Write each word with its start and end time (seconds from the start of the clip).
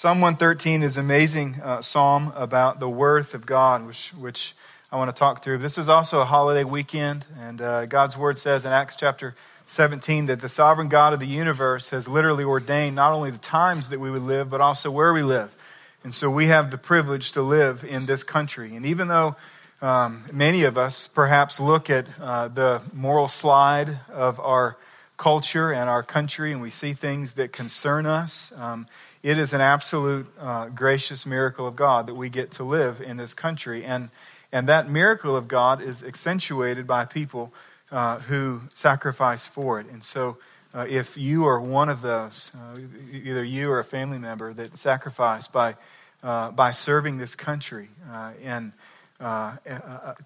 Psalm 0.00 0.22
113 0.22 0.82
is 0.82 0.96
an 0.96 1.04
amazing 1.04 1.56
uh, 1.62 1.82
psalm 1.82 2.32
about 2.34 2.80
the 2.80 2.88
worth 2.88 3.34
of 3.34 3.44
God, 3.44 3.86
which, 3.86 4.14
which 4.14 4.54
I 4.90 4.96
want 4.96 5.14
to 5.14 5.18
talk 5.18 5.44
through. 5.44 5.58
This 5.58 5.76
is 5.76 5.90
also 5.90 6.20
a 6.20 6.24
holiday 6.24 6.64
weekend, 6.64 7.26
and 7.38 7.60
uh, 7.60 7.84
God's 7.84 8.16
word 8.16 8.38
says 8.38 8.64
in 8.64 8.72
Acts 8.72 8.96
chapter 8.96 9.34
17 9.66 10.24
that 10.24 10.40
the 10.40 10.48
sovereign 10.48 10.88
God 10.88 11.12
of 11.12 11.20
the 11.20 11.26
universe 11.26 11.90
has 11.90 12.08
literally 12.08 12.44
ordained 12.44 12.96
not 12.96 13.12
only 13.12 13.30
the 13.30 13.36
times 13.36 13.90
that 13.90 14.00
we 14.00 14.10
would 14.10 14.22
live, 14.22 14.48
but 14.48 14.62
also 14.62 14.90
where 14.90 15.12
we 15.12 15.22
live. 15.22 15.54
And 16.02 16.14
so 16.14 16.30
we 16.30 16.46
have 16.46 16.70
the 16.70 16.78
privilege 16.78 17.32
to 17.32 17.42
live 17.42 17.84
in 17.84 18.06
this 18.06 18.22
country. 18.22 18.74
And 18.76 18.86
even 18.86 19.08
though 19.08 19.36
um, 19.82 20.24
many 20.32 20.62
of 20.62 20.78
us 20.78 21.08
perhaps 21.08 21.60
look 21.60 21.90
at 21.90 22.06
uh, 22.18 22.48
the 22.48 22.80
moral 22.94 23.28
slide 23.28 23.98
of 24.08 24.40
our 24.40 24.78
culture 25.18 25.70
and 25.70 25.90
our 25.90 26.02
country 26.02 26.52
and 26.52 26.62
we 26.62 26.70
see 26.70 26.94
things 26.94 27.34
that 27.34 27.52
concern 27.52 28.06
us, 28.06 28.50
um, 28.56 28.86
it 29.22 29.38
is 29.38 29.52
an 29.52 29.60
absolute 29.60 30.26
uh, 30.38 30.66
gracious 30.68 31.26
miracle 31.26 31.66
of 31.66 31.76
God 31.76 32.06
that 32.06 32.14
we 32.14 32.30
get 32.30 32.52
to 32.52 32.64
live 32.64 33.00
in 33.00 33.16
this 33.16 33.34
country. 33.34 33.84
And, 33.84 34.10
and 34.50 34.68
that 34.68 34.88
miracle 34.88 35.36
of 35.36 35.46
God 35.46 35.82
is 35.82 36.02
accentuated 36.02 36.86
by 36.86 37.04
people 37.04 37.52
uh, 37.90 38.20
who 38.20 38.60
sacrifice 38.74 39.44
for 39.44 39.80
it. 39.80 39.86
And 39.90 40.02
so, 40.02 40.38
uh, 40.72 40.86
if 40.88 41.18
you 41.18 41.46
are 41.46 41.60
one 41.60 41.88
of 41.88 42.00
those, 42.00 42.52
uh, 42.54 42.78
either 43.12 43.42
you 43.42 43.72
or 43.72 43.80
a 43.80 43.84
family 43.84 44.18
member 44.18 44.54
that 44.54 44.78
sacrificed 44.78 45.52
by, 45.52 45.74
uh, 46.22 46.52
by 46.52 46.70
serving 46.70 47.18
this 47.18 47.34
country 47.34 47.88
uh, 48.12 48.30
and 48.40 48.72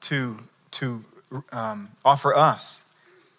to, 0.03 0.39
to 0.71 1.05
um, 1.51 1.89
offer 2.05 2.37
us 2.37 2.81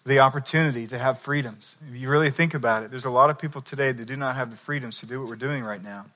the 0.06 0.20
opportunity 0.20 0.86
to 0.86 0.98
have 0.98 1.18
freedoms. 1.18 1.76
If 1.88 2.00
you 2.00 2.08
really 2.08 2.30
think 2.30 2.54
about 2.54 2.84
it, 2.84 2.90
there's 2.90 3.04
a 3.04 3.10
lot 3.10 3.28
of 3.28 3.38
people 3.38 3.60
today 3.60 3.90
that 3.90 4.04
do 4.04 4.16
not 4.16 4.36
have 4.36 4.50
the 4.50 4.56
freedoms 4.56 5.00
to 5.00 5.06
do 5.06 5.20
what 5.20 5.28
we're 5.28 5.36
doing 5.36 5.64
right 5.64 5.82
now. 5.82 6.06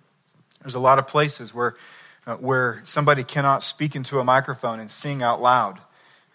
There's 0.63 0.77
a 0.77 0.81
lot 0.81 1.01
of 1.01 1.09
places 1.09 1.53
where, 1.53 1.75
uh, 2.27 2.37
where 2.37 2.83
somebody 2.85 3.25
cannot 3.25 3.65
speak 3.65 3.97
into 3.97 4.21
a 4.21 4.25
microphone 4.25 4.79
and 4.79 4.89
sing 4.89 5.23
out 5.23 5.43
loud 5.43 5.81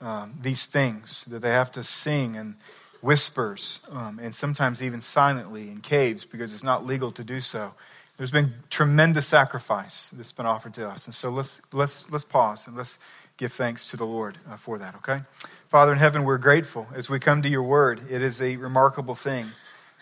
um, 0.01 0.33
these 0.41 0.65
things 0.65 1.23
that 1.29 1.41
they 1.41 1.51
have 1.51 1.71
to 1.71 1.83
sing 1.83 2.35
and 2.35 2.55
whispers 3.01 3.79
um, 3.91 4.19
and 4.21 4.35
sometimes 4.35 4.83
even 4.83 4.99
silently 4.99 5.69
in 5.69 5.79
caves 5.79 6.25
because 6.25 6.53
it's 6.53 6.63
not 6.63 6.85
legal 6.85 7.11
to 7.13 7.23
do 7.23 7.39
so. 7.39 7.73
There's 8.17 8.31
been 8.31 8.53
tremendous 8.69 9.27
sacrifice 9.27 10.09
that's 10.09 10.31
been 10.33 10.45
offered 10.45 10.73
to 10.73 10.89
us. 10.89 11.05
And 11.05 11.15
so 11.15 11.29
let's, 11.29 11.61
let's, 11.71 12.09
let's 12.11 12.25
pause 12.25 12.67
and 12.67 12.75
let's 12.75 12.97
give 13.37 13.51
thanks 13.51 13.89
to 13.89 13.97
the 13.97 14.05
Lord 14.05 14.37
uh, 14.49 14.55
for 14.55 14.77
that, 14.77 14.95
okay? 14.95 15.21
Father 15.69 15.91
in 15.91 15.97
heaven, 15.97 16.23
we're 16.23 16.37
grateful 16.37 16.87
as 16.95 17.09
we 17.09 17.19
come 17.19 17.41
to 17.41 17.49
your 17.49 17.63
word. 17.63 18.01
It 18.09 18.21
is 18.21 18.41
a 18.41 18.55
remarkable 18.55 19.15
thing 19.15 19.47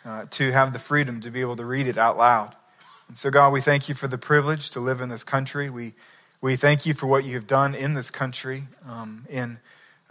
uh, 0.05 0.25
to 0.31 0.51
have 0.51 0.71
the 0.71 0.79
freedom 0.79 1.21
to 1.21 1.31
be 1.31 1.41
able 1.41 1.55
to 1.55 1.65
read 1.65 1.87
it 1.87 1.97
out 1.97 2.17
loud. 2.17 2.55
And 3.07 3.17
so, 3.17 3.31
God, 3.31 3.51
we 3.51 3.61
thank 3.61 3.89
you 3.89 3.95
for 3.95 4.07
the 4.07 4.17
privilege 4.17 4.69
to 4.71 4.79
live 4.79 5.01
in 5.01 5.09
this 5.09 5.23
country. 5.23 5.69
We, 5.69 5.93
we 6.41 6.55
thank 6.55 6.85
you 6.85 6.93
for 6.93 7.07
what 7.07 7.23
you 7.23 7.33
have 7.33 7.47
done 7.47 7.73
in 7.73 7.95
this 7.95 8.11
country 8.11 8.65
um, 8.87 9.25
in 9.29 9.57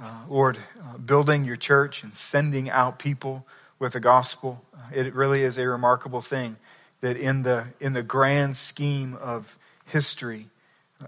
uh, 0.01 0.25
Lord, 0.29 0.59
uh, 0.83 0.99
building 0.99 1.45
your 1.45 1.57
church 1.57 2.03
and 2.03 2.17
sending 2.17 2.69
out 2.69 2.99
people 2.99 3.47
with 3.79 3.93
the 3.93 4.01
gospel. 4.01 4.65
Uh, 4.75 4.81
it 4.93 5.15
really 5.15 5.43
is 5.43 5.59
a 5.59 5.69
remarkable 5.69 6.21
thing 6.21 6.57
that 7.03 7.17
in 7.17 7.43
the, 7.43 7.67
in 7.81 7.93
the 7.93 8.03
grand 8.03 8.57
scheme 8.57 9.17
of 9.21 9.57
history, 9.85 10.49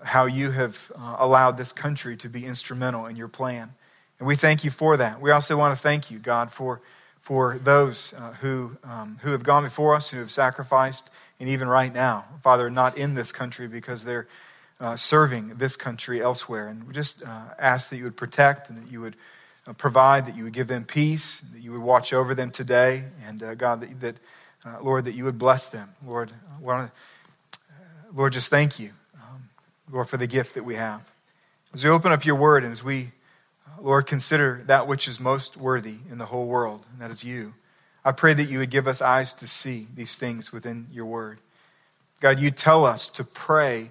how 0.02 0.26
you 0.26 0.50
have 0.50 0.92
uh, 0.96 1.16
allowed 1.18 1.56
this 1.56 1.72
country 1.72 2.16
to 2.16 2.28
be 2.28 2.44
instrumental 2.44 3.06
in 3.06 3.16
your 3.16 3.28
plan. 3.28 3.72
And 4.18 4.28
we 4.28 4.36
thank 4.36 4.64
you 4.64 4.70
for 4.70 4.96
that. 4.96 5.20
We 5.20 5.30
also 5.30 5.56
want 5.56 5.76
to 5.76 5.82
thank 5.82 6.10
you, 6.10 6.18
God, 6.18 6.50
for, 6.50 6.80
for 7.20 7.58
those 7.58 8.14
uh, 8.16 8.32
who, 8.34 8.76
um, 8.84 9.18
who 9.22 9.32
have 9.32 9.42
gone 9.42 9.64
before 9.64 9.94
us, 9.94 10.10
who 10.10 10.18
have 10.18 10.30
sacrificed, 10.30 11.10
and 11.40 11.48
even 11.48 11.68
right 11.68 11.92
now, 11.92 12.24
Father, 12.42 12.70
not 12.70 12.96
in 12.96 13.14
this 13.14 13.32
country 13.32 13.66
because 13.66 14.04
they're 14.04 14.26
uh, 14.80 14.96
serving 14.96 15.54
this 15.56 15.76
country 15.76 16.22
elsewhere. 16.22 16.68
And 16.68 16.86
we 16.86 16.94
just 16.94 17.22
uh, 17.22 17.42
ask 17.58 17.90
that 17.90 17.96
you 17.96 18.04
would 18.04 18.16
protect 18.16 18.70
and 18.70 18.82
that 18.82 18.90
you 18.90 19.00
would 19.00 19.16
uh, 19.66 19.72
provide, 19.72 20.26
that 20.26 20.36
you 20.36 20.44
would 20.44 20.52
give 20.52 20.68
them 20.68 20.84
peace, 20.84 21.40
that 21.52 21.60
you 21.60 21.72
would 21.72 21.82
watch 21.82 22.12
over 22.12 22.34
them 22.34 22.50
today, 22.50 23.04
and 23.26 23.42
uh, 23.42 23.54
God, 23.54 23.80
that, 23.80 24.00
that 24.00 24.16
Lord, 24.82 25.04
that 25.04 25.14
you 25.14 25.24
would 25.24 25.38
bless 25.38 25.68
them. 25.68 25.90
Lord, 26.06 26.32
Lord, 28.14 28.32
just 28.32 28.48
thank 28.48 28.78
you, 28.78 28.90
Lord, 29.90 30.08
for 30.08 30.16
the 30.16 30.26
gift 30.26 30.54
that 30.54 30.64
we 30.64 30.76
have. 30.76 31.02
As 31.72 31.84
we 31.84 31.90
open 31.90 32.12
up 32.12 32.24
your 32.24 32.36
word 32.36 32.64
and 32.64 32.72
as 32.72 32.82
we, 32.82 33.10
uh, 33.66 33.82
Lord, 33.82 34.06
consider 34.06 34.62
that 34.66 34.86
which 34.86 35.08
is 35.08 35.20
most 35.20 35.56
worthy 35.56 35.96
in 36.10 36.18
the 36.18 36.26
whole 36.26 36.46
world, 36.46 36.86
and 36.92 37.00
that 37.00 37.10
is 37.10 37.24
you. 37.24 37.54
I 38.04 38.12
pray 38.12 38.34
that 38.34 38.48
you 38.48 38.58
would 38.58 38.70
give 38.70 38.86
us 38.86 39.00
eyes 39.00 39.34
to 39.34 39.46
see 39.46 39.86
these 39.94 40.16
things 40.16 40.52
within 40.52 40.86
your 40.92 41.06
word. 41.06 41.40
God, 42.20 42.38
you 42.38 42.50
tell 42.50 42.84
us 42.84 43.08
to 43.10 43.24
pray 43.24 43.90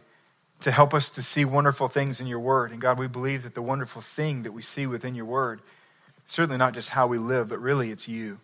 to 0.61 0.71
help 0.71 0.93
us 0.93 1.09
to 1.09 1.23
see 1.23 1.43
wonderful 1.43 1.89
things 1.89 2.21
in 2.21 2.27
your 2.27 2.39
word. 2.39 2.71
And 2.71 2.79
God, 2.79 2.97
we 2.97 3.07
believe 3.07 3.43
that 3.43 3.53
the 3.53 3.61
wonderful 3.61 4.01
thing 4.01 4.43
that 4.43 4.53
we 4.53 4.61
see 4.61 4.87
within 4.87 5.13
your 5.13 5.25
word, 5.25 5.59
certainly 6.25 6.57
not 6.57 6.73
just 6.73 6.89
how 6.89 7.05
we 7.07 7.17
live, 7.17 7.49
but 7.49 7.59
really 7.59 7.91
it's 7.91 8.07
you. 8.07 8.39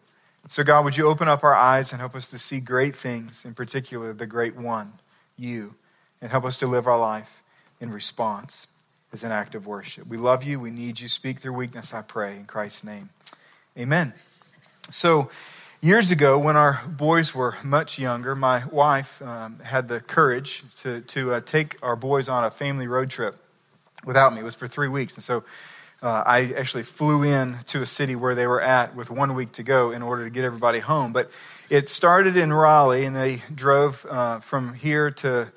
So, 0.48 0.64
God, 0.64 0.84
would 0.84 0.98
you 0.98 1.08
open 1.08 1.28
up 1.28 1.44
our 1.44 1.56
eyes 1.56 1.92
and 1.92 2.00
help 2.00 2.16
us 2.16 2.30
to 2.30 2.40
see 2.40 2.60
great 2.60 2.96
things, 2.96 3.46
in 3.46 3.54
particular, 3.54 4.14
the 4.14 4.26
great 4.26 4.56
one, 4.56 4.94
you, 5.38 5.76
and 6.22 6.32
help 6.32 6.46
us 6.46 6.60
to 6.60 6.68
live 6.68 6.88
our 6.88 7.00
life 7.00 7.44
in 7.80 7.92
response 7.92 8.68
as 9.12 9.24
an 9.24 9.32
act 9.32 9.56
of 9.56 9.66
worship. 9.66 10.08
We 10.08 10.18
love 10.18 10.44
you. 10.44 10.60
We 10.60 10.72
need 10.72 11.00
you. 11.00 11.08
Speak 11.08 11.40
through 11.40 11.54
weakness, 11.54 11.94
I 11.94 12.02
pray, 12.02 12.36
in 12.36 12.46
Christ's 12.46 12.84
name. 12.84 13.10
Amen. 13.78 14.14
So, 14.90 15.30
Years 15.82 16.12
ago, 16.12 16.38
when 16.38 16.58
our 16.58 16.82
boys 16.90 17.34
were 17.34 17.56
much 17.64 17.98
younger, 17.98 18.36
my 18.36 18.66
wife 18.66 19.22
um, 19.22 19.60
had 19.60 19.88
the 19.88 20.02
courage 20.02 20.66
to, 20.84 21.00
to 21.00 21.36
uh, 21.36 21.40
take 21.40 21.78
our 21.82 21.96
boys 21.96 22.28
on 22.28 22.44
a 22.44 22.52
family 22.52 22.86
road 22.86 23.10
trip 23.10 23.38
without 24.04 24.34
me. 24.34 24.42
It 24.42 24.44
was 24.44 24.56
for 24.56 24.68
three 24.68 24.90
weeks. 24.90 25.16
And 25.16 25.24
so 25.24 25.46
uh, 26.02 26.24
I 26.26 26.52
actually 26.52 26.84
flew 26.84 27.24
in 27.24 27.60
to 27.68 27.82
a 27.82 27.86
city 27.86 28.18
where 28.18 28.36
they 28.36 28.46
were 28.46 28.60
at 28.60 28.94
with 28.94 29.10
one 29.10 29.36
week 29.36 29.54
to 29.54 29.64
go 29.64 29.92
in 29.92 30.02
order 30.02 30.26
to 30.26 30.30
get 30.30 30.44
everybody 30.44 30.80
home. 30.80 31.14
But 31.14 31.32
it 31.70 31.88
started 31.88 32.36
in 32.36 32.52
Raleigh, 32.52 33.06
and 33.06 33.16
they 33.16 33.42
drove 33.56 34.06
uh, 34.10 34.42
from 34.42 34.74
here 34.74 35.12
to 35.12 35.48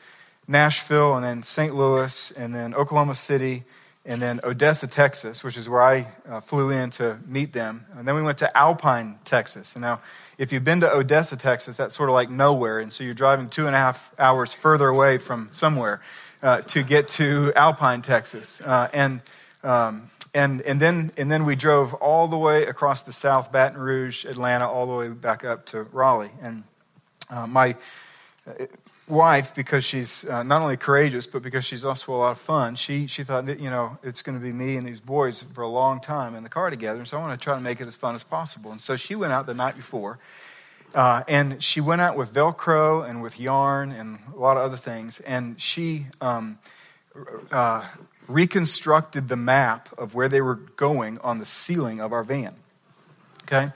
Nashville, 0.52 1.16
and 1.16 1.24
then 1.24 1.42
St. 1.42 1.74
Louis, 1.74 2.30
and 2.32 2.54
then 2.54 2.74
Oklahoma 2.74 3.16
City, 3.16 3.64
and 4.04 4.20
then 4.20 4.40
Odessa, 4.44 4.86
Texas, 4.86 5.42
which 5.42 5.56
is 5.56 5.68
where 5.68 5.82
I 5.82 6.06
uh, 6.28 6.40
flew 6.40 6.70
in 6.70 6.90
to 6.90 7.18
meet 7.26 7.52
them. 7.52 7.86
And 7.96 8.06
then 8.06 8.14
we 8.14 8.22
went 8.22 8.38
to 8.38 8.56
Alpine, 8.56 9.18
Texas. 9.24 9.74
And 9.74 9.82
now, 9.82 10.00
if 10.38 10.52
you've 10.52 10.64
been 10.64 10.80
to 10.80 10.92
Odessa, 10.92 11.36
Texas, 11.36 11.76
that's 11.76 11.94
sort 11.94 12.08
of 12.08 12.14
like 12.14 12.28
nowhere. 12.28 12.80
And 12.80 12.92
so 12.92 13.04
you're 13.04 13.14
driving 13.14 13.48
two 13.48 13.66
and 13.66 13.76
a 13.76 13.78
half 13.78 14.12
hours 14.18 14.52
further 14.52 14.88
away 14.88 15.18
from 15.18 15.48
somewhere 15.50 16.00
uh, 16.42 16.62
to 16.62 16.82
get 16.82 17.08
to 17.08 17.52
Alpine, 17.54 18.02
Texas. 18.02 18.60
Uh, 18.60 18.88
and, 18.92 19.20
um, 19.62 20.10
and, 20.34 20.60
and, 20.62 20.80
then, 20.80 21.12
and 21.16 21.30
then 21.30 21.44
we 21.44 21.54
drove 21.54 21.94
all 21.94 22.26
the 22.26 22.38
way 22.38 22.66
across 22.66 23.04
the 23.04 23.12
South, 23.12 23.52
Baton 23.52 23.78
Rouge, 23.78 24.24
Atlanta, 24.24 24.68
all 24.68 24.86
the 24.86 24.94
way 24.94 25.08
back 25.08 25.44
up 25.44 25.66
to 25.66 25.84
Raleigh. 25.84 26.32
And 26.42 26.64
uh, 27.30 27.46
my 27.46 27.76
wife, 29.08 29.54
because 29.54 29.84
she's 29.84 30.24
uh, 30.24 30.42
not 30.42 30.62
only 30.62 30.76
courageous, 30.76 31.26
but 31.26 31.42
because 31.42 31.64
she's 31.64 31.84
also 31.84 32.14
a 32.14 32.16
lot 32.16 32.30
of 32.30 32.38
fun, 32.38 32.76
she, 32.76 33.06
she 33.06 33.24
thought 33.24 33.46
that, 33.46 33.60
you 33.60 33.68
know, 33.68 33.98
it's 34.02 34.22
going 34.22 34.38
to 34.38 34.42
be 34.42 34.52
me 34.52 34.76
and 34.76 34.86
these 34.86 35.00
boys 35.00 35.44
for 35.54 35.62
a 35.62 35.68
long 35.68 36.00
time 36.00 36.34
in 36.34 36.42
the 36.42 36.48
car 36.48 36.70
together. 36.70 36.98
And 36.98 37.08
so 37.08 37.16
I 37.16 37.20
want 37.20 37.38
to 37.38 37.42
try 37.42 37.54
to 37.56 37.60
make 37.60 37.80
it 37.80 37.88
as 37.88 37.96
fun 37.96 38.14
as 38.14 38.24
possible. 38.24 38.70
And 38.70 38.80
so 38.80 38.96
she 38.96 39.14
went 39.14 39.32
out 39.32 39.46
the 39.46 39.54
night 39.54 39.76
before. 39.76 40.18
Uh, 40.94 41.24
and 41.26 41.62
she 41.62 41.80
went 41.80 42.00
out 42.00 42.16
with 42.16 42.32
Velcro 42.32 43.08
and 43.08 43.22
with 43.22 43.40
yarn 43.40 43.92
and 43.92 44.18
a 44.34 44.38
lot 44.38 44.56
of 44.56 44.62
other 44.62 44.76
things. 44.76 45.20
And 45.20 45.60
she 45.60 46.06
um, 46.20 46.58
uh, 47.50 47.86
reconstructed 48.28 49.28
the 49.28 49.36
map 49.36 49.88
of 49.98 50.14
where 50.14 50.28
they 50.28 50.40
were 50.42 50.56
going 50.56 51.18
on 51.18 51.38
the 51.38 51.46
ceiling 51.46 52.00
of 52.00 52.12
our 52.12 52.22
van. 52.22 52.54
Okay? 53.44 53.72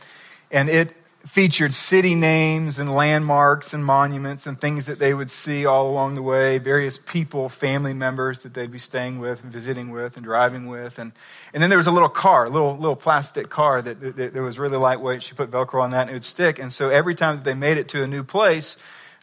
And 0.50 0.68
it 0.68 0.92
featured 1.26 1.74
city 1.74 2.14
names 2.14 2.78
and 2.78 2.94
landmarks 2.94 3.74
and 3.74 3.84
monuments 3.84 4.46
and 4.46 4.60
things 4.60 4.86
that 4.86 5.00
they 5.00 5.12
would 5.12 5.28
see 5.28 5.66
all 5.66 5.90
along 5.90 6.14
the 6.14 6.22
way, 6.22 6.58
various 6.58 6.98
people, 6.98 7.48
family 7.48 7.92
members 7.92 8.44
that 8.44 8.54
they'd 8.54 8.70
be 8.70 8.78
staying 8.78 9.18
with, 9.18 9.42
and 9.42 9.52
visiting 9.52 9.90
with, 9.90 10.16
and 10.16 10.24
driving 10.24 10.66
with. 10.66 11.00
And, 11.00 11.10
and 11.52 11.60
then 11.60 11.68
there 11.68 11.78
was 11.78 11.88
a 11.88 11.90
little 11.90 12.08
car, 12.08 12.44
a 12.44 12.48
little, 12.48 12.76
little 12.76 12.94
plastic 12.94 13.48
car 13.48 13.82
that, 13.82 14.00
that, 14.00 14.34
that 14.34 14.40
was 14.40 14.56
really 14.58 14.78
lightweight. 14.78 15.24
She 15.24 15.34
put 15.34 15.50
Velcro 15.50 15.82
on 15.82 15.90
that 15.90 16.02
and 16.02 16.10
it 16.10 16.14
would 16.14 16.24
stick. 16.24 16.60
And 16.60 16.72
so 16.72 16.90
every 16.90 17.16
time 17.16 17.36
that 17.36 17.44
they 17.44 17.54
made 17.54 17.76
it 17.76 17.88
to 17.88 18.04
a 18.04 18.06
new 18.06 18.22
place, 18.22 18.76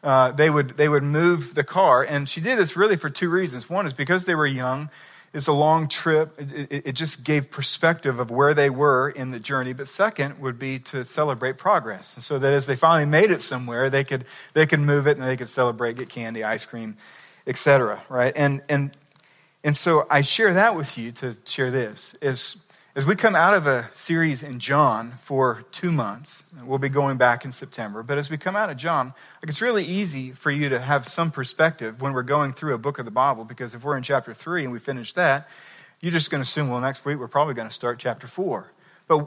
uh, 0.04 0.34
they, 0.34 0.50
would, 0.50 0.76
they 0.76 0.90
would 0.90 1.04
move 1.04 1.56
the 1.56 1.64
car. 1.64 2.04
And 2.04 2.28
she 2.28 2.42
did 2.42 2.60
this 2.60 2.76
really 2.76 2.98
for 2.98 3.10
two 3.10 3.30
reasons. 3.30 3.70
One 3.70 3.86
is 3.86 3.94
because 3.94 4.26
they 4.26 4.36
were 4.36 4.46
young 4.46 4.90
it's 5.34 5.48
a 5.48 5.54
long 5.54 5.88
trip. 5.88 6.40
It, 6.40 6.72
it, 6.72 6.88
it, 6.88 6.92
just 6.94 7.24
gave 7.24 7.50
perspective 7.50 8.20
of 8.20 8.30
where 8.30 8.54
they 8.54 8.70
were 8.70 9.10
in 9.10 9.32
the 9.32 9.40
journey. 9.40 9.74
But 9.74 9.88
second 9.88 10.40
would 10.40 10.60
be 10.60 10.80
to 10.80 11.04
celebrate 11.04 11.58
progress. 11.58 12.16
So 12.20 12.38
that 12.38 12.54
as 12.54 12.68
they 12.68 12.76
finally 12.76 13.10
made 13.10 13.32
it 13.32 13.42
somewhere, 13.42 13.90
they 13.90 14.04
could, 14.04 14.26
they 14.54 14.68
could 14.68 14.80
move 14.80 15.08
it 15.08 15.18
and 15.18 15.28
they 15.28 15.36
could 15.36 15.50
celebrate, 15.50 15.98
get 15.98 16.10
candy, 16.10 16.44
ice 16.44 16.66
cream, 16.66 16.98
etc. 17.48 18.04
Right? 18.10 18.34
And, 18.36 18.62
and, 18.70 18.96
and 19.64 19.76
so 19.76 20.06
I 20.10 20.22
share 20.22 20.54
that 20.54 20.76
with 20.76 20.98
you 20.98 21.12
to 21.14 21.36
share 21.46 21.72
this. 21.72 22.16
Is 22.22 22.58
As 22.96 23.08
we 23.08 23.16
come 23.16 23.36
out 23.36 23.56
of 23.56 23.66
a 23.66 23.90
series 23.96 24.44
in 24.44 24.60
John 24.60 25.14
for 25.20 25.64
two 25.72 25.92
months, 25.92 26.44
we'll 26.64 26.78
be 26.78 26.90
going 26.90 27.18
back 27.18 27.44
in 27.44 27.52
September, 27.52 28.04
but 28.04 28.20
as 28.20 28.30
we 28.30 28.38
come 28.38 28.56
out 28.56 28.70
of 28.70 28.78
John, 28.78 29.08
like 29.42 29.50
it's 29.50 29.64
really 29.64 29.84
easy 29.84 30.32
for 30.32 30.52
you 30.52 30.70
to 30.70 30.80
have 30.80 31.08
some 31.08 31.32
perspective 31.32 32.02
when 32.04 32.14
we're 32.14 32.22
going 32.22 32.54
through 32.54 32.76
a 32.76 32.78
book 32.78 33.00
of 33.00 33.06
the 33.06 33.12
Bible, 33.12 33.46
because 33.46 33.74
if 33.74 33.84
we're 33.84 33.98
in 33.98 34.04
chapter 34.04 34.32
three 34.32 34.64
and 34.64 34.72
we 34.72 34.78
finish 34.78 35.14
that, 35.14 35.50
you're 36.02 36.12
just 36.12 36.30
going 36.30 36.38
to 36.38 36.44
assume, 36.44 36.70
well, 36.70 36.82
next 36.82 37.04
week 37.04 37.18
we're 37.18 37.28
probably 37.28 37.56
going 37.56 37.68
to 37.68 37.74
start 37.74 37.98
chapter 37.98 38.28
four. 38.28 38.68
But 39.08 39.22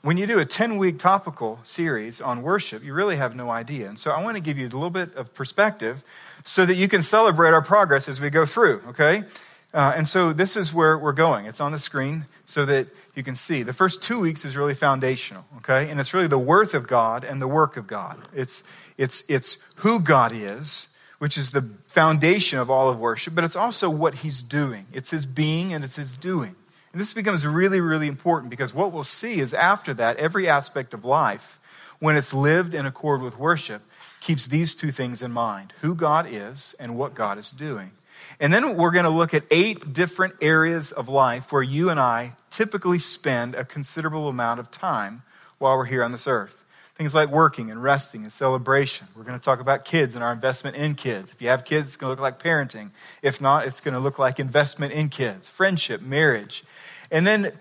when 0.00 0.16
you 0.16 0.26
do 0.26 0.38
a 0.38 0.46
10 0.46 0.78
week 0.78 0.98
topical 0.98 1.60
series 1.62 2.22
on 2.22 2.40
worship, 2.40 2.82
you 2.82 2.94
really 2.94 3.16
have 3.16 3.36
no 3.36 3.50
idea. 3.50 3.86
And 3.86 3.98
so 3.98 4.12
I 4.12 4.24
want 4.24 4.38
to 4.38 4.42
give 4.42 4.56
you 4.56 4.64
a 4.64 4.72
little 4.72 4.88
bit 4.88 5.14
of 5.14 5.34
perspective 5.34 6.02
so 6.46 6.64
that 6.64 6.76
you 6.76 6.88
can 6.88 7.02
celebrate 7.02 7.50
our 7.50 7.60
progress 7.60 8.08
as 8.08 8.18
we 8.18 8.30
go 8.30 8.46
through, 8.46 8.80
okay? 8.88 9.24
Uh, 9.72 9.92
and 9.94 10.08
so 10.08 10.32
this 10.32 10.56
is 10.56 10.74
where 10.74 10.98
we're 10.98 11.12
going. 11.12 11.46
It's 11.46 11.60
on 11.60 11.70
the 11.70 11.78
screen 11.78 12.26
so 12.44 12.64
that 12.66 12.88
you 13.14 13.22
can 13.22 13.36
see. 13.36 13.62
The 13.62 13.72
first 13.72 14.02
two 14.02 14.18
weeks 14.18 14.44
is 14.44 14.56
really 14.56 14.74
foundational, 14.74 15.44
okay? 15.58 15.88
And 15.88 16.00
it's 16.00 16.12
really 16.12 16.26
the 16.26 16.38
worth 16.38 16.74
of 16.74 16.88
God 16.88 17.22
and 17.22 17.40
the 17.40 17.46
work 17.46 17.76
of 17.76 17.86
God. 17.86 18.18
It's, 18.34 18.64
it's, 18.98 19.22
it's 19.28 19.58
who 19.76 20.00
God 20.00 20.32
is, 20.34 20.88
which 21.18 21.38
is 21.38 21.50
the 21.50 21.68
foundation 21.86 22.58
of 22.58 22.68
all 22.68 22.88
of 22.88 22.98
worship, 22.98 23.34
but 23.34 23.44
it's 23.44 23.54
also 23.54 23.88
what 23.88 24.16
He's 24.16 24.42
doing. 24.42 24.86
It's 24.92 25.10
His 25.10 25.24
being 25.24 25.72
and 25.72 25.84
it's 25.84 25.96
His 25.96 26.14
doing. 26.14 26.56
And 26.92 27.00
this 27.00 27.12
becomes 27.12 27.46
really, 27.46 27.80
really 27.80 28.08
important 28.08 28.50
because 28.50 28.74
what 28.74 28.90
we'll 28.90 29.04
see 29.04 29.38
is 29.38 29.54
after 29.54 29.94
that, 29.94 30.16
every 30.16 30.48
aspect 30.48 30.94
of 30.94 31.04
life, 31.04 31.60
when 32.00 32.16
it's 32.16 32.34
lived 32.34 32.74
in 32.74 32.86
accord 32.86 33.22
with 33.22 33.38
worship, 33.38 33.82
keeps 34.18 34.46
these 34.46 34.74
two 34.74 34.90
things 34.90 35.22
in 35.22 35.30
mind 35.30 35.72
who 35.82 35.94
God 35.94 36.26
is 36.28 36.74
and 36.80 36.96
what 36.96 37.14
God 37.14 37.38
is 37.38 37.50
doing. 37.50 37.92
And 38.40 38.50
then 38.52 38.76
we're 38.76 38.90
going 38.90 39.04
to 39.04 39.10
look 39.10 39.34
at 39.34 39.44
eight 39.50 39.92
different 39.92 40.34
areas 40.40 40.92
of 40.92 41.10
life 41.10 41.52
where 41.52 41.62
you 41.62 41.90
and 41.90 42.00
I 42.00 42.32
typically 42.48 42.98
spend 42.98 43.54
a 43.54 43.66
considerable 43.66 44.28
amount 44.28 44.60
of 44.60 44.70
time 44.70 45.22
while 45.58 45.76
we're 45.76 45.84
here 45.84 46.02
on 46.02 46.10
this 46.10 46.26
earth. 46.26 46.56
Things 46.94 47.14
like 47.14 47.28
working 47.28 47.70
and 47.70 47.82
resting 47.82 48.22
and 48.22 48.32
celebration. 48.32 49.08
We're 49.14 49.24
going 49.24 49.38
to 49.38 49.44
talk 49.44 49.60
about 49.60 49.84
kids 49.84 50.14
and 50.14 50.24
our 50.24 50.32
investment 50.32 50.76
in 50.76 50.94
kids. 50.94 51.32
If 51.32 51.42
you 51.42 51.48
have 51.48 51.66
kids, 51.66 51.88
it's 51.88 51.96
going 51.96 52.08
to 52.08 52.12
look 52.12 52.20
like 52.20 52.42
parenting. 52.42 52.90
If 53.22 53.42
not, 53.42 53.66
it's 53.66 53.80
going 53.80 53.94
to 53.94 54.00
look 54.00 54.18
like 54.18 54.40
investment 54.40 54.92
in 54.94 55.10
kids, 55.10 55.46
friendship, 55.46 56.00
marriage. 56.00 56.64
And 57.10 57.26
then 57.26 57.52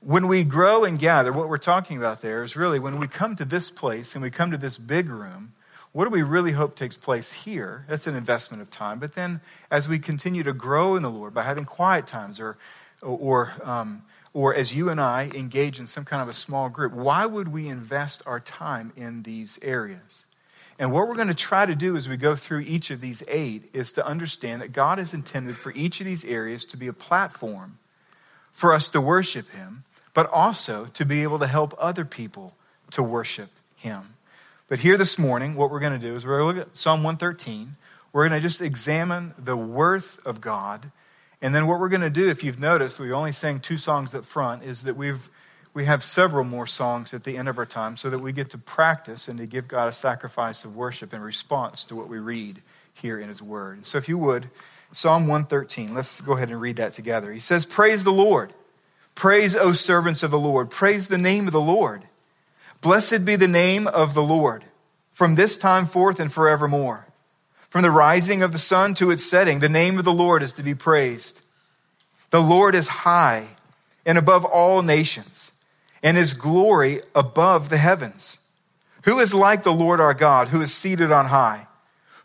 when 0.00 0.28
we 0.28 0.44
grow 0.44 0.84
and 0.84 0.98
gather, 0.98 1.32
what 1.32 1.48
we're 1.48 1.58
talking 1.58 1.96
about 1.96 2.20
there 2.20 2.44
is 2.44 2.56
really 2.56 2.78
when 2.78 2.98
we 2.98 3.08
come 3.08 3.34
to 3.36 3.44
this 3.44 3.70
place 3.70 4.14
and 4.14 4.22
we 4.22 4.30
come 4.30 4.52
to 4.52 4.56
this 4.56 4.78
big 4.78 5.08
room, 5.08 5.52
what 5.92 6.04
do 6.04 6.10
we 6.10 6.22
really 6.22 6.52
hope 6.52 6.74
takes 6.74 6.96
place 6.96 7.30
here? 7.30 7.84
That's 7.88 8.06
an 8.06 8.16
investment 8.16 8.62
of 8.62 8.70
time. 8.70 8.98
But 8.98 9.14
then 9.14 9.40
as 9.70 9.86
we 9.86 9.98
continue 9.98 10.42
to 10.42 10.52
grow 10.52 10.96
in 10.96 11.02
the 11.02 11.10
Lord 11.10 11.34
by 11.34 11.42
having 11.42 11.64
quiet 11.64 12.06
times 12.06 12.40
or, 12.40 12.56
or, 13.02 13.52
um, 13.62 14.02
or 14.32 14.54
as 14.54 14.74
you 14.74 14.88
and 14.88 14.98
I 14.98 15.30
engage 15.34 15.78
in 15.78 15.86
some 15.86 16.04
kind 16.04 16.22
of 16.22 16.28
a 16.28 16.32
small 16.32 16.70
group, 16.70 16.94
why 16.94 17.26
would 17.26 17.48
we 17.48 17.68
invest 17.68 18.22
our 18.24 18.40
time 18.40 18.92
in 18.96 19.22
these 19.22 19.58
areas? 19.60 20.24
And 20.78 20.90
what 20.92 21.06
we're 21.06 21.14
going 21.14 21.28
to 21.28 21.34
try 21.34 21.66
to 21.66 21.74
do 21.74 21.94
as 21.96 22.08
we 22.08 22.16
go 22.16 22.34
through 22.34 22.60
each 22.60 22.90
of 22.90 23.02
these 23.02 23.22
eight 23.28 23.68
is 23.74 23.92
to 23.92 24.06
understand 24.06 24.62
that 24.62 24.72
God 24.72 24.96
has 24.96 25.12
intended 25.12 25.56
for 25.58 25.72
each 25.72 26.00
of 26.00 26.06
these 26.06 26.24
areas 26.24 26.64
to 26.66 26.78
be 26.78 26.88
a 26.88 26.92
platform 26.94 27.78
for 28.50 28.72
us 28.72 28.88
to 28.90 29.00
worship 29.00 29.50
Him, 29.50 29.84
but 30.14 30.28
also 30.30 30.86
to 30.94 31.04
be 31.04 31.22
able 31.22 31.38
to 31.38 31.46
help 31.46 31.74
other 31.78 32.06
people 32.06 32.56
to 32.92 33.02
worship 33.02 33.50
Him. 33.76 34.14
But 34.68 34.78
here 34.78 34.96
this 34.96 35.18
morning, 35.18 35.54
what 35.54 35.70
we're 35.70 35.80
going 35.80 35.98
to 35.98 36.06
do 36.06 36.14
is 36.14 36.24
we're 36.24 36.38
going 36.38 36.54
to 36.54 36.60
look 36.60 36.68
at 36.68 36.76
Psalm 36.76 37.02
113. 37.02 37.76
We're 38.12 38.28
going 38.28 38.40
to 38.40 38.46
just 38.46 38.62
examine 38.62 39.34
the 39.38 39.56
worth 39.56 40.24
of 40.26 40.40
God. 40.40 40.90
And 41.40 41.54
then 41.54 41.66
what 41.66 41.80
we're 41.80 41.88
going 41.88 42.02
to 42.02 42.10
do, 42.10 42.28
if 42.28 42.44
you've 42.44 42.60
noticed, 42.60 43.00
we 43.00 43.12
only 43.12 43.32
sang 43.32 43.60
two 43.60 43.78
songs 43.78 44.14
up 44.14 44.24
front, 44.24 44.62
is 44.62 44.84
that 44.84 44.96
we've 44.96 45.28
we 45.74 45.86
have 45.86 46.04
several 46.04 46.44
more 46.44 46.66
songs 46.66 47.14
at 47.14 47.24
the 47.24 47.36
end 47.36 47.48
of 47.48 47.58
our 47.58 47.66
time 47.66 47.96
so 47.96 48.10
that 48.10 48.18
we 48.18 48.32
get 48.32 48.50
to 48.50 48.58
practice 48.58 49.28
and 49.28 49.38
to 49.38 49.46
give 49.46 49.68
God 49.68 49.88
a 49.88 49.92
sacrifice 49.92 50.64
of 50.64 50.76
worship 50.76 51.14
in 51.14 51.22
response 51.22 51.84
to 51.84 51.96
what 51.96 52.08
we 52.08 52.18
read 52.18 52.60
here 52.92 53.18
in 53.18 53.28
His 53.28 53.40
Word. 53.40 53.86
So 53.86 53.96
if 53.96 54.08
you 54.08 54.18
would, 54.18 54.50
Psalm 54.92 55.26
113, 55.26 55.94
let's 55.94 56.20
go 56.20 56.34
ahead 56.34 56.50
and 56.50 56.60
read 56.60 56.76
that 56.76 56.92
together. 56.92 57.32
He 57.32 57.38
says, 57.38 57.64
Praise 57.64 58.04
the 58.04 58.12
Lord. 58.12 58.52
Praise, 59.14 59.56
O 59.56 59.72
servants 59.72 60.22
of 60.22 60.30
the 60.30 60.38
Lord. 60.38 60.70
Praise 60.70 61.08
the 61.08 61.18
name 61.18 61.46
of 61.46 61.52
the 61.52 61.60
Lord. 61.60 62.04
Blessed 62.82 63.24
be 63.24 63.36
the 63.36 63.46
name 63.46 63.86
of 63.86 64.12
the 64.12 64.22
Lord 64.24 64.64
from 65.12 65.36
this 65.36 65.56
time 65.56 65.86
forth 65.86 66.18
and 66.18 66.32
forevermore. 66.32 67.06
From 67.68 67.82
the 67.82 67.92
rising 67.92 68.42
of 68.42 68.50
the 68.50 68.58
sun 68.58 68.94
to 68.94 69.12
its 69.12 69.24
setting, 69.24 69.60
the 69.60 69.68
name 69.68 70.00
of 70.00 70.04
the 70.04 70.12
Lord 70.12 70.42
is 70.42 70.52
to 70.54 70.64
be 70.64 70.74
praised. 70.74 71.46
The 72.30 72.42
Lord 72.42 72.74
is 72.74 72.88
high 72.88 73.46
and 74.04 74.18
above 74.18 74.44
all 74.44 74.82
nations, 74.82 75.52
and 76.02 76.16
his 76.16 76.34
glory 76.34 77.00
above 77.14 77.68
the 77.68 77.78
heavens. 77.78 78.38
Who 79.04 79.20
is 79.20 79.32
like 79.32 79.62
the 79.62 79.72
Lord 79.72 80.00
our 80.00 80.12
God, 80.12 80.48
who 80.48 80.60
is 80.60 80.74
seated 80.74 81.12
on 81.12 81.26
high, 81.26 81.68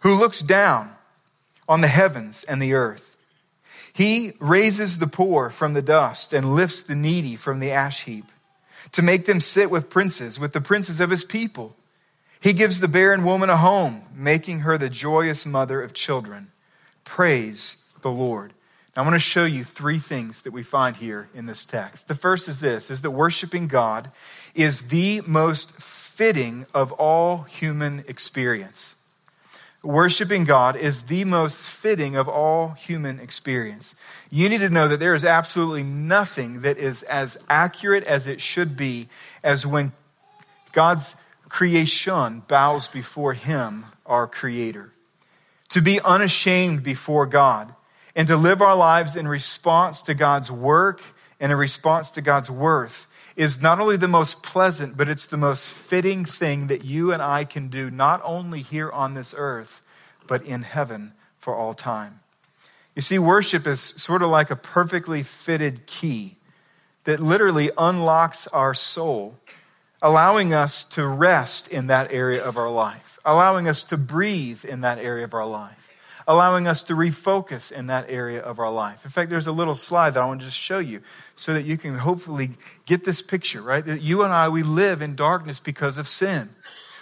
who 0.01 0.15
looks 0.15 0.39
down 0.39 0.89
on 1.69 1.81
the 1.81 1.87
heavens 1.87 2.43
and 2.43 2.59
the 2.59 2.73
earth? 2.73 3.15
He 3.93 4.33
raises 4.39 4.97
the 4.97 5.07
poor 5.07 5.51
from 5.51 5.75
the 5.75 5.83
dust 5.83 6.33
and 6.33 6.55
lifts 6.55 6.81
the 6.81 6.95
needy 6.95 7.35
from 7.35 7.59
the 7.59 7.71
ash 7.71 8.05
heap 8.05 8.25
to 8.91 9.01
make 9.01 9.25
them 9.25 9.39
sit 9.39 9.69
with 9.69 9.89
princes, 9.89 10.39
with 10.39 10.53
the 10.53 10.61
princes 10.61 10.99
of 10.99 11.09
his 11.09 11.23
people. 11.23 11.75
He 12.39 12.53
gives 12.53 12.79
the 12.79 12.87
barren 12.87 13.23
woman 13.23 13.49
a 13.49 13.57
home, 13.57 14.03
making 14.15 14.61
her 14.61 14.77
the 14.77 14.89
joyous 14.89 15.45
mother 15.45 15.81
of 15.81 15.93
children. 15.93 16.49
Praise 17.03 17.77
the 18.01 18.11
Lord. 18.11 18.53
Now, 18.95 19.03
I 19.03 19.05
want 19.05 19.15
to 19.15 19.19
show 19.19 19.45
you 19.45 19.63
three 19.63 19.99
things 19.99 20.41
that 20.41 20.51
we 20.53 20.63
find 20.63 20.95
here 20.95 21.29
in 21.33 21.45
this 21.45 21.65
text. 21.65 22.07
The 22.07 22.15
first 22.15 22.47
is 22.47 22.59
this 22.59 22.89
is 22.89 23.01
that 23.03 23.11
worshiping 23.11 23.67
God 23.67 24.11
is 24.55 24.83
the 24.83 25.21
most 25.25 25.71
fitting 25.71 26.65
of 26.73 26.91
all 26.93 27.43
human 27.43 28.03
experience. 28.07 28.95
Worshiping 29.87 30.43
God 30.43 30.75
is 30.75 31.03
the 31.03 31.23
most 31.23 31.69
fitting 31.69 32.17
of 32.17 32.27
all 32.27 32.71
human 32.71 33.21
experience 33.21 33.95
you 34.29 34.49
need 34.49 34.57
to 34.57 34.69
know 34.69 34.89
that 34.89 34.99
there 34.99 35.13
is 35.13 35.23
absolutely 35.23 35.83
nothing 35.83 36.59
that 36.63 36.77
is 36.77 37.03
as 37.03 37.37
accurate 37.49 38.03
as 38.03 38.27
it 38.27 38.41
should 38.41 38.75
be 38.75 39.07
as 39.45 39.65
when 39.65 39.93
God's 40.73 41.15
creation 41.47 42.43
bows 42.49 42.89
before 42.89 43.31
Him, 43.31 43.85
our 44.05 44.27
Creator. 44.27 44.91
To 45.69 45.81
be 45.81 46.01
unashamed 46.01 46.83
before 46.83 47.25
God 47.25 47.73
and 48.13 48.27
to 48.27 48.35
live 48.35 48.61
our 48.61 48.75
lives 48.75 49.15
in 49.15 49.25
response 49.25 50.01
to 50.01 50.13
God's 50.13 50.51
work 50.51 51.01
and 51.39 51.49
in 51.49 51.57
response 51.57 52.11
to 52.11 52.21
God's 52.21 52.51
worth 52.51 53.06
is 53.37 53.61
not 53.61 53.79
only 53.79 53.97
the 53.97 54.07
most 54.07 54.41
pleasant, 54.41 54.97
but 54.97 55.07
it's 55.07 55.27
the 55.27 55.37
most 55.37 55.67
fitting 55.67 56.25
thing 56.25 56.67
that 56.67 56.83
you 56.83 57.13
and 57.13 57.21
I 57.21 57.45
can 57.45 57.67
do, 57.69 57.91
not 57.91 58.19
only 58.23 58.63
here 58.63 58.91
on 58.91 59.13
this 59.13 59.33
earth, 59.37 59.83
but 60.25 60.43
in 60.43 60.63
heaven 60.63 61.13
for 61.37 61.55
all 61.55 61.75
time. 61.75 62.19
You 62.95 63.03
see, 63.03 63.19
worship 63.19 63.67
is 63.67 63.79
sort 63.79 64.23
of 64.23 64.29
like 64.29 64.49
a 64.49 64.55
perfectly 64.55 65.21
fitted 65.21 65.85
key 65.85 66.37
that 67.03 67.19
literally 67.19 67.69
unlocks 67.77 68.47
our 68.47 68.73
soul, 68.73 69.37
allowing 70.01 70.51
us 70.51 70.83
to 70.83 71.05
rest 71.05 71.67
in 71.67 71.87
that 71.87 72.11
area 72.11 72.43
of 72.43 72.57
our 72.57 72.71
life, 72.71 73.19
allowing 73.23 73.67
us 73.67 73.83
to 73.83 73.97
breathe 73.97 74.65
in 74.65 74.81
that 74.81 74.97
area 74.97 75.23
of 75.23 75.35
our 75.35 75.45
life, 75.45 75.86
allowing 76.27 76.67
us 76.67 76.83
to 76.83 76.93
refocus 76.93 77.71
in 77.71 77.87
that 77.87 78.09
area 78.09 78.41
of 78.41 78.59
our 78.59 78.71
life. 78.71 79.05
In 79.05 79.11
fact, 79.11 79.29
there's 79.29 79.47
a 79.47 79.51
little 79.51 79.75
slide 79.75 80.13
that 80.15 80.23
I 80.23 80.25
want 80.25 80.41
to 80.41 80.45
just 80.45 80.57
show 80.57 80.79
you 80.79 81.01
so 81.35 81.53
that 81.53 81.65
you 81.65 81.77
can 81.77 81.95
hopefully 81.95 82.51
get 82.85 83.05
this 83.05 83.21
picture, 83.21 83.61
right? 83.61 83.85
That 83.85 84.01
you 84.01 84.23
and 84.23 84.33
I, 84.33 84.49
we 84.49 84.63
live 84.63 85.01
in 85.01 85.15
darkness 85.15 85.59
because 85.59 85.97
of 85.97 86.09
sin. 86.09 86.49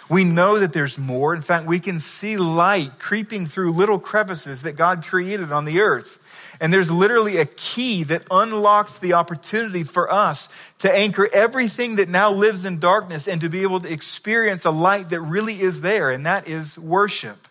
We 0.08 0.22
know 0.22 0.60
that 0.60 0.72
there's 0.72 0.96
more. 0.98 1.34
In 1.34 1.42
fact, 1.42 1.66
we 1.66 1.80
can 1.80 1.98
see 1.98 2.36
light 2.36 3.00
creeping 3.00 3.46
through 3.46 3.72
little 3.72 3.98
crevices 3.98 4.62
that 4.62 4.76
God 4.76 5.04
created 5.04 5.50
on 5.50 5.64
the 5.64 5.80
earth. 5.80 6.20
And 6.60 6.72
there's 6.72 6.90
literally 6.90 7.38
a 7.38 7.44
key 7.44 8.04
that 8.04 8.22
unlocks 8.30 8.98
the 8.98 9.14
opportunity 9.14 9.82
for 9.82 10.10
us 10.10 10.48
to 10.78 10.94
anchor 10.94 11.28
everything 11.32 11.96
that 11.96 12.08
now 12.08 12.32
lives 12.32 12.64
in 12.64 12.78
darkness 12.78 13.26
and 13.26 13.40
to 13.40 13.48
be 13.48 13.62
able 13.62 13.80
to 13.80 13.92
experience 13.92 14.64
a 14.64 14.70
light 14.70 15.10
that 15.10 15.20
really 15.20 15.60
is 15.60 15.80
there, 15.80 16.12
and 16.12 16.24
that 16.24 16.46
is 16.46 16.78
worship. 16.78 17.48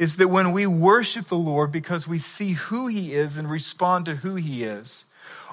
Is 0.00 0.16
that 0.16 0.28
when 0.28 0.52
we 0.52 0.66
worship 0.66 1.28
the 1.28 1.36
Lord 1.36 1.70
because 1.70 2.08
we 2.08 2.18
see 2.18 2.54
who 2.54 2.86
He 2.86 3.12
is 3.12 3.36
and 3.36 3.48
respond 3.50 4.06
to 4.06 4.16
who 4.16 4.34
He 4.34 4.64
is, 4.64 5.04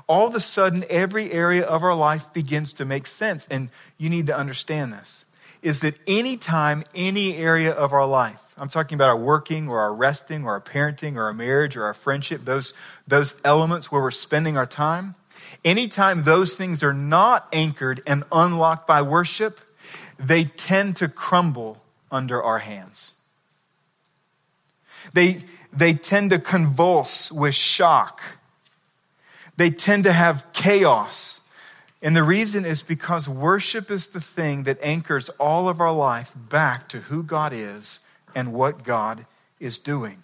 all 0.07 0.25
of 0.25 0.35
a 0.35 0.39
sudden 0.39 0.85
every 0.89 1.31
area 1.33 1.65
of 1.65 1.83
our 1.83 1.93
life 1.93 2.31
begins 2.31 2.71
to 2.73 2.85
make 2.85 3.07
sense. 3.07 3.45
And 3.51 3.69
you 3.97 4.09
need 4.09 4.27
to 4.27 4.37
understand 4.37 4.93
this 4.93 5.25
is 5.61 5.79
that 5.81 5.95
anytime, 6.07 6.83
any 6.95 7.35
area 7.35 7.71
of 7.71 7.91
our 7.91 8.05
life, 8.05 8.53
I'm 8.57 8.69
talking 8.69 8.95
about 8.95 9.09
our 9.09 9.17
working 9.17 9.67
or 9.67 9.79
our 9.79 9.93
resting 9.93 10.45
or 10.45 10.51
our 10.51 10.61
parenting 10.61 11.15
or 11.15 11.23
our 11.23 11.33
marriage 11.33 11.75
or 11.75 11.83
our 11.83 11.93
friendship, 11.93 12.45
those, 12.45 12.73
those 13.07 13.39
elements 13.43 13.91
where 13.91 14.01
we're 14.01 14.11
spending 14.11 14.55
our 14.55 14.65
time, 14.65 15.15
anytime 15.65 16.23
those 16.23 16.55
things 16.55 16.83
are 16.83 16.93
not 16.93 17.47
anchored 17.51 18.01
and 18.05 18.23
unlocked 18.31 18.87
by 18.87 19.01
worship, 19.01 19.59
they 20.19 20.45
tend 20.45 20.95
to 20.97 21.07
crumble 21.07 21.83
under 22.11 22.41
our 22.41 22.59
hands. 22.59 23.13
They, 25.13 25.43
they 25.73 25.93
tend 25.93 26.31
to 26.31 26.39
convulse 26.39 27.31
with 27.31 27.55
shock. 27.55 28.21
They 29.57 29.69
tend 29.71 30.03
to 30.05 30.13
have 30.13 30.45
chaos 30.53 31.41
And 32.01 32.15
the 32.15 32.23
reason 32.23 32.65
is 32.65 32.83
because 32.83 33.27
worship 33.27 33.89
is 33.89 34.07
the 34.09 34.21
thing 34.21 34.63
that 34.63 34.79
anchors 34.81 35.29
all 35.39 35.67
of 35.67 35.81
our 35.81 35.91
life 35.91 36.33
back 36.35 36.87
to 36.89 36.99
who 36.99 37.23
God 37.23 37.53
is 37.53 37.99
and 38.35 38.53
what 38.53 38.83
God 38.83 39.25
is 39.59 39.79
doing. 39.79 40.23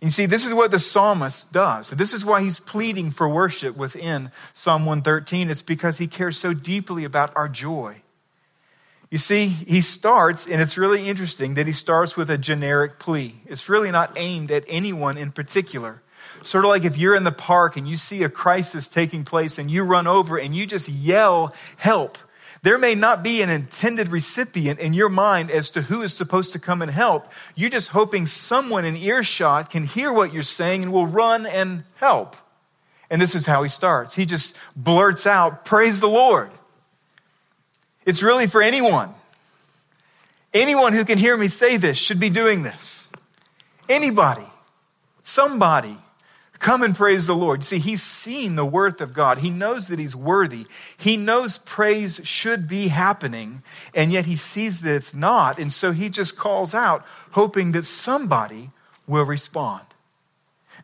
And 0.00 0.08
you 0.08 0.10
see, 0.10 0.26
this 0.26 0.46
is 0.46 0.54
what 0.54 0.70
the 0.70 0.78
psalmist 0.78 1.52
does. 1.52 1.90
This 1.90 2.12
is 2.12 2.24
why 2.24 2.42
he's 2.42 2.58
pleading 2.58 3.12
for 3.12 3.28
worship 3.28 3.76
within 3.76 4.32
Psalm 4.54 4.86
113. 4.86 5.50
It's 5.50 5.62
because 5.62 5.98
he 5.98 6.06
cares 6.08 6.38
so 6.38 6.54
deeply 6.54 7.04
about 7.04 7.32
our 7.36 7.48
joy. 7.48 8.01
You 9.12 9.18
see, 9.18 9.48
he 9.48 9.82
starts, 9.82 10.46
and 10.46 10.62
it's 10.62 10.78
really 10.78 11.06
interesting 11.06 11.52
that 11.54 11.66
he 11.66 11.74
starts 11.74 12.16
with 12.16 12.30
a 12.30 12.38
generic 12.38 12.98
plea. 12.98 13.34
It's 13.44 13.68
really 13.68 13.90
not 13.90 14.14
aimed 14.16 14.50
at 14.50 14.64
anyone 14.66 15.18
in 15.18 15.32
particular. 15.32 16.00
Sort 16.42 16.64
of 16.64 16.70
like 16.70 16.84
if 16.84 16.96
you're 16.96 17.14
in 17.14 17.24
the 17.24 17.30
park 17.30 17.76
and 17.76 17.86
you 17.86 17.98
see 17.98 18.22
a 18.22 18.30
crisis 18.30 18.88
taking 18.88 19.22
place 19.24 19.58
and 19.58 19.70
you 19.70 19.82
run 19.82 20.06
over 20.06 20.38
and 20.38 20.56
you 20.56 20.64
just 20.64 20.88
yell, 20.88 21.52
help. 21.76 22.16
There 22.62 22.78
may 22.78 22.94
not 22.94 23.22
be 23.22 23.42
an 23.42 23.50
intended 23.50 24.08
recipient 24.08 24.80
in 24.80 24.94
your 24.94 25.10
mind 25.10 25.50
as 25.50 25.68
to 25.72 25.82
who 25.82 26.00
is 26.00 26.14
supposed 26.14 26.54
to 26.54 26.58
come 26.58 26.80
and 26.80 26.90
help. 26.90 27.30
You're 27.54 27.68
just 27.68 27.88
hoping 27.88 28.26
someone 28.26 28.86
in 28.86 28.96
earshot 28.96 29.68
can 29.68 29.84
hear 29.84 30.10
what 30.10 30.32
you're 30.32 30.42
saying 30.42 30.84
and 30.84 30.90
will 30.92 31.06
run 31.06 31.44
and 31.44 31.84
help. 31.96 32.34
And 33.10 33.20
this 33.20 33.34
is 33.34 33.44
how 33.44 33.62
he 33.62 33.68
starts. 33.68 34.14
He 34.14 34.24
just 34.24 34.56
blurts 34.74 35.26
out, 35.26 35.66
Praise 35.66 36.00
the 36.00 36.08
Lord. 36.08 36.50
It's 38.04 38.22
really 38.22 38.46
for 38.46 38.62
anyone. 38.62 39.14
Anyone 40.54 40.92
who 40.92 41.04
can 41.04 41.18
hear 41.18 41.36
me 41.36 41.48
say 41.48 41.76
this 41.76 41.98
should 41.98 42.20
be 42.20 42.30
doing 42.30 42.62
this. 42.62 43.08
Anybody, 43.88 44.46
somebody, 45.22 45.96
come 46.58 46.82
and 46.82 46.94
praise 46.94 47.26
the 47.26 47.34
Lord. 47.34 47.60
You 47.60 47.64
see, 47.64 47.78
he's 47.78 48.02
seen 48.02 48.54
the 48.54 48.64
worth 48.64 49.00
of 49.00 49.14
God. 49.14 49.38
He 49.38 49.50
knows 49.50 49.88
that 49.88 49.98
he's 49.98 50.14
worthy. 50.14 50.66
He 50.96 51.16
knows 51.16 51.58
praise 51.58 52.20
should 52.24 52.68
be 52.68 52.88
happening, 52.88 53.62
and 53.94 54.12
yet 54.12 54.26
he 54.26 54.36
sees 54.36 54.82
that 54.82 54.94
it's 54.94 55.14
not. 55.14 55.58
And 55.58 55.72
so 55.72 55.92
he 55.92 56.08
just 56.08 56.38
calls 56.38 56.74
out, 56.74 57.04
hoping 57.32 57.72
that 57.72 57.86
somebody 57.86 58.70
will 59.06 59.24
respond. 59.24 59.84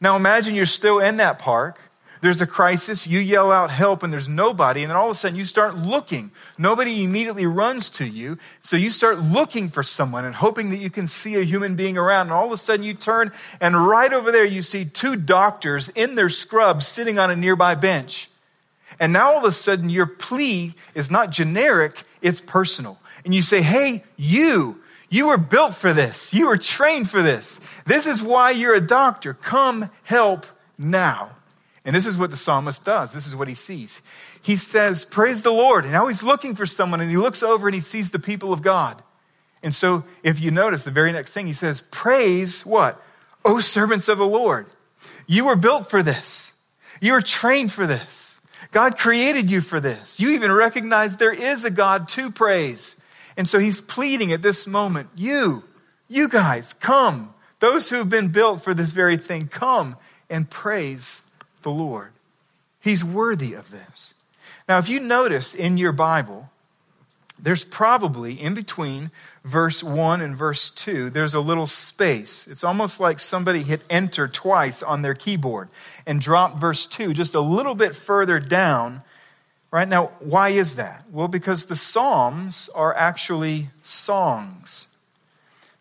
Now 0.00 0.16
imagine 0.16 0.54
you're 0.54 0.66
still 0.66 0.98
in 0.98 1.18
that 1.18 1.38
park 1.38 1.78
there's 2.20 2.40
a 2.40 2.46
crisis, 2.46 3.06
you 3.06 3.18
yell 3.18 3.52
out 3.52 3.70
help, 3.70 4.02
and 4.02 4.12
there's 4.12 4.28
nobody, 4.28 4.82
and 4.82 4.90
then 4.90 4.96
all 4.96 5.06
of 5.06 5.12
a 5.12 5.14
sudden 5.14 5.36
you 5.36 5.44
start 5.44 5.76
looking. 5.76 6.30
Nobody 6.56 7.04
immediately 7.04 7.46
runs 7.46 7.90
to 7.90 8.06
you, 8.06 8.38
so 8.62 8.76
you 8.76 8.90
start 8.90 9.20
looking 9.20 9.68
for 9.68 9.82
someone 9.82 10.24
and 10.24 10.34
hoping 10.34 10.70
that 10.70 10.78
you 10.78 10.90
can 10.90 11.08
see 11.08 11.36
a 11.36 11.42
human 11.42 11.76
being 11.76 11.96
around, 11.96 12.26
and 12.26 12.32
all 12.32 12.46
of 12.46 12.52
a 12.52 12.56
sudden 12.56 12.84
you 12.84 12.94
turn, 12.94 13.32
and 13.60 13.86
right 13.86 14.12
over 14.12 14.32
there 14.32 14.44
you 14.44 14.62
see 14.62 14.84
two 14.84 15.16
doctors 15.16 15.88
in 15.90 16.14
their 16.14 16.30
scrubs 16.30 16.86
sitting 16.86 17.18
on 17.18 17.30
a 17.30 17.36
nearby 17.36 17.74
bench. 17.74 18.30
And 19.00 19.12
now 19.12 19.32
all 19.32 19.38
of 19.38 19.44
a 19.44 19.52
sudden 19.52 19.90
your 19.90 20.06
plea 20.06 20.74
is 20.94 21.10
not 21.10 21.30
generic, 21.30 22.02
it's 22.20 22.40
personal. 22.40 22.98
And 23.24 23.34
you 23.34 23.42
say, 23.42 23.62
Hey, 23.62 24.04
you, 24.16 24.80
you 25.08 25.28
were 25.28 25.38
built 25.38 25.74
for 25.74 25.92
this. 25.92 26.34
You 26.34 26.48
were 26.48 26.58
trained 26.58 27.10
for 27.10 27.22
this. 27.22 27.60
This 27.86 28.06
is 28.06 28.22
why 28.22 28.50
you're 28.50 28.74
a 28.74 28.80
doctor. 28.80 29.34
Come 29.34 29.90
help 30.02 30.46
now. 30.76 31.30
And 31.84 31.94
this 31.94 32.06
is 32.06 32.18
what 32.18 32.30
the 32.30 32.36
psalmist 32.36 32.84
does. 32.84 33.12
This 33.12 33.26
is 33.26 33.36
what 33.36 33.48
he 33.48 33.54
sees. 33.54 34.00
He 34.42 34.56
says, 34.56 35.04
Praise 35.04 35.42
the 35.42 35.52
Lord. 35.52 35.84
And 35.84 35.92
now 35.92 36.08
he's 36.08 36.22
looking 36.22 36.54
for 36.54 36.66
someone 36.66 37.00
and 37.00 37.10
he 37.10 37.16
looks 37.16 37.42
over 37.42 37.68
and 37.68 37.74
he 37.74 37.80
sees 37.80 38.10
the 38.10 38.18
people 38.18 38.52
of 38.52 38.62
God. 38.62 39.02
And 39.62 39.74
so 39.74 40.04
if 40.22 40.40
you 40.40 40.50
notice 40.50 40.82
the 40.82 40.90
very 40.90 41.12
next 41.12 41.32
thing, 41.32 41.46
he 41.46 41.52
says, 41.52 41.82
Praise 41.90 42.66
what? 42.66 43.02
O 43.44 43.60
servants 43.60 44.08
of 44.08 44.18
the 44.18 44.26
Lord. 44.26 44.66
You 45.26 45.46
were 45.46 45.56
built 45.56 45.90
for 45.90 46.02
this. 46.02 46.52
You 47.00 47.12
were 47.12 47.22
trained 47.22 47.72
for 47.72 47.86
this. 47.86 48.40
God 48.72 48.98
created 48.98 49.50
you 49.50 49.60
for 49.60 49.80
this. 49.80 50.20
You 50.20 50.30
even 50.30 50.52
recognize 50.52 51.16
there 51.16 51.32
is 51.32 51.64
a 51.64 51.70
God 51.70 52.08
to 52.08 52.30
praise. 52.30 52.96
And 53.36 53.48
so 53.48 53.58
he's 53.58 53.80
pleading 53.80 54.32
at 54.32 54.42
this 54.42 54.66
moment, 54.66 55.08
you, 55.14 55.62
you 56.08 56.28
guys, 56.28 56.72
come. 56.74 57.32
Those 57.60 57.88
who 57.88 57.96
have 57.96 58.10
been 58.10 58.28
built 58.28 58.62
for 58.62 58.74
this 58.74 58.90
very 58.90 59.16
thing, 59.16 59.48
come 59.48 59.96
and 60.28 60.48
praise 60.50 61.22
the 61.62 61.70
Lord. 61.70 62.12
He's 62.80 63.04
worthy 63.04 63.54
of 63.54 63.70
this. 63.70 64.14
Now, 64.68 64.78
if 64.78 64.88
you 64.88 65.00
notice 65.00 65.54
in 65.54 65.78
your 65.78 65.92
Bible, 65.92 66.50
there's 67.40 67.64
probably 67.64 68.40
in 68.40 68.54
between 68.54 69.10
verse 69.44 69.82
1 69.82 70.20
and 70.20 70.36
verse 70.36 70.70
2, 70.70 71.10
there's 71.10 71.34
a 71.34 71.40
little 71.40 71.66
space. 71.66 72.46
It's 72.48 72.64
almost 72.64 73.00
like 73.00 73.20
somebody 73.20 73.62
hit 73.62 73.82
enter 73.88 74.26
twice 74.28 74.82
on 74.82 75.02
their 75.02 75.14
keyboard 75.14 75.68
and 76.04 76.20
dropped 76.20 76.58
verse 76.58 76.86
2 76.86 77.14
just 77.14 77.34
a 77.34 77.40
little 77.40 77.74
bit 77.74 77.94
further 77.94 78.40
down. 78.40 79.02
Right 79.70 79.88
now, 79.88 80.12
why 80.18 80.50
is 80.50 80.74
that? 80.74 81.04
Well, 81.12 81.28
because 81.28 81.66
the 81.66 81.76
Psalms 81.76 82.68
are 82.74 82.94
actually 82.94 83.68
songs. 83.82 84.87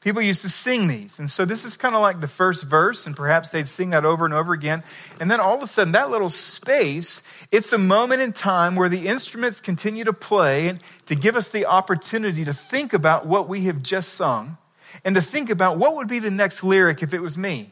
People 0.08 0.22
used 0.22 0.44
to 0.44 0.50
sing 0.50 0.88
these. 0.88 1.20
And 1.20 1.30
so 1.30 1.44
this 1.44 1.66
is 1.66 1.76
kind 1.76 1.94
of 1.94 2.00
like 2.00 2.22
the 2.22 2.30
first 2.30 2.64
verse, 2.64 3.06
and 3.06 3.14
perhaps 3.14 3.50
they'd 3.50 3.68
sing 3.68 3.90
that 3.90 4.06
over 4.06 4.24
and 4.24 4.34
over 4.34 4.54
again. 4.54 4.82
And 5.20 5.30
then 5.30 5.42
all 5.42 5.54
of 5.54 5.62
a 5.62 5.68
sudden, 5.68 5.92
that 5.92 6.10
little 6.10 6.30
space, 6.30 7.22
it's 7.52 7.74
a 7.74 7.78
moment 7.78 8.22
in 8.22 8.32
time 8.32 8.78
where 8.78 8.88
the 8.88 9.08
instruments 9.08 9.60
continue 9.60 10.06
to 10.06 10.14
play 10.14 10.70
and 10.70 10.80
to 11.08 11.16
give 11.16 11.36
us 11.36 11.50
the 11.50 11.66
opportunity 11.66 12.46
to 12.46 12.54
think 12.54 12.94
about 12.94 13.26
what 13.26 13.50
we 13.50 13.66
have 13.66 13.84
just 13.84 14.14
sung 14.14 14.56
and 15.04 15.14
to 15.16 15.22
think 15.22 15.50
about 15.50 15.78
what 15.78 15.98
would 15.98 16.08
be 16.08 16.20
the 16.20 16.32
next 16.32 16.64
lyric 16.64 17.04
if 17.04 17.14
it 17.14 17.20
was 17.20 17.38
me. 17.38 17.72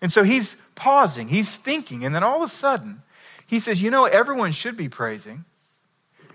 And 0.00 0.12
so 0.12 0.22
he's 0.22 0.54
pausing, 0.76 1.26
he's 1.26 1.56
thinking, 1.56 2.04
and 2.04 2.14
then 2.14 2.22
all 2.22 2.44
of 2.44 2.48
a 2.48 2.52
sudden, 2.52 3.02
he 3.44 3.58
says, 3.58 3.82
You 3.82 3.90
know, 3.90 4.04
everyone 4.04 4.52
should 4.52 4.76
be 4.76 4.88
praising. 4.88 5.44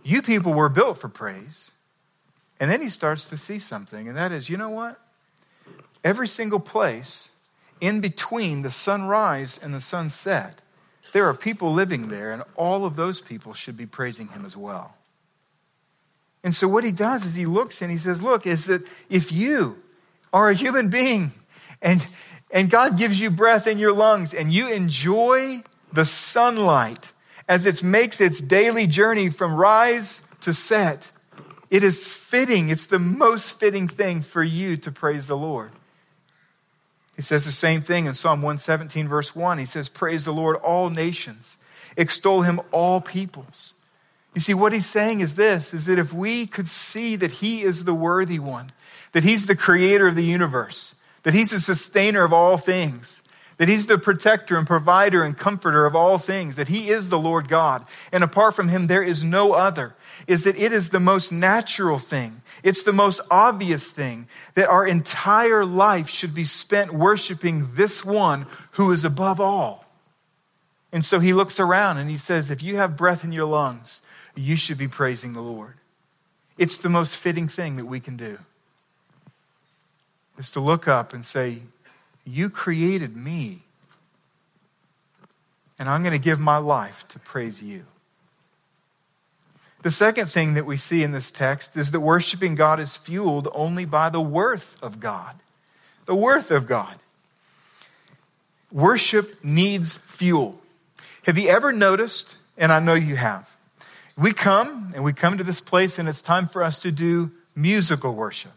You 0.04 0.22
people 0.22 0.54
were 0.54 0.68
built 0.68 0.98
for 0.98 1.08
praise. 1.08 1.72
And 2.60 2.70
then 2.70 2.82
he 2.82 2.90
starts 2.90 3.26
to 3.26 3.38
see 3.38 3.60
something, 3.60 4.08
and 4.08 4.18
that 4.18 4.32
is, 4.32 4.50
you 4.50 4.58
know 4.58 4.70
what? 4.70 5.00
Every 6.04 6.28
single 6.28 6.60
place 6.60 7.30
in 7.82 8.00
between 8.00 8.62
the 8.62 8.72
sunrise 8.72 9.60
and 9.62 9.74
the 9.74 9.82
sunset, 9.82 10.56
there 11.12 11.28
are 11.28 11.34
people 11.34 11.74
living 11.74 12.10
there, 12.10 12.32
and 12.32 12.44
all 12.56 12.86
of 12.86 12.96
those 12.96 13.20
people 13.20 13.54
should 13.54 13.76
be 13.76 13.86
praising 13.86 14.30
him 14.30 14.46
as 14.46 14.56
well. 14.56 14.96
And 16.44 16.56
so 16.56 16.68
what 16.68 16.84
he 16.84 16.92
does 16.92 17.26
is 17.26 17.36
he 17.36 17.46
looks 17.46 17.82
and 17.82 17.90
he 17.90 17.98
says, 17.98 18.22
Look, 18.22 18.46
is 18.46 18.66
that 18.66 18.82
if 19.10 19.32
you 19.32 19.78
are 20.34 20.50
a 20.50 20.54
human 20.54 20.90
being 20.90 21.32
and, 21.82 22.06
and 22.52 22.70
God 22.70 22.98
gives 22.98 23.20
you 23.20 23.30
breath 23.30 23.66
in 23.66 23.80
your 23.80 23.94
lungs 23.94 24.34
and 24.34 24.52
you 24.52 24.70
enjoy 24.70 25.64
the 25.94 26.06
sunlight 26.06 27.14
as 27.48 27.66
it 27.66 27.84
makes 27.84 28.20
its 28.20 28.42
daily 28.42 28.88
journey 28.88 29.30
from 29.30 29.56
rise 29.56 30.22
to 30.42 30.54
set, 30.54 31.10
it 31.74 31.84
is 31.84 32.08
fitting, 32.08 32.70
it's 32.70 32.86
the 32.86 33.00
most 33.00 33.60
fitting 33.60 33.88
thing 33.88 34.22
for 34.22 34.44
you 34.44 34.78
to 34.78 34.92
praise 34.92 35.26
the 35.26 35.36
Lord. 35.36 35.72
He 37.16 37.24
says 37.24 37.46
the 37.46 37.52
same 37.52 37.82
thing 37.82 38.06
in 38.06 38.14
Psalm 38.14 38.44
117, 38.44 39.08
verse 39.08 39.36
1. 39.36 39.58
He 39.58 39.66
says, 39.66 39.90
Praise 39.90 40.24
the 40.24 40.34
Lord, 40.34 40.56
all 40.58 40.92
nations, 40.92 41.58
extol 41.98 42.44
him, 42.44 42.62
all 42.72 43.02
peoples. 43.02 43.74
You 44.36 44.42
see, 44.42 44.54
what 44.54 44.72
he's 44.72 44.86
saying 44.86 45.22
is 45.22 45.34
this 45.34 45.74
is 45.74 45.86
that 45.86 45.98
if 45.98 46.14
we 46.14 46.46
could 46.46 46.68
see 46.68 47.16
that 47.16 47.32
he 47.32 47.64
is 47.64 47.86
the 47.86 47.96
worthy 47.96 48.38
one, 48.38 48.70
that 49.14 49.24
he's 49.24 49.48
the 49.48 49.56
creator 49.56 50.06
of 50.06 50.16
the 50.16 50.24
universe, 50.24 50.94
that 51.24 51.34
he's 51.34 51.50
the 51.50 51.60
sustainer 51.60 52.24
of 52.24 52.34
all 52.34 52.58
things, 52.58 53.23
that 53.58 53.68
he's 53.68 53.86
the 53.86 53.98
protector 53.98 54.58
and 54.58 54.66
provider 54.66 55.24
and 55.24 55.38
comforter 55.38 55.86
of 55.86 55.96
all 55.96 56.18
things, 56.18 56.56
that 56.56 56.68
he 56.68 56.90
is 56.90 57.10
the 57.10 57.20
Lord 57.20 57.48
God, 57.48 57.86
and 58.12 58.24
apart 58.24 58.56
from 58.56 58.68
him 58.68 58.88
there 58.88 59.04
is 59.04 59.24
no 59.24 59.54
other, 59.54 59.96
is 60.28 60.44
that 60.44 60.58
it 60.58 60.72
is 60.72 60.90
the 60.90 61.00
most 61.00 61.32
natural 61.32 62.00
thing. 62.00 62.42
It's 62.64 62.84
the 62.84 62.94
most 62.94 63.22
obvious 63.30 63.92
thing 63.92 64.28
that 64.56 64.70
our 64.70 64.86
entire 64.86 65.66
life 65.66 66.10
should 66.10 66.34
be 66.34 66.46
spent 66.46 66.94
worshiping 66.94 67.70
this 67.74 68.04
one 68.04 68.46
who 68.72 68.92
is 68.92 69.06
above 69.06 69.40
all. 69.40 69.86
And 70.92 71.04
so 71.04 71.20
he 71.20 71.34
looks 71.34 71.60
around 71.60 71.98
and 71.98 72.10
he 72.10 72.18
says, 72.18 72.52
If 72.52 72.62
you 72.62 72.78
have 72.78 72.96
breath 72.96 73.24
in 73.24 73.32
your 73.32 73.46
lungs, 73.46 74.02
you 74.36 74.56
should 74.56 74.78
be 74.78 74.88
praising 74.88 75.34
the 75.34 75.42
Lord. 75.42 75.74
It's 76.58 76.78
the 76.78 76.90
most 76.90 77.18
fitting 77.18 77.48
thing 77.48 77.78
that 77.78 77.86
we 77.86 78.00
can 78.00 78.16
do. 78.16 78.38
Is 80.38 80.52
to 80.52 80.60
look 80.60 80.88
up 80.88 81.14
and 81.14 81.26
say, 81.26 81.64
you 82.26 82.50
created 82.50 83.16
me. 83.16 83.60
And 85.80 85.90
I'm 85.90 86.02
going 86.02 86.14
to 86.14 86.24
give 86.24 86.40
my 86.40 86.58
life 86.58 87.06
to 87.10 87.20
praise 87.20 87.62
you. 87.62 87.84
The 89.82 89.92
second 89.92 90.28
thing 90.28 90.54
that 90.54 90.66
we 90.66 90.78
see 90.78 91.04
in 91.04 91.12
this 91.12 91.30
text 91.30 91.76
is 91.76 91.92
that 91.92 92.00
worshiping 92.00 92.56
God 92.56 92.80
is 92.80 92.96
fueled 92.96 93.50
only 93.54 93.84
by 93.84 94.10
the 94.10 94.22
worth 94.22 94.82
of 94.82 95.00
God. 95.00 95.36
The 96.06 96.16
worth 96.16 96.52
of 96.52 96.68
God. 96.68 96.96
Worship 98.72 99.44
needs 99.44 99.98
fuel. 99.98 100.60
Have 101.24 101.38
you 101.38 101.50
ever 101.50 101.74
noticed, 101.74 102.38
and 102.58 102.72
I 102.72 102.80
know 102.80 102.94
you 102.94 103.18
have, 103.18 103.50
we 104.18 104.32
come 104.32 104.94
and 104.96 105.04
we 105.04 105.12
come 105.12 105.38
to 105.38 105.44
this 105.44 105.60
place 105.60 106.00
and 106.00 106.08
it's 106.08 106.22
time 106.22 106.48
for 106.48 106.64
us 106.64 106.80
to 106.80 106.92
do 106.92 107.32
musical 107.56 108.14
worship. 108.14 108.52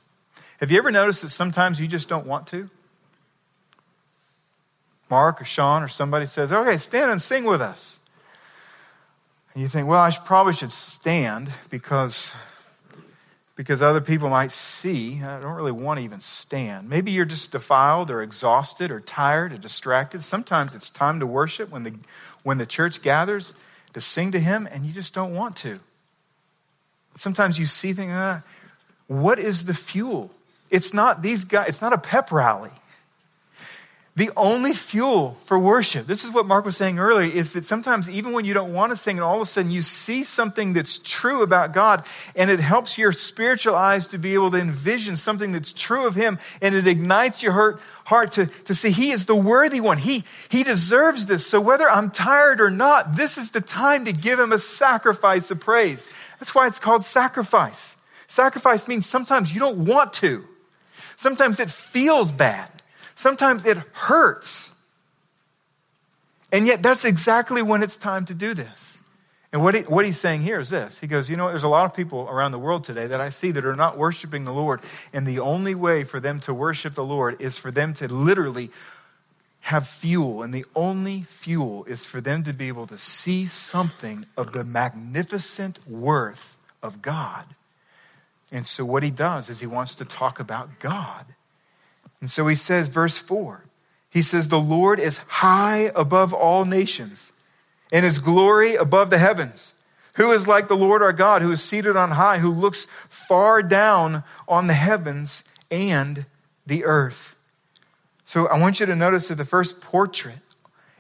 Have 0.61 0.71
you 0.71 0.79
ever 0.79 0.91
noticed 0.91 1.23
that 1.23 1.31
sometimes 1.31 1.81
you 1.81 1.89
just 1.89 2.09
don't 2.09 2.27
want 2.27 2.47
to? 2.49 2.71
Mark 5.09 5.41
or 5.41 5.45
Sean 5.45 5.83
or 5.83 5.89
somebody 5.89 6.27
says, 6.27 6.53
okay, 6.53 6.79
stand 6.79 7.11
and 7.11 7.23
sing 7.23 7.45
with 7.45 7.61
us. 7.61 7.99
And 9.55 9.63
you 9.63 9.69
think, 9.69 9.89
well, 9.89 10.01
I 10.01 10.11
probably 10.11 10.53
should 10.53 10.73
stand 10.73 11.51
because, 11.71 12.33
because 13.55 13.81
other 13.81 14.01
people 14.01 14.29
might 14.29 14.53
see. 14.53 15.23
I 15.23 15.41
don't 15.41 15.55
really 15.55 15.73
want 15.73 15.99
to 15.99 16.05
even 16.05 16.21
stand. 16.21 16.91
Maybe 16.91 17.13
you're 17.13 17.25
just 17.25 17.53
defiled 17.53 18.11
or 18.11 18.23
exhausted 18.23 18.91
or 18.91 19.01
tired 19.01 19.53
or 19.53 19.59
distracted. 19.59 20.23
Sometimes 20.23 20.75
it's 20.75 20.91
time 20.91 21.21
to 21.21 21.27
worship 21.27 21.71
when 21.71 21.85
the, 21.85 21.95
when 22.43 22.59
the 22.59 22.67
church 22.67 23.01
gathers 23.01 23.55
to 23.95 24.01
sing 24.01 24.33
to 24.33 24.41
Him 24.41 24.69
and 24.71 24.85
you 24.85 24.93
just 24.93 25.15
don't 25.15 25.35
want 25.35 25.57
to. 25.57 25.79
Sometimes 27.17 27.59
you 27.59 27.65
see 27.65 27.95
things, 27.95 28.13
uh, 28.13 28.41
what 29.07 29.39
is 29.39 29.65
the 29.65 29.73
fuel? 29.73 30.31
It's 30.71 30.93
not 30.93 31.23
these 31.23 31.45
guys, 31.45 31.69
it's 31.69 31.81
not 31.81 31.93
a 31.93 31.99
pep 31.99 32.31
rally. 32.31 32.73
The 34.17 34.31
only 34.35 34.73
fuel 34.73 35.37
for 35.45 35.59
worship, 35.59 36.07
this 36.07 36.25
is 36.25 36.31
what 36.31 36.47
Mark 36.47 36.65
was 36.65 36.75
saying 36.75 36.99
earlier, 36.99 37.31
is 37.31 37.53
that 37.53 37.67
sometimes 37.67 38.09
even 38.09 38.33
when 38.33 38.47
you 38.47 38.55
don't 38.55 38.73
want 38.73 38.89
to 38.89 38.97
sing, 38.97 39.19
and 39.19 39.25
all 39.25 39.37
of 39.37 39.43
a 39.43 39.47
sudden 39.47 39.71
you 39.71 39.83
see 39.83 40.25
something 40.25 40.73
that's 40.73 40.97
true 40.97 41.43
about 41.43 41.75
God, 41.75 42.03
and 42.35 42.51
it 42.51 42.59
helps 42.59 42.97
your 42.97 43.13
spiritual 43.13 43.75
eyes 43.75 44.07
to 44.07 44.19
be 44.19 44.33
able 44.33 44.51
to 44.53 44.57
envision 44.57 45.19
something 45.19 45.53
that's 45.53 45.71
true 45.71 46.07
of 46.07 46.15
Him, 46.15 46.39
and 46.63 46.75
it 46.75 46.87
ignites 46.87 47.43
your 47.43 47.53
heart, 47.53 47.81
heart 48.07 48.33
to, 48.33 48.47
to 48.47 48.75
see 48.75 48.91
He 48.91 49.11
is 49.11 49.27
the 49.27 49.37
worthy 49.37 49.83
one. 49.83 49.99
He, 49.99 50.25
he 50.49 50.63
deserves 50.65 51.27
this. 51.27 51.47
So 51.47 51.61
whether 51.61 51.89
I'm 51.89 52.11
tired 52.11 52.63
or 52.63 52.71
not, 52.71 53.17
this 53.17 53.37
is 53.37 53.51
the 53.51 53.61
time 53.61 54.07
to 54.07 54.15
give 54.15 54.41
Him 54.41 54.51
a 54.51 54.59
sacrifice 54.59 55.51
of 55.51 55.61
praise. 55.61 56.09
That's 56.41 56.55
why 56.55 56.69
it's 56.69 56.79
called 56.79 57.05
sacrifice. 57.05 57.97
Sacrifice 58.29 58.89
means 58.89 59.07
sometimes 59.07 59.53
you 59.53 59.61
don't 59.61 59.85
want 59.85 60.15
to. 60.15 60.43
Sometimes 61.17 61.61
it 61.61 61.71
feels 61.71 62.33
bad. 62.33 62.71
Sometimes 63.17 63.65
it 63.65 63.79
hurts. 63.93 64.71
And 66.53 66.67
yet, 66.67 66.83
that's 66.83 67.05
exactly 67.05 67.61
when 67.63 67.83
it's 67.83 67.97
time 67.97 68.25
to 68.27 68.35
do 68.35 68.55
this. 68.55 68.99
And 69.53 69.63
what, 69.63 69.75
he, 69.75 69.81
what 69.83 70.05
he's 70.05 70.21
saying 70.21 70.43
here 70.43 70.61
is 70.61 70.69
this 70.69 70.99
He 70.99 71.07
goes, 71.07 71.29
You 71.29 71.37
know, 71.37 71.49
there's 71.49 71.65
a 71.65 71.69
lot 71.69 71.87
of 71.87 71.95
people 71.95 72.29
around 72.29 72.53
the 72.53 72.59
world 72.59 72.85
today 72.85 73.07
that 73.09 73.21
I 73.21 73.31
see 73.31 73.51
that 73.53 73.65
are 73.65 73.75
not 73.75 73.99
worshiping 73.99 74.45
the 74.45 74.53
Lord. 74.53 74.81
And 75.13 75.27
the 75.27 75.41
only 75.41 75.75
way 75.75 76.05
for 76.05 76.21
them 76.21 76.41
to 76.41 76.55
worship 76.55 76.95
the 76.95 77.05
Lord 77.05 77.41
is 77.41 77.59
for 77.59 77.71
them 77.71 77.95
to 77.95 78.13
literally 78.13 78.71
have 79.61 79.89
fuel. 79.89 80.43
And 80.43 80.53
the 80.53 80.67
only 80.77 81.23
fuel 81.23 81.85
is 81.85 82.05
for 82.05 82.21
them 82.21 82.45
to 82.45 82.53
be 82.53 82.69
able 82.69 82.87
to 82.89 82.99
see 82.99 83.47
something 83.47 84.27
of 84.37 84.53
the 84.53 84.63
magnificent 84.63 85.79
worth 85.89 86.59
of 86.83 87.01
God. 87.01 87.47
And 88.53 88.67
so, 88.67 88.85
what 88.85 89.03
he 89.03 89.11
does 89.11 89.49
is 89.49 89.61
he 89.61 89.67
wants 89.67 89.95
to 89.97 90.05
talk 90.05 90.39
about 90.39 90.81
God. 90.81 91.25
And 92.21 92.31
so 92.31 92.47
he 92.47 92.55
says, 92.55 92.89
verse 92.89 93.19
4, 93.19 93.65
he 94.09 94.23
says, 94.23 94.49
The 94.49 94.59
Lord 94.61 94.99
is 94.99 95.19
high 95.19 95.91
above 95.95 96.33
all 96.33 96.65
nations, 96.65 97.33
and 97.93 98.05
his 98.05 98.19
glory 98.19 98.75
above 98.75 99.11
the 99.11 99.19
heavens. 99.19 99.75
Who 100.15 100.33
is 100.33 100.47
like 100.47 100.69
the 100.69 100.77
Lord 100.77 101.03
our 101.03 101.13
God, 101.13 101.43
who 101.43 101.53
is 101.53 101.63
seated 101.63 101.95
on 101.95 102.13
high, 102.13 102.39
who 102.39 102.51
looks 102.51 102.87
far 103.09 103.63
down 103.63 104.25
on 104.49 104.67
the 104.67 104.75
heavens 104.75 105.45
and 105.71 106.25
the 106.67 106.85
earth? 106.85 107.37
So 108.25 108.47
I 108.47 108.59
want 108.59 108.81
you 108.81 108.87
to 108.87 108.97
notice 108.97 109.29
that 109.29 109.35
the 109.35 109.45
first 109.45 109.83
portrait, 109.83 110.39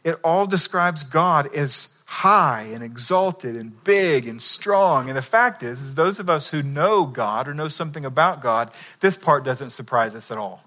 it 0.04 0.20
all 0.22 0.46
describes 0.46 1.02
God 1.02 1.52
as 1.54 1.96
high 2.04 2.68
and 2.72 2.84
exalted 2.84 3.56
and 3.56 3.82
big 3.82 4.28
and 4.28 4.40
strong. 4.40 5.08
And 5.08 5.16
the 5.16 5.22
fact 5.22 5.62
is, 5.62 5.82
is 5.82 5.94
those 5.96 6.20
of 6.20 6.30
us 6.30 6.48
who 6.48 6.62
know 6.62 7.04
God 7.04 7.48
or 7.48 7.54
know 7.54 7.68
something 7.68 8.04
about 8.04 8.40
God, 8.40 8.70
this 9.00 9.18
part 9.18 9.44
doesn't 9.44 9.70
surprise 9.70 10.14
us 10.14 10.30
at 10.30 10.38
all. 10.38 10.62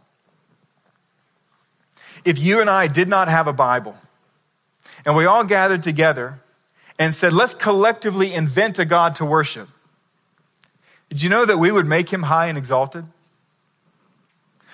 If 2.26 2.40
you 2.40 2.62
and 2.62 2.70
I 2.70 2.88
did 2.88 3.08
not 3.08 3.28
have 3.28 3.48
a 3.48 3.54
Bible, 3.54 3.96
and 5.06 5.16
we 5.16 5.26
all 5.26 5.44
gathered 5.44 5.84
together 5.84 6.40
and 6.98 7.14
said, 7.14 7.32
let's 7.34 7.54
collectively 7.54 8.34
invent 8.34 8.80
a 8.80 8.86
God 8.86 9.16
to 9.16 9.26
worship, 9.26 9.70
did 11.10 11.24
you 11.24 11.30
know 11.30 11.46
that 11.46 11.58
we 11.58 11.72
would 11.72 11.88
make 11.88 12.10
him 12.10 12.24
high 12.24 12.48
and 12.48 12.58
exalted? 12.58 13.06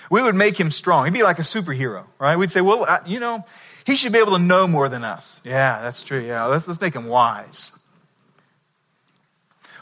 We 0.10 0.22
would 0.22 0.36
make 0.36 0.60
him 0.60 0.72
strong. 0.72 1.06
He'd 1.06 1.14
be 1.14 1.24
like 1.24 1.40
a 1.40 1.44
superhero, 1.44 2.06
right? 2.20 2.38
We'd 2.38 2.52
say, 2.52 2.62
well, 2.62 3.02
you 3.06 3.20
know, 3.20 3.46
he 3.86 3.96
should 3.96 4.12
be 4.12 4.20
able 4.20 4.34
to 4.34 4.40
know 4.40 4.68
more 4.68 4.90
than 4.90 5.04
us. 5.04 5.40
Yeah, 5.44 5.82
that's 5.82 6.04
true. 6.04 6.20
Yeah, 6.20 6.46
let's, 6.46 6.68
let's 6.68 6.82
make 6.82 6.96
him 6.96 7.06
wise. 7.08 7.72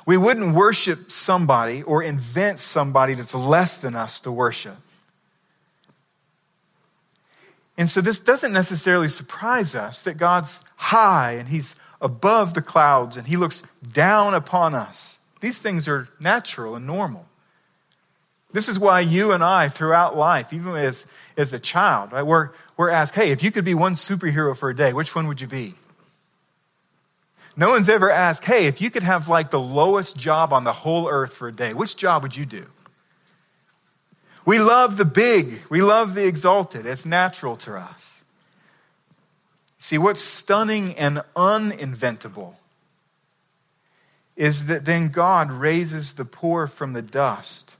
We 0.06 0.18
wouldn't 0.18 0.54
worship 0.54 1.12
somebody 1.12 1.82
or 1.84 2.04
invent 2.04 2.60
somebody 2.60 3.14
that's 3.14 3.34
less 3.34 3.78
than 3.78 3.96
us 3.96 4.20
to 4.22 4.32
worship. 4.32 4.76
And 7.78 7.90
so 7.90 8.02
this 8.02 8.20
doesn't 8.20 8.54
necessarily 8.54 9.10
surprise 9.10 9.76
us 9.76 10.02
that 10.04 10.18
God's 10.18 10.60
high 10.76 11.34
and 11.34 11.50
he's 11.50 11.76
above 12.02 12.54
the 12.54 12.62
clouds 12.62 13.18
and 13.18 13.26
he 13.26 13.38
looks 13.38 13.64
down 13.92 14.34
upon 14.34 14.76
us. 14.76 15.18
These 15.42 15.58
things 15.58 15.88
are 15.88 16.08
natural 16.20 16.76
and 16.76 16.86
normal. 16.86 17.26
This 18.52 18.70
is 18.70 18.78
why 18.78 19.00
you 19.00 19.32
and 19.32 19.44
I, 19.44 19.68
throughout 19.68 20.16
life, 20.16 20.54
even 20.54 20.76
as, 20.76 21.06
as 21.36 21.54
a 21.54 21.60
child, 21.60 22.12
right, 22.12 22.26
we're, 22.26 22.52
we're 22.78 22.92
asked, 22.92 23.16
hey, 23.16 23.32
if 23.32 23.42
you 23.42 23.52
could 23.52 23.66
be 23.66 23.74
one 23.74 23.94
superhero 23.94 24.56
for 24.56 24.70
a 24.70 24.76
day, 24.76 24.94
which 24.94 25.16
one 25.16 25.28
would 25.28 25.42
you 25.42 25.48
be? 25.48 25.74
No 27.56 27.72
one's 27.72 27.90
ever 27.90 28.12
asked, 28.12 28.44
hey, 28.44 28.68
if 28.68 28.80
you 28.80 28.92
could 28.92 29.04
have 29.04 29.28
like 29.28 29.50
the 29.50 29.60
lowest 29.60 30.18
job 30.18 30.54
on 30.54 30.64
the 30.64 30.74
whole 30.74 31.10
earth 31.10 31.34
for 31.34 31.48
a 31.48 31.52
day, 31.52 31.74
which 31.74 31.98
job 31.98 32.22
would 32.22 32.38
you 32.38 32.46
do? 32.46 32.66
We 34.46 34.60
love 34.60 34.98
the 34.98 35.06
big, 35.06 35.62
we 35.70 35.82
love 35.82 36.16
the 36.16 36.28
exalted. 36.28 36.86
It's 36.86 37.06
natural 37.06 37.56
to 37.58 37.78
us. 37.78 38.22
See, 39.78 39.98
what's 39.98 40.22
stunning 40.22 40.96
and 40.96 41.22
uninventable 41.36 42.56
is 44.36 44.66
that 44.66 44.86
then 44.86 45.10
God 45.10 45.52
raises 45.52 46.14
the 46.14 46.26
poor 46.26 46.68
from 46.68 46.94
the 46.94 47.02
dust, 47.02 47.72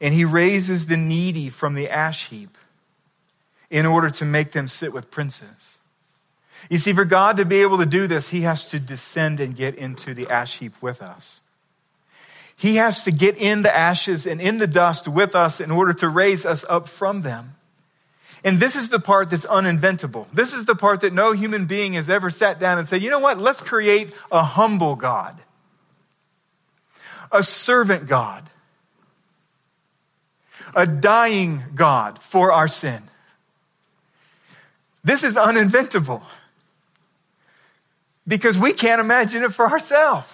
and 0.00 0.14
he 0.14 0.24
raises 0.24 0.86
the 0.86 0.96
needy 0.96 1.48
from 1.48 1.74
the 1.74 1.90
ash 1.90 2.28
heap 2.28 2.56
in 3.70 3.86
order 3.86 4.10
to 4.10 4.24
make 4.24 4.52
them 4.52 4.68
sit 4.68 4.92
with 4.92 5.10
princes. 5.10 5.78
You 6.70 6.78
see, 6.78 6.92
for 6.92 7.04
God 7.04 7.38
to 7.38 7.44
be 7.44 7.62
able 7.62 7.78
to 7.78 7.86
do 7.86 8.06
this, 8.06 8.28
he 8.28 8.42
has 8.42 8.66
to 8.66 8.78
descend 8.78 9.40
and 9.40 9.56
get 9.56 9.74
into 9.74 10.14
the 10.14 10.30
ash 10.30 10.58
heap 10.58 10.74
with 10.80 11.02
us. 11.02 11.41
He 12.62 12.76
has 12.76 13.02
to 13.02 13.10
get 13.10 13.38
in 13.38 13.62
the 13.62 13.76
ashes 13.76 14.24
and 14.24 14.40
in 14.40 14.58
the 14.58 14.68
dust 14.68 15.08
with 15.08 15.34
us 15.34 15.60
in 15.60 15.72
order 15.72 15.92
to 15.94 16.08
raise 16.08 16.46
us 16.46 16.64
up 16.68 16.86
from 16.86 17.22
them. 17.22 17.56
And 18.44 18.60
this 18.60 18.76
is 18.76 18.88
the 18.88 19.00
part 19.00 19.30
that's 19.30 19.44
uninventable. 19.46 20.28
This 20.32 20.52
is 20.52 20.64
the 20.64 20.76
part 20.76 21.00
that 21.00 21.12
no 21.12 21.32
human 21.32 21.66
being 21.66 21.94
has 21.94 22.08
ever 22.08 22.30
sat 22.30 22.60
down 22.60 22.78
and 22.78 22.86
said, 22.86 23.02
you 23.02 23.10
know 23.10 23.18
what? 23.18 23.40
Let's 23.40 23.60
create 23.60 24.14
a 24.30 24.44
humble 24.44 24.94
God, 24.94 25.40
a 27.32 27.42
servant 27.42 28.06
God, 28.06 28.48
a 30.72 30.86
dying 30.86 31.64
God 31.74 32.20
for 32.20 32.52
our 32.52 32.68
sin. 32.68 33.02
This 35.02 35.24
is 35.24 35.34
uninventable 35.34 36.22
because 38.24 38.56
we 38.56 38.72
can't 38.72 39.00
imagine 39.00 39.42
it 39.42 39.52
for 39.52 39.68
ourselves. 39.68 40.32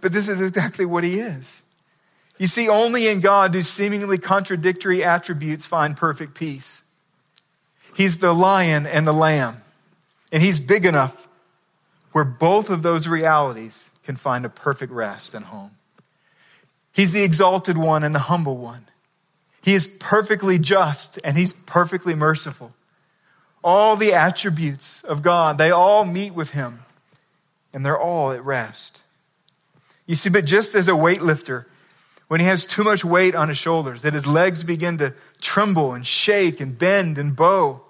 But 0.00 0.12
this 0.12 0.28
is 0.28 0.40
exactly 0.40 0.84
what 0.84 1.04
he 1.04 1.20
is. 1.20 1.62
You 2.38 2.46
see, 2.46 2.68
only 2.68 3.08
in 3.08 3.20
God 3.20 3.52
do 3.52 3.62
seemingly 3.62 4.18
contradictory 4.18 5.04
attributes 5.04 5.66
find 5.66 5.96
perfect 5.96 6.34
peace. 6.34 6.82
He's 7.94 8.18
the 8.18 8.32
lion 8.32 8.86
and 8.86 9.06
the 9.06 9.12
lamb, 9.12 9.62
and 10.32 10.42
he's 10.42 10.58
big 10.58 10.86
enough 10.86 11.28
where 12.12 12.24
both 12.24 12.70
of 12.70 12.82
those 12.82 13.06
realities 13.06 13.90
can 14.04 14.16
find 14.16 14.44
a 14.44 14.48
perfect 14.48 14.92
rest 14.92 15.34
and 15.34 15.44
home. 15.44 15.72
He's 16.92 17.12
the 17.12 17.22
exalted 17.22 17.78
one 17.78 18.02
and 18.02 18.14
the 18.14 18.20
humble 18.20 18.56
one. 18.56 18.86
He 19.62 19.74
is 19.74 19.86
perfectly 19.86 20.58
just 20.58 21.18
and 21.22 21.36
he's 21.36 21.52
perfectly 21.52 22.14
merciful. 22.14 22.72
All 23.62 23.96
the 23.96 24.14
attributes 24.14 25.04
of 25.04 25.22
God, 25.22 25.58
they 25.58 25.70
all 25.70 26.04
meet 26.04 26.34
with 26.34 26.50
him 26.50 26.80
and 27.72 27.84
they're 27.84 27.98
all 27.98 28.32
at 28.32 28.44
rest. 28.44 29.00
You 30.10 30.16
see, 30.16 30.28
but 30.28 30.44
just 30.44 30.74
as 30.74 30.88
a 30.88 30.90
weightlifter, 30.90 31.66
when 32.26 32.40
he 32.40 32.46
has 32.46 32.66
too 32.66 32.82
much 32.82 33.04
weight 33.04 33.36
on 33.36 33.48
his 33.48 33.58
shoulders, 33.58 34.02
that 34.02 34.12
his 34.12 34.26
legs 34.26 34.64
begin 34.64 34.98
to 34.98 35.14
tremble 35.40 35.94
and 35.94 36.04
shake 36.04 36.60
and 36.60 36.76
bend 36.76 37.16
and 37.16 37.36
bow. 37.36 37.82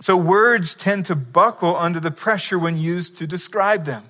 So 0.00 0.16
words 0.16 0.72
tend 0.72 1.04
to 1.06 1.14
buckle 1.14 1.76
under 1.76 2.00
the 2.00 2.10
pressure 2.10 2.58
when 2.58 2.78
used 2.78 3.16
to 3.16 3.26
describe 3.26 3.84
them. 3.84 4.08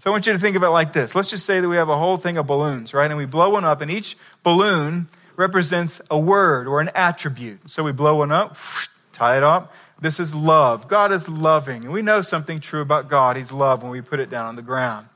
So 0.00 0.08
I 0.08 0.12
want 0.12 0.26
you 0.26 0.32
to 0.32 0.38
think 0.38 0.56
of 0.56 0.62
it 0.62 0.70
like 0.70 0.94
this. 0.94 1.14
Let's 1.14 1.28
just 1.28 1.44
say 1.44 1.60
that 1.60 1.68
we 1.68 1.76
have 1.76 1.90
a 1.90 1.98
whole 1.98 2.16
thing 2.16 2.38
of 2.38 2.46
balloons, 2.46 2.94
right? 2.94 3.10
And 3.10 3.18
we 3.18 3.26
blow 3.26 3.50
one 3.50 3.66
up, 3.66 3.82
and 3.82 3.90
each 3.90 4.16
balloon 4.42 5.08
represents 5.36 6.00
a 6.10 6.18
word 6.18 6.66
or 6.66 6.80
an 6.80 6.90
attribute. 6.94 7.68
So 7.68 7.84
we 7.84 7.92
blow 7.92 8.16
one 8.16 8.32
up, 8.32 8.56
tie 9.12 9.36
it 9.36 9.42
up. 9.42 9.74
This 10.00 10.18
is 10.18 10.34
love. 10.34 10.88
God 10.88 11.12
is 11.12 11.28
loving. 11.28 11.84
And 11.84 11.92
we 11.92 12.00
know 12.00 12.22
something 12.22 12.58
true 12.58 12.80
about 12.80 13.10
God. 13.10 13.36
He's 13.36 13.52
love 13.52 13.82
when 13.82 13.92
we 13.92 14.00
put 14.00 14.18
it 14.18 14.30
down 14.30 14.46
on 14.46 14.56
the 14.56 14.62
ground. 14.62 15.08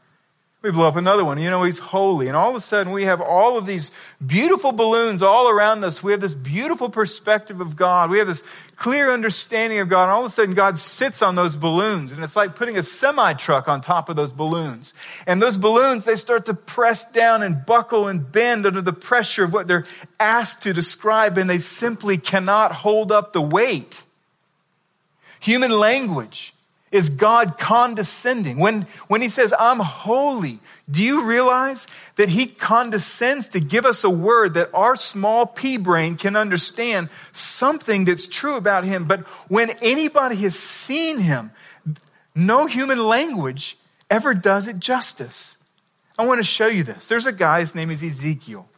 We 0.68 0.72
blow 0.72 0.87
up 0.87 0.96
another 0.96 1.24
one. 1.24 1.38
You 1.38 1.48
know, 1.48 1.62
he's 1.62 1.78
holy. 1.78 2.26
And 2.26 2.37
all 2.37 2.50
of 2.50 2.54
a 2.54 2.61
sudden, 2.61 2.92
we 2.92 3.04
have 3.04 3.22
all 3.22 3.57
of 3.57 3.64
these 3.64 3.90
beautiful 4.24 4.70
balloons 4.70 5.22
all 5.22 5.48
around 5.48 5.83
us. 5.83 6.02
We 6.02 6.12
have 6.12 6.20
this 6.20 6.35
beautiful 6.35 6.90
perspective 6.90 7.62
of 7.62 7.74
God. 7.74 8.11
We 8.11 8.18
have 8.18 8.26
this 8.26 8.42
clear 8.76 9.11
understanding 9.11 9.78
of 9.78 9.88
God. 9.88 10.02
And 10.02 10.11
all 10.11 10.20
of 10.20 10.26
a 10.26 10.28
sudden, 10.28 10.54
God 10.54 10.78
sits 10.78 11.22
on 11.22 11.37
those 11.37 11.57
balloons. 11.57 12.12
And 12.12 12.22
it's 12.22 12.37
like 12.37 12.54
putting 12.54 12.76
a 12.76 12.83
semi 12.83 13.33
truck 13.33 13.66
on 13.66 13.81
top 13.81 14.11
of 14.11 14.16
those 14.16 14.31
balloons. 14.31 14.92
And 15.26 15.40
those 15.40 15.57
balloons, 15.57 16.04
they 16.04 16.16
start 16.16 16.44
to 16.44 16.54
press 16.54 17.11
down 17.12 17.42
and 17.42 17.64
buckle 17.64 18.07
and 18.07 18.31
bend 18.31 18.66
under 18.66 18.83
the 18.83 18.92
pressure 18.92 19.44
of 19.44 19.54
what 19.54 19.68
they're 19.68 19.87
asked 20.20 20.64
to 20.64 20.74
describe. 20.74 21.38
And 21.38 21.48
they 21.48 21.61
simply 21.61 22.18
cannot 22.18 22.72
hold 22.72 23.11
up 23.11 23.33
the 23.33 23.40
weight. 23.40 24.02
Human 25.40 25.70
language 25.70 26.52
is 26.90 27.11
God 27.11 27.59
condescending. 27.59 28.59
When, 28.59 28.87
when 29.09 29.20
he 29.20 29.29
says, 29.29 29.53
I'm 29.59 29.81
holy, 29.81 30.61
do 30.90 31.03
you 31.03 31.24
realize 31.24 31.87
that 32.16 32.29
he 32.31 32.46
condescends 32.46 33.48
to 33.48 33.61
give 33.61 33.85
us 33.85 34.05
a 34.05 34.11
word 34.11 34.55
that 34.55 34.70
our 34.72 34.96
small 34.96 35.46
pea 35.46 35.77
brain 35.77 36.16
can 36.16 36.37
understand 36.37 37.09
something 37.33 38.05
that's 38.05 38.27
true 38.27 38.57
about 38.57 38.85
him? 38.85 39.05
But 39.05 39.20
when 39.48 39.70
anybody 39.83 40.37
has 40.37 40.59
seen 40.59 41.18
him, 41.18 41.51
no 42.35 42.66
human 42.66 43.05
language 43.05 43.77
ever 44.11 44.33
does 44.33 44.66
it 44.66 44.79
justice. 44.79 45.57
I 46.18 46.27
want 46.27 46.38
to 46.38 46.44
show 46.44 46.66
you 46.66 46.83
this. 46.83 47.09
There's 47.09 47.27
a 47.27 47.33
guy, 47.33 47.61
his 47.61 47.74
name 47.74 47.90
is 47.90 48.03
Ezekiel. 48.03 48.68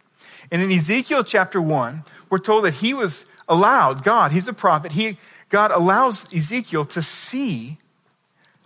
And 0.50 0.60
in 0.60 0.72
Ezekiel 0.72 1.22
chapter 1.22 1.62
1, 1.62 2.02
we're 2.28 2.38
told 2.38 2.64
that 2.64 2.74
he 2.74 2.92
was 2.92 3.26
allowed, 3.48 4.02
God, 4.02 4.32
he's 4.32 4.48
a 4.48 4.52
prophet, 4.52 4.92
he, 4.92 5.16
God 5.48 5.70
allows 5.70 6.32
Ezekiel 6.34 6.84
to 6.86 7.02
see 7.02 7.78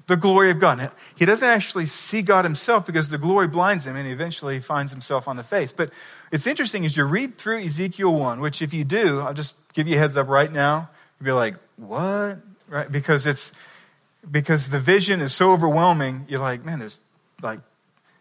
the 0.06 0.16
glory 0.16 0.50
of 0.50 0.60
God. 0.60 0.90
He 1.16 1.24
doesn't 1.24 1.48
actually 1.48 1.86
see 1.86 2.22
God 2.22 2.44
himself 2.44 2.84
because 2.86 3.08
the 3.08 3.18
glory 3.18 3.48
blinds 3.48 3.86
him 3.86 3.96
and 3.96 4.06
eventually 4.06 4.54
he 4.54 4.60
finds 4.60 4.92
himself 4.92 5.26
on 5.28 5.36
the 5.36 5.42
face. 5.42 5.72
But 5.72 5.90
it's 6.30 6.46
interesting 6.46 6.84
as 6.84 6.96
you 6.96 7.04
read 7.04 7.38
through 7.38 7.64
Ezekiel 7.64 8.14
1, 8.14 8.40
which 8.40 8.60
if 8.60 8.74
you 8.74 8.84
do, 8.84 9.20
I'll 9.20 9.34
just 9.34 9.56
give 9.72 9.88
you 9.88 9.96
a 9.96 9.98
heads 9.98 10.16
up 10.16 10.28
right 10.28 10.52
now. 10.52 10.90
You'll 11.18 11.26
be 11.26 11.32
like, 11.32 11.54
what? 11.76 12.38
Right? 12.68 12.90
Because 12.90 13.26
it's 13.26 13.52
because 14.30 14.68
the 14.68 14.80
vision 14.80 15.20
is 15.20 15.34
so 15.34 15.52
overwhelming, 15.52 16.26
you're 16.28 16.40
like, 16.40 16.64
man, 16.64 16.78
there's 16.78 17.00
like 17.42 17.60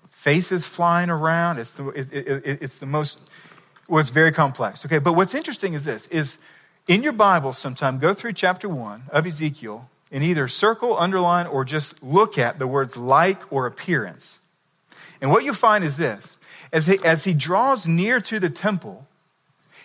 faces 0.09 0.65
flying 0.65 1.09
around. 1.09 1.59
It's 1.59 1.73
the, 1.73 1.87
it, 1.89 2.13
it, 2.13 2.57
it's 2.61 2.77
the 2.77 2.85
most, 2.85 3.21
well, 3.87 3.99
it's 3.99 4.09
very 4.09 4.31
complex. 4.31 4.85
Okay, 4.85 4.99
but 4.99 5.13
what's 5.13 5.33
interesting 5.33 5.73
is 5.73 5.83
this, 5.83 6.07
is 6.07 6.37
in 6.87 7.03
your 7.03 7.13
Bible 7.13 7.53
sometime, 7.53 7.99
go 7.99 8.13
through 8.13 8.33
chapter 8.33 8.67
1 8.67 9.03
of 9.11 9.25
Ezekiel 9.25 9.89
and 10.13 10.23
either 10.23 10.47
circle, 10.47 10.97
underline, 10.97 11.47
or 11.47 11.65
just 11.65 12.01
look 12.01 12.37
at 12.37 12.59
the 12.59 12.67
words 12.67 12.95
like 12.95 13.51
or 13.51 13.65
appearance. 13.65 14.39
And 15.21 15.31
what 15.31 15.43
you 15.43 15.53
find 15.53 15.83
is 15.83 15.97
this 15.97 16.37
as 16.71 16.85
he, 16.85 17.03
as 17.03 17.23
he 17.23 17.33
draws 17.33 17.87
near 17.87 18.21
to 18.21 18.39
the 18.39 18.49
temple, 18.49 19.07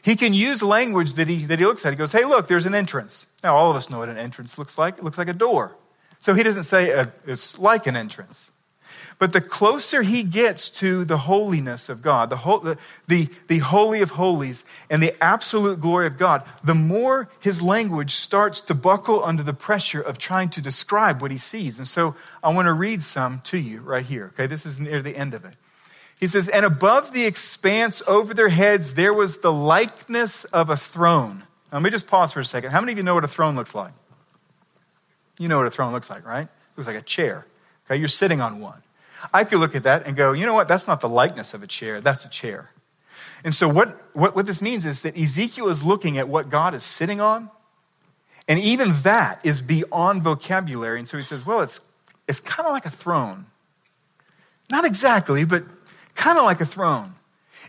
he 0.03 0.15
can 0.17 0.35
use 0.35 0.63
language 0.63 1.15
that 1.15 1.29
he, 1.29 1.47
that 1.47 1.59
he 1.59 1.65
looks 1.65 1.85
at. 1.85 1.93
He 1.93 1.97
goes, 1.97 2.13
Hey, 2.13 2.25
look, 2.25 2.47
there's 2.47 2.67
an 2.67 2.75
entrance. 2.75 3.27
Now, 3.43 3.57
all 3.57 3.71
of 3.71 3.77
us 3.77 3.91
know 3.91 3.99
what 3.99 4.09
an 4.09 4.19
entrance 4.19 4.59
looks 4.59 4.79
like. 4.79 4.99
It 4.99 5.05
looks 5.05 5.19
like 5.19 5.29
a 5.29 5.33
door. 5.33 5.75
So 6.21 6.35
he 6.35 6.43
doesn't 6.43 6.65
say 6.65 6.91
a, 6.91 7.13
it's 7.27 7.59
like 7.59 7.87
an 7.87 7.97
entrance. 7.97 8.51
But 9.19 9.33
the 9.33 9.41
closer 9.41 10.03
he 10.03 10.23
gets 10.23 10.71
to 10.71 11.05
the 11.05 11.19
holiness 11.19 11.89
of 11.89 12.03
God, 12.03 12.31
the, 12.31 12.37
whole, 12.37 12.61
the, 12.61 12.79
the, 13.09 13.29
the 13.49 13.59
holy 13.59 14.01
of 14.01 14.13
holies, 14.13 14.63
and 14.89 15.03
the 15.03 15.13
absolute 15.23 15.81
glory 15.81 16.07
of 16.07 16.19
God, 16.19 16.45
the 16.63 16.75
more 16.75 17.29
his 17.41 17.61
language 17.61 18.13
starts 18.15 18.61
to 18.63 18.75
buckle 18.75 19.25
under 19.25 19.43
the 19.43 19.53
pressure 19.53 20.01
of 20.01 20.19
trying 20.19 20.51
to 20.51 20.63
describe 20.63 21.21
what 21.21 21.33
he 21.33 21.39
sees. 21.39 21.79
And 21.79 21.89
so 21.89 22.15
I 22.45 22.55
want 22.55 22.67
to 22.67 22.73
read 22.73 23.03
some 23.03 23.41
to 23.47 23.59
you 23.59 23.81
right 23.81 24.07
here. 24.07 24.27
Okay, 24.35 24.47
this 24.47 24.65
is 24.65 24.79
near 24.79 25.03
the 25.03 25.17
end 25.17 25.35
of 25.35 25.45
it. 25.45 25.55
He 26.21 26.29
says, 26.29 26.49
And 26.49 26.65
above 26.65 27.13
the 27.13 27.27
expanse 27.27 28.03
over 28.07 28.35
their 28.35 28.49
heads, 28.49 28.95
there 28.95 29.13
was 29.15 29.39
the 29.39 29.53
likeness 29.53 30.45
of 30.45 30.71
a 30.71 30.77
throne. 30.77 31.43
Now, 31.73 31.79
let 31.79 31.83
me 31.83 31.91
just 31.91 32.07
pause 32.07 32.33
for 32.33 32.41
a 32.41 32.45
second. 32.45 32.71
How 32.71 32.81
many 32.81 32.93
of 32.93 32.99
you 32.99 33.05
know 33.05 33.17
what 33.17 33.25
a 33.25 33.29
throne 33.29 33.57
looks 33.57 33.75
like? 33.75 33.93
You 35.41 35.49
know 35.49 35.59
what 35.59 35.67
a 35.67 35.71
throne 35.73 35.93
looks 35.93 36.09
like, 36.09 36.25
right? 36.25 36.45
It 36.45 36.77
looks 36.77 36.87
like 36.87 36.97
a 36.97 37.03
chair. 37.03 37.47
Okay, 37.87 37.97
you're 37.99 38.09
sitting 38.09 38.41
on 38.41 38.61
one. 38.61 38.81
I 39.33 39.45
could 39.45 39.59
look 39.59 39.75
at 39.75 39.83
that 39.85 40.07
and 40.07 40.17
go, 40.17 40.33
you 40.33 40.47
know 40.47 40.55
what? 40.55 40.69
That's 40.69 40.87
not 40.87 41.01
the 41.01 41.09
likeness 41.09 41.55
of 41.55 41.63
a 41.63 41.67
chair. 41.67 42.01
That's 42.01 42.25
a 42.25 42.29
chair. 42.29 42.71
And 43.45 43.55
so, 43.55 43.69
what, 43.69 44.01
what, 44.15 44.35
what 44.35 44.47
this 44.47 44.61
means 44.61 44.85
is 44.85 45.03
that 45.03 45.17
Ezekiel 45.17 45.69
is 45.69 45.85
looking 45.85 46.19
at 46.19 46.29
what 46.29 46.51
God 46.51 46.75
is 46.75 46.83
sitting 46.83 47.21
on, 47.21 47.51
and 48.49 48.59
even 48.59 48.89
that 49.03 49.41
is 49.45 49.61
beyond 49.63 50.23
vocabulary. 50.23 50.99
And 50.99 51.09
so 51.09 51.17
he 51.17 51.23
says, 51.23 51.45
well, 51.45 51.61
it's, 51.61 51.81
it's 52.27 52.41
kind 52.41 52.67
of 52.67 52.73
like 52.73 52.87
a 52.87 52.91
throne. 52.91 53.47
Not 54.71 54.85
exactly, 54.85 55.45
but 55.45 55.65
kind 56.15 56.39
of 56.39 56.45
like 56.45 56.61
a 56.61 56.67
throne. 56.67 57.15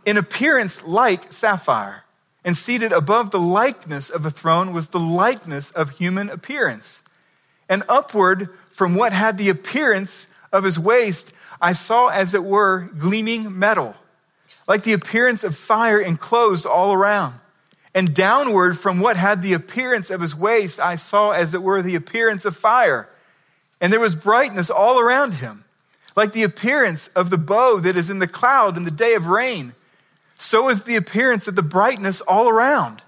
In 0.06 0.18
appearance, 0.18 0.84
like 0.84 1.34
sapphire. 1.34 2.04
And 2.46 2.56
seated 2.56 2.94
above 2.94 3.32
the 3.32 3.40
likeness 3.40 4.10
of 4.10 4.26
a 4.26 4.32
throne 4.32 4.74
was 4.74 4.88
the 4.88 5.00
likeness 5.00 5.72
of 5.72 5.92
human 5.92 6.30
appearance. 6.30 7.04
And 7.68 7.84
upward 7.90 8.50
from 8.72 8.96
what 8.96 9.12
had 9.12 9.38
the 9.38 9.50
appearance 9.50 10.26
of 10.52 10.64
his 10.64 10.80
waist 10.80 11.34
I 11.62 11.74
saw, 11.74 12.08
as 12.08 12.34
it 12.34 12.44
were, 12.44 12.90
gleaming 12.98 13.60
metal, 13.60 13.96
like 14.68 14.84
the 14.84 14.94
appearance 14.94 15.44
of 15.44 15.58
fire 15.58 16.00
enclosed 16.00 16.66
all 16.66 16.94
around. 16.94 17.36
And 17.94 18.14
downward 18.14 18.78
from 18.78 19.00
what 19.00 19.18
had 19.18 19.42
the 19.42 19.54
appearance 19.54 20.10
of 20.10 20.22
his 20.22 20.36
waist, 20.36 20.80
I 20.80 20.96
saw, 20.96 21.32
as 21.32 21.54
it 21.54 21.64
were, 21.64 21.82
the 21.82 21.96
appearance 21.96 22.46
of 22.46 22.56
fire. 22.56 23.10
And 23.82 23.92
there 23.92 24.00
was 24.00 24.16
brightness 24.16 24.70
all 24.70 25.00
around 25.00 25.36
him, 25.36 25.66
like 26.16 26.32
the 26.32 26.44
appearance 26.44 27.08
of 27.10 27.30
the 27.30 27.38
bow 27.38 27.80
that 27.80 27.98
is 27.98 28.10
in 28.10 28.20
the 28.20 28.28
cloud 28.28 28.78
in 28.78 28.84
the 28.84 28.92
day 28.92 29.16
of 29.16 29.28
rain. 29.28 29.74
So 30.36 30.70
is 30.70 30.84
the 30.84 30.96
appearance 30.96 31.48
of 31.48 31.56
the 31.56 31.64
brightness 31.64 32.22
all 32.22 32.48
around. 32.48 33.02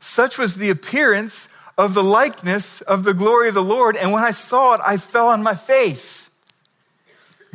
Such 0.00 0.38
was 0.38 0.56
the 0.56 0.70
appearance 0.70 1.48
of 1.78 1.94
the 1.94 2.04
likeness 2.04 2.80
of 2.82 3.04
the 3.04 3.14
glory 3.14 3.48
of 3.48 3.54
the 3.54 3.62
Lord. 3.62 3.96
And 3.96 4.12
when 4.12 4.24
I 4.24 4.32
saw 4.32 4.74
it, 4.74 4.80
I 4.84 4.96
fell 4.96 5.28
on 5.28 5.42
my 5.42 5.54
face. 5.54 6.30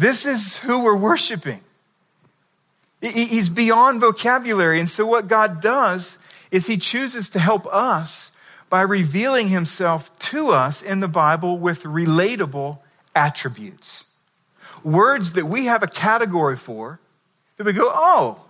This 0.02 0.26
is 0.26 0.58
who 0.58 0.80
we're 0.80 0.96
worshiping. 0.96 1.62
He's 3.02 3.50
beyond 3.50 4.02
vocabulary. 4.02 4.80
And 4.80 4.90
so, 4.90 5.06
what 5.06 5.28
God 5.28 5.62
does 5.62 6.18
is 6.50 6.66
He 6.66 6.78
chooses 6.78 7.30
to 7.30 7.40
help 7.40 7.68
us 7.68 8.32
by 8.68 8.82
revealing 8.82 9.50
Himself 9.50 10.18
to 10.32 10.50
us 10.50 10.82
in 10.82 11.02
the 11.02 11.08
Bible 11.08 11.60
with 11.60 11.84
relatable 11.84 12.80
attributes. 13.16 14.06
Words 14.84 15.34
that 15.34 15.46
we 15.46 15.66
have 15.66 15.84
a 15.84 15.88
category 15.88 16.58
for, 16.58 17.00
that 17.58 17.68
we 17.68 17.74
go, 17.74 17.92
oh, 17.94 18.42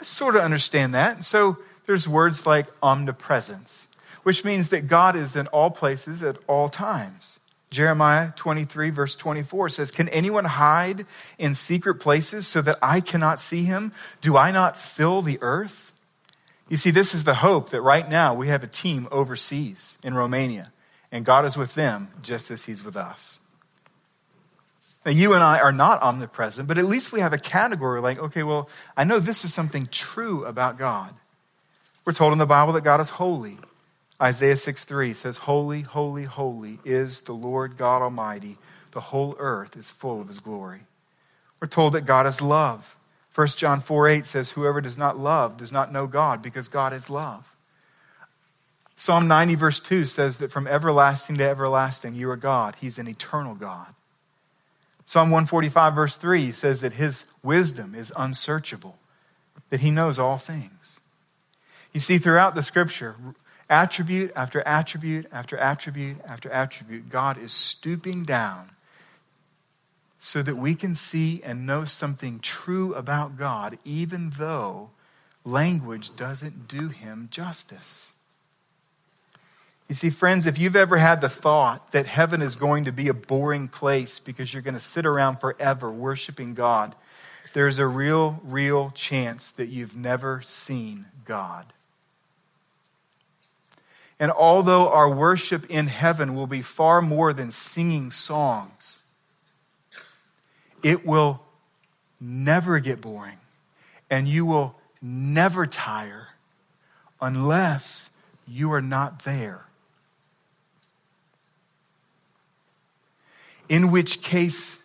I 0.00 0.02
sort 0.02 0.34
of 0.34 0.42
understand 0.42 0.92
that. 0.94 1.14
And 1.14 1.24
so, 1.24 1.58
there's 1.86 2.08
words 2.08 2.46
like 2.46 2.66
omnipresence, 2.82 3.86
which 4.24 4.44
means 4.44 4.70
that 4.70 4.88
God 4.88 5.14
is 5.14 5.36
in 5.36 5.46
all 5.48 5.70
places 5.70 6.24
at 6.24 6.36
all 6.48 6.68
times. 6.68 7.35
Jeremiah 7.70 8.32
23, 8.36 8.90
verse 8.90 9.16
24 9.16 9.70
says, 9.70 9.90
Can 9.90 10.08
anyone 10.10 10.44
hide 10.44 11.04
in 11.38 11.54
secret 11.54 11.96
places 11.96 12.46
so 12.46 12.62
that 12.62 12.78
I 12.80 13.00
cannot 13.00 13.40
see 13.40 13.64
him? 13.64 13.92
Do 14.20 14.36
I 14.36 14.50
not 14.50 14.78
fill 14.78 15.22
the 15.22 15.38
earth? 15.42 15.92
You 16.68 16.76
see, 16.76 16.90
this 16.90 17.14
is 17.14 17.24
the 17.24 17.34
hope 17.34 17.70
that 17.70 17.80
right 17.80 18.08
now 18.08 18.34
we 18.34 18.48
have 18.48 18.64
a 18.64 18.68
team 18.68 19.08
overseas 19.10 19.98
in 20.02 20.14
Romania, 20.14 20.72
and 21.12 21.24
God 21.24 21.44
is 21.44 21.56
with 21.56 21.74
them 21.74 22.08
just 22.22 22.50
as 22.50 22.64
he's 22.64 22.84
with 22.84 22.96
us. 22.96 23.40
Now, 25.04 25.12
you 25.12 25.34
and 25.34 25.44
I 25.44 25.60
are 25.60 25.70
not 25.70 26.02
omnipresent, 26.02 26.66
but 26.66 26.78
at 26.78 26.84
least 26.84 27.12
we 27.12 27.20
have 27.20 27.32
a 27.32 27.38
category 27.38 28.00
like, 28.00 28.18
okay, 28.18 28.42
well, 28.42 28.68
I 28.96 29.04
know 29.04 29.20
this 29.20 29.44
is 29.44 29.54
something 29.54 29.86
true 29.86 30.44
about 30.44 30.78
God. 30.78 31.14
We're 32.04 32.12
told 32.12 32.32
in 32.32 32.38
the 32.38 32.46
Bible 32.46 32.72
that 32.72 32.82
God 32.82 33.00
is 33.00 33.08
holy. 33.08 33.56
Isaiah 34.20 34.56
6 34.56 34.84
3 34.84 35.14
says, 35.14 35.36
Holy, 35.36 35.82
holy, 35.82 36.24
holy 36.24 36.78
is 36.84 37.22
the 37.22 37.34
Lord 37.34 37.76
God 37.76 38.02
Almighty. 38.02 38.56
The 38.92 39.00
whole 39.00 39.36
earth 39.38 39.76
is 39.76 39.90
full 39.90 40.20
of 40.20 40.28
his 40.28 40.38
glory. 40.38 40.80
We're 41.60 41.68
told 41.68 41.92
that 41.94 42.06
God 42.06 42.26
is 42.26 42.40
love. 42.40 42.96
1 43.34 43.48
John 43.48 43.80
4 43.80 44.08
8 44.08 44.26
says, 44.26 44.52
Whoever 44.52 44.80
does 44.80 44.96
not 44.96 45.18
love 45.18 45.58
does 45.58 45.70
not 45.70 45.92
know 45.92 46.06
God 46.06 46.40
because 46.40 46.68
God 46.68 46.94
is 46.94 47.10
love. 47.10 47.54
Psalm 48.98 49.28
90, 49.28 49.54
verse 49.56 49.78
2 49.78 50.06
says 50.06 50.38
that 50.38 50.50
from 50.50 50.66
everlasting 50.66 51.36
to 51.36 51.44
everlasting, 51.44 52.14
you 52.14 52.30
are 52.30 52.36
God. 52.36 52.76
He's 52.80 52.98
an 52.98 53.08
eternal 53.08 53.54
God. 53.54 53.88
Psalm 55.04 55.30
145, 55.30 55.94
verse 55.94 56.16
3 56.16 56.50
says 56.50 56.80
that 56.80 56.94
his 56.94 57.26
wisdom 57.42 57.94
is 57.94 58.10
unsearchable, 58.16 58.96
that 59.68 59.80
he 59.80 59.90
knows 59.90 60.18
all 60.18 60.38
things. 60.38 61.00
You 61.92 62.00
see, 62.00 62.16
throughout 62.16 62.54
the 62.54 62.62
scripture, 62.62 63.16
Attribute 63.68 64.32
after 64.36 64.60
attribute 64.62 65.26
after 65.32 65.56
attribute 65.56 66.18
after 66.28 66.50
attribute, 66.50 67.08
God 67.08 67.38
is 67.38 67.52
stooping 67.52 68.24
down 68.24 68.70
so 70.18 70.42
that 70.42 70.56
we 70.56 70.74
can 70.74 70.94
see 70.94 71.40
and 71.44 71.66
know 71.66 71.84
something 71.84 72.38
true 72.40 72.94
about 72.94 73.36
God, 73.36 73.78
even 73.84 74.30
though 74.38 74.90
language 75.44 76.14
doesn't 76.16 76.68
do 76.68 76.88
him 76.88 77.28
justice. 77.30 78.12
You 79.88 79.94
see, 79.94 80.10
friends, 80.10 80.46
if 80.46 80.58
you've 80.58 80.74
ever 80.74 80.96
had 80.96 81.20
the 81.20 81.28
thought 81.28 81.92
that 81.92 82.06
heaven 82.06 82.42
is 82.42 82.56
going 82.56 82.86
to 82.86 82.92
be 82.92 83.06
a 83.06 83.14
boring 83.14 83.68
place 83.68 84.18
because 84.18 84.52
you're 84.52 84.62
going 84.62 84.74
to 84.74 84.80
sit 84.80 85.06
around 85.06 85.36
forever 85.36 85.90
worshiping 85.90 86.54
God, 86.54 86.94
there's 87.52 87.78
a 87.78 87.86
real, 87.86 88.40
real 88.42 88.90
chance 88.90 89.52
that 89.52 89.68
you've 89.68 89.96
never 89.96 90.42
seen 90.42 91.06
God. 91.24 91.66
And 94.18 94.30
although 94.30 94.88
our 94.90 95.10
worship 95.10 95.66
in 95.68 95.88
heaven 95.88 96.34
will 96.34 96.46
be 96.46 96.62
far 96.62 97.02
more 97.02 97.32
than 97.32 97.52
singing 97.52 98.10
songs, 98.10 99.00
it 100.82 101.04
will 101.04 101.42
never 102.20 102.80
get 102.80 103.00
boring 103.00 103.38
and 104.10 104.26
you 104.26 104.46
will 104.46 104.74
never 105.02 105.66
tire 105.66 106.28
unless 107.20 108.10
you 108.46 108.72
are 108.72 108.80
not 108.80 109.24
there. 109.24 109.64
In 113.68 113.90
which 113.90 114.22
case, 114.22 114.78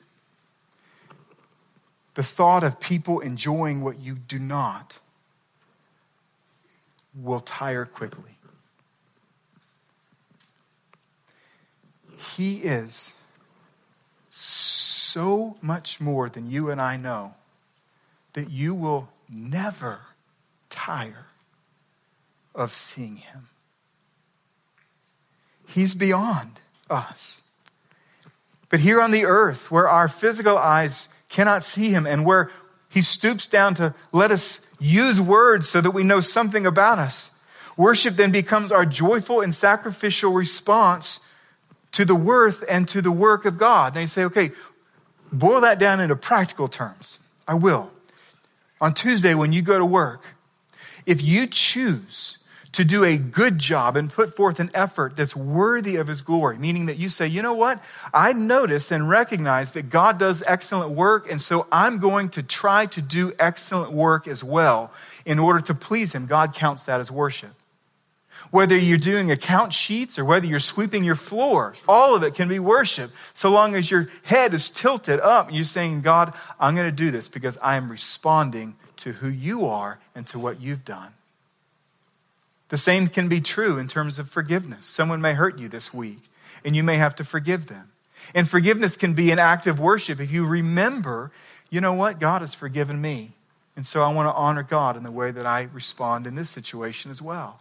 the 2.16 2.24
thought 2.24 2.64
of 2.64 2.80
people 2.80 3.20
enjoying 3.20 3.82
what 3.82 4.00
you 4.00 4.16
do 4.16 4.40
not 4.40 4.94
will 7.16 7.40
tire 7.40 7.86
quickly. 7.86 8.38
He 12.22 12.58
is 12.58 13.12
so 14.30 15.58
much 15.62 16.00
more 16.00 16.30
than 16.30 16.50
you 16.50 16.70
and 16.70 16.82
I 16.82 16.98
know 16.98 17.34
that 18.34 18.50
you 18.50 18.74
will 18.74 19.10
never 19.30 20.00
tire 20.70 21.26
of 22.56 22.76
seeing 22.76 23.18
him. 23.18 23.50
He's 25.68 25.94
beyond 25.94 26.60
us. 26.90 27.42
But 28.70 28.82
here 28.82 29.02
on 29.02 29.12
the 29.12 29.26
earth, 29.26 29.70
where 29.72 29.88
our 29.88 30.08
physical 30.08 30.58
eyes 30.58 31.10
cannot 31.30 31.64
see 31.64 31.90
him 31.90 32.06
and 32.06 32.26
where 32.26 32.50
he 32.90 33.02
stoops 33.02 33.48
down 33.48 33.76
to 33.76 33.94
let 34.12 34.32
us 34.32 34.66
use 34.80 35.20
words 35.20 35.70
so 35.70 35.82
that 35.82 35.92
we 35.92 36.04
know 36.04 36.22
something 36.22 36.66
about 36.66 37.00
us, 37.00 37.32
worship 37.78 38.16
then 38.16 38.32
becomes 38.32 38.72
our 38.72 38.86
joyful 38.86 39.42
and 39.42 39.56
sacrificial 39.56 40.32
response 40.32 41.20
to 41.94 42.06
the 42.06 42.16
worth 42.16 42.64
and 42.70 42.88
to 42.90 43.02
the 43.02 43.12
work 43.12 43.46
of 43.46 43.58
God. 43.58 43.96
And 43.96 44.04
you 44.04 44.08
say, 44.08 44.24
okay, 44.26 44.52
boil 45.32 45.62
that 45.62 45.80
down 45.80 46.00
into 46.00 46.16
practical 46.16 46.68
terms. 46.68 47.20
I 47.48 47.56
will. 47.56 47.92
On 48.80 48.94
Tuesday, 48.94 49.36
when 49.36 49.54
you 49.54 49.62
go 49.62 49.78
to 49.78 49.86
work, 49.86 50.24
if 51.06 51.22
you 51.22 51.48
choose 51.48 52.38
to 52.72 52.86
do 52.86 53.04
a 53.04 53.18
good 53.18 53.60
job 53.60 53.98
and 53.98 54.10
put 54.10 54.36
forth 54.36 54.60
an 54.60 54.72
effort 54.74 55.18
that's 55.18 55.36
worthy 55.36 55.98
of 55.98 56.08
his 56.08 56.22
glory, 56.22 56.58
meaning 56.58 56.86
that 56.86 56.98
you 56.98 57.10
say, 57.10 57.28
you 57.28 57.42
know 57.42 57.54
what? 57.54 57.84
I 58.14 58.32
notice 58.34 58.92
and 58.92 59.10
recognize 59.10 59.74
that 59.74 59.90
God 59.90 60.18
does 60.18 60.42
excellent 60.48 60.92
work, 60.92 61.30
and 61.30 61.42
so 61.42 61.68
I'm 61.72 62.00
going 62.00 62.30
to 62.30 62.44
try 62.44 62.86
to 62.88 63.02
do 63.02 63.34
excellent 63.40 63.92
work 63.92 64.28
as 64.28 64.44
well 64.44 64.92
in 65.26 65.38
order 65.38 65.60
to 65.62 65.74
please 65.74 66.14
him. 66.14 66.28
God 66.28 66.54
counts 66.54 66.84
that 66.84 67.02
as 67.02 67.12
worship. 67.12 67.52
Whether 68.52 68.78
you're 68.78 68.98
doing 68.98 69.32
account 69.32 69.74
sheets 69.74 70.20
or 70.20 70.26
whether 70.26 70.46
you're 70.46 70.60
sweeping 70.60 71.06
your 71.06 71.16
floor, 71.16 71.74
all 71.88 72.16
of 72.16 72.24
it 72.24 72.36
can 72.36 72.50
be 72.50 72.60
worship. 72.60 73.12
So 73.34 73.50
long 73.50 73.76
as 73.76 73.90
your 73.90 74.10
head 74.24 74.54
is 74.54 74.70
tilted 74.70 75.22
up 75.22 75.52
you're 75.52 75.64
saying, 75.64 76.02
God, 76.02 76.36
I'm 76.60 76.76
going 76.76 76.90
to 76.90 76.96
do 76.96 77.12
this 77.12 77.30
because 77.30 77.58
I 77.62 77.78
am 77.78 77.90
responding 77.90 78.76
to 78.98 79.14
who 79.14 79.30
you 79.30 79.68
are 79.68 80.00
and 80.14 80.28
to 80.28 80.38
what 80.38 80.62
you've 80.62 80.86
done. 80.86 81.14
The 82.70 82.78
same 82.78 83.08
can 83.08 83.30
be 83.30 83.42
true 83.42 83.78
in 83.78 83.88
terms 83.88 84.20
of 84.20 84.30
forgiveness. 84.30 84.86
Someone 84.86 85.22
may 85.22 85.34
hurt 85.34 85.58
you 85.58 85.68
this 85.68 85.94
week 85.94 86.20
and 86.64 86.76
you 86.76 86.84
may 86.84 86.98
have 86.98 87.16
to 87.16 87.24
forgive 87.24 87.68
them. 87.68 87.90
And 88.36 88.50
forgiveness 88.50 88.98
can 88.98 89.14
be 89.14 89.32
an 89.32 89.40
act 89.40 89.66
of 89.68 89.80
worship 89.80 90.20
if 90.20 90.32
you 90.32 90.46
remember, 90.46 91.32
you 91.70 91.82
know 91.82 91.94
what? 91.94 92.20
God 92.20 92.42
has 92.42 92.54
forgiven 92.54 93.02
me. 93.02 93.32
And 93.76 93.88
so 93.88 94.04
I 94.04 94.14
want 94.14 94.28
to 94.28 94.34
honor 94.34 94.64
God 94.64 94.98
in 94.98 95.04
the 95.04 95.12
way 95.12 95.32
that 95.32 95.46
I 95.46 95.70
respond 95.74 96.28
in 96.28 96.36
this 96.36 96.50
situation 96.50 97.12
as 97.12 97.22
well. 97.22 97.60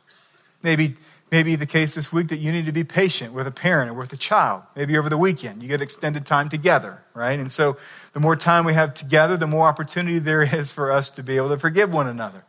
Maybe, 0.63 0.97
maybe 1.31 1.57
the 1.57 1.67
case 1.67 1.95
this 1.95 2.13
week 2.13 2.29
that 2.29 2.39
you 2.39 2.53
need 2.53 2.67
to 2.67 2.73
be 2.73 2.85
patient 2.85 3.33
with 3.33 3.47
a 3.47 3.51
parent 3.51 3.91
or 3.91 3.95
with 3.95 4.13
a 4.13 4.17
child. 4.17 4.63
Maybe 4.77 4.99
over 4.99 5.09
the 5.09 5.17
weekend, 5.17 5.63
you 5.63 5.69
get 5.69 5.81
extended 5.81 6.27
time 6.27 6.49
together, 6.49 7.03
right? 7.15 7.39
And 7.39 7.51
so 7.51 7.77
the 8.13 8.21
more 8.21 8.37
time 8.37 8.65
we 8.65 8.75
have 8.75 8.95
together, 8.95 9.37
the 9.37 9.47
more 9.47 9.67
opportunity 9.67 10.19
there 10.19 10.43
is 10.43 10.71
for 10.73 10.93
us 10.93 11.11
to 11.11 11.23
be 11.23 11.37
able 11.37 11.51
to 11.51 11.59
forgive 11.59 11.93
one 11.93 12.07
another 12.07 12.45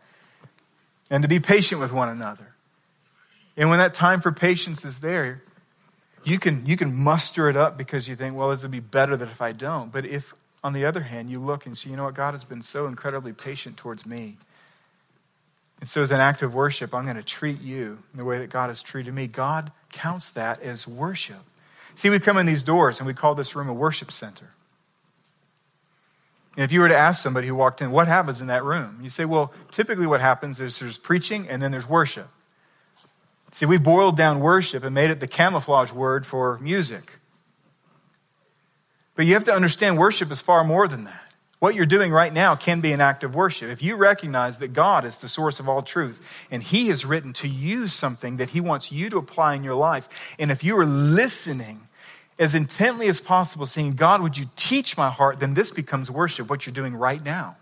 and 1.09 1.21
to 1.21 1.27
be 1.27 1.39
patient 1.39 1.79
with 1.79 1.91
one 1.91 2.09
another. 2.09 2.47
And 3.57 3.69
when 3.69 3.79
that 3.79 3.93
time 3.93 4.21
for 4.21 4.31
patience 4.31 4.83
is 4.85 4.99
there, 4.99 5.43
you 6.23 6.39
can, 6.39 6.65
you 6.65 6.77
can 6.77 6.95
muster 6.95 7.49
it 7.49 7.57
up 7.57 7.77
because 7.77 8.07
you 8.07 8.15
think, 8.15 8.35
well, 8.35 8.49
this 8.49 8.61
would 8.61 8.71
be 8.71 8.79
better 8.79 9.17
than 9.17 9.27
if 9.27 9.41
I 9.41 9.51
don't. 9.51 9.91
But 9.91 10.05
if, 10.05 10.33
on 10.63 10.73
the 10.73 10.85
other 10.85 11.01
hand, 11.01 11.29
you 11.29 11.39
look 11.39 11.65
and 11.65 11.77
see, 11.77 11.89
you 11.89 11.95
know 11.95 12.05
what, 12.05 12.13
God 12.13 12.33
has 12.33 12.43
been 12.43 12.61
so 12.61 12.87
incredibly 12.87 13.33
patient 13.33 13.77
towards 13.77 14.05
me 14.05 14.37
and 15.81 15.89
so, 15.89 16.03
as 16.03 16.11
an 16.11 16.21
act 16.21 16.43
of 16.43 16.53
worship, 16.53 16.93
I'm 16.93 17.05
going 17.05 17.17
to 17.17 17.23
treat 17.23 17.59
you 17.59 17.97
in 18.13 18.19
the 18.19 18.23
way 18.23 18.37
that 18.37 18.51
God 18.51 18.69
has 18.69 18.83
treated 18.83 19.13
me. 19.15 19.25
God 19.25 19.71
counts 19.91 20.29
that 20.31 20.61
as 20.61 20.87
worship. 20.87 21.41
See, 21.95 22.11
we 22.11 22.19
come 22.19 22.37
in 22.37 22.45
these 22.45 22.61
doors 22.61 22.99
and 22.99 23.07
we 23.07 23.15
call 23.15 23.33
this 23.33 23.55
room 23.55 23.67
a 23.67 23.73
worship 23.73 24.11
center. 24.11 24.51
And 26.55 26.63
if 26.63 26.71
you 26.71 26.81
were 26.81 26.87
to 26.87 26.97
ask 26.97 27.23
somebody 27.23 27.47
who 27.47 27.55
walked 27.55 27.81
in, 27.81 27.89
what 27.89 28.07
happens 28.07 28.41
in 28.41 28.47
that 28.47 28.63
room? 28.63 28.99
You 29.01 29.09
say, 29.09 29.25
well, 29.25 29.51
typically 29.71 30.05
what 30.05 30.21
happens 30.21 30.59
is 30.59 30.77
there's 30.79 30.97
preaching 30.99 31.47
and 31.49 31.61
then 31.61 31.71
there's 31.71 31.89
worship. 31.89 32.27
See, 33.53 33.65
we 33.65 33.77
boiled 33.77 34.15
down 34.15 34.39
worship 34.39 34.83
and 34.83 34.93
made 34.93 35.09
it 35.09 35.19
the 35.19 35.27
camouflage 35.27 35.91
word 35.91 36.25
for 36.25 36.59
music. 36.59 37.13
But 39.15 39.25
you 39.25 39.33
have 39.33 39.45
to 39.45 39.53
understand 39.53 39.97
worship 39.97 40.31
is 40.31 40.41
far 40.41 40.63
more 40.63 40.87
than 40.87 41.05
that. 41.05 41.30
What 41.61 41.75
you're 41.75 41.85
doing 41.85 42.11
right 42.11 42.33
now 42.33 42.55
can 42.55 42.81
be 42.81 42.91
an 42.91 43.01
act 43.01 43.23
of 43.23 43.35
worship. 43.35 43.69
If 43.69 43.83
you 43.83 43.95
recognize 43.95 44.57
that 44.57 44.69
God 44.69 45.05
is 45.05 45.17
the 45.17 45.29
source 45.29 45.59
of 45.59 45.69
all 45.69 45.83
truth 45.83 46.19
and 46.49 46.63
He 46.63 46.87
has 46.87 47.05
written 47.05 47.33
to 47.33 47.47
you 47.47 47.87
something 47.87 48.37
that 48.37 48.49
He 48.49 48.59
wants 48.59 48.91
you 48.91 49.11
to 49.11 49.19
apply 49.19 49.53
in 49.53 49.63
your 49.63 49.75
life, 49.75 50.09
and 50.39 50.49
if 50.49 50.63
you 50.63 50.75
are 50.79 50.87
listening 50.87 51.81
as 52.39 52.55
intently 52.55 53.07
as 53.09 53.19
possible, 53.19 53.67
saying, 53.67 53.91
God, 53.91 54.23
would 54.23 54.39
you 54.39 54.49
teach 54.55 54.97
my 54.97 55.11
heart, 55.11 55.39
then 55.39 55.53
this 55.53 55.69
becomes 55.69 56.09
worship, 56.09 56.49
what 56.49 56.65
you're 56.65 56.73
doing 56.73 56.95
right 56.95 57.23
now. 57.23 57.57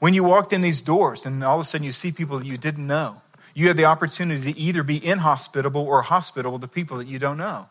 When 0.00 0.12
you 0.12 0.24
walked 0.24 0.52
in 0.52 0.60
these 0.60 0.82
doors 0.82 1.26
and 1.26 1.44
all 1.44 1.54
of 1.54 1.60
a 1.60 1.64
sudden 1.64 1.84
you 1.84 1.92
see 1.92 2.10
people 2.10 2.40
that 2.40 2.44
you 2.44 2.58
didn't 2.58 2.88
know, 2.88 3.22
you 3.54 3.68
have 3.68 3.76
the 3.76 3.84
opportunity 3.84 4.52
to 4.52 4.58
either 4.58 4.82
be 4.82 4.96
inhospitable 5.06 5.82
or 5.82 6.02
hospitable 6.02 6.58
to 6.58 6.66
people 6.66 6.96
that 6.96 7.06
you 7.06 7.20
don't 7.20 7.38
know. 7.38 7.68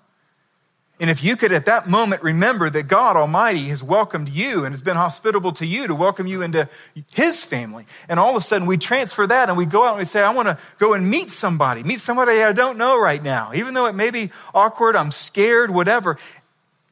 And 0.99 1.09
if 1.09 1.23
you 1.23 1.35
could 1.35 1.51
at 1.51 1.65
that 1.65 1.89
moment 1.89 2.23
remember 2.23 2.69
that 2.69 2.83
God 2.83 3.17
Almighty 3.17 3.67
has 3.67 3.83
welcomed 3.83 4.29
you 4.29 4.63
and 4.63 4.73
has 4.73 4.81
been 4.81 4.95
hospitable 4.95 5.51
to 5.53 5.65
you 5.65 5.87
to 5.87 5.95
welcome 5.95 6.25
you 6.25 6.41
into 6.41 6.69
His 7.11 7.43
family, 7.43 7.85
and 8.07 8.17
all 8.17 8.29
of 8.29 8.35
a 8.37 8.41
sudden 8.41 8.65
we 8.65 8.77
transfer 8.77 9.27
that 9.27 9.49
and 9.49 9.57
we 9.57 9.65
go 9.65 9.83
out 9.83 9.89
and 9.89 9.99
we 9.99 10.05
say, 10.05 10.21
I 10.21 10.33
want 10.33 10.47
to 10.47 10.57
go 10.79 10.93
and 10.93 11.09
meet 11.09 11.31
somebody, 11.31 11.83
meet 11.83 11.99
somebody 11.99 12.41
I 12.41 12.53
don't 12.53 12.77
know 12.77 12.99
right 12.99 13.21
now, 13.21 13.51
even 13.53 13.73
though 13.73 13.87
it 13.87 13.95
may 13.95 14.09
be 14.09 14.31
awkward, 14.53 14.95
I'm 14.95 15.11
scared, 15.11 15.69
whatever. 15.69 16.17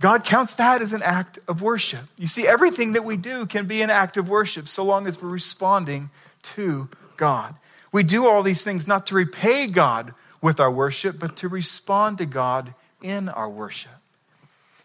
God 0.01 0.25
counts 0.25 0.55
that 0.55 0.81
as 0.81 0.91
an 0.91 1.01
act 1.01 1.39
of 1.47 1.61
worship. 1.61 2.01
You 2.17 2.27
see, 2.27 2.45
everything 2.45 2.93
that 2.93 3.05
we 3.05 3.15
do 3.15 3.45
can 3.45 3.67
be 3.67 3.81
an 3.81 3.89
act 3.89 4.17
of 4.17 4.27
worship 4.27 4.67
so 4.67 4.83
long 4.83 5.07
as 5.07 5.21
we're 5.21 5.29
responding 5.29 6.09
to 6.41 6.89
God. 7.15 7.55
We 7.93 8.03
do 8.03 8.27
all 8.27 8.43
these 8.43 8.63
things 8.63 8.85
not 8.85 9.07
to 9.07 9.15
repay 9.15 9.67
God 9.67 10.13
with 10.41 10.59
our 10.59 10.69
worship, 10.69 11.19
but 11.19 11.37
to 11.37 11.47
respond 11.47 12.17
to 12.17 12.25
God 12.25 12.73
in 13.03 13.29
our 13.29 13.49
worship. 13.49 13.91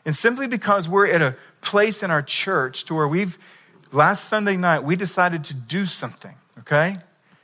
And 0.05 0.17
simply 0.17 0.47
because 0.47 0.89
we're 0.89 1.07
at 1.07 1.23
a 1.23 1.37
place 1.61 2.03
in 2.03 2.11
our 2.11 2.23
church 2.23 2.85
to 2.85 2.95
where 2.95 3.09
we've, 3.09 3.39
last 3.93 4.29
Sunday 4.29 4.57
night, 4.57 4.85
we 4.85 4.97
decided 4.97 5.45
to 5.45 5.55
do 5.55 5.87
something, 5.87 6.35
okay? 6.61 6.97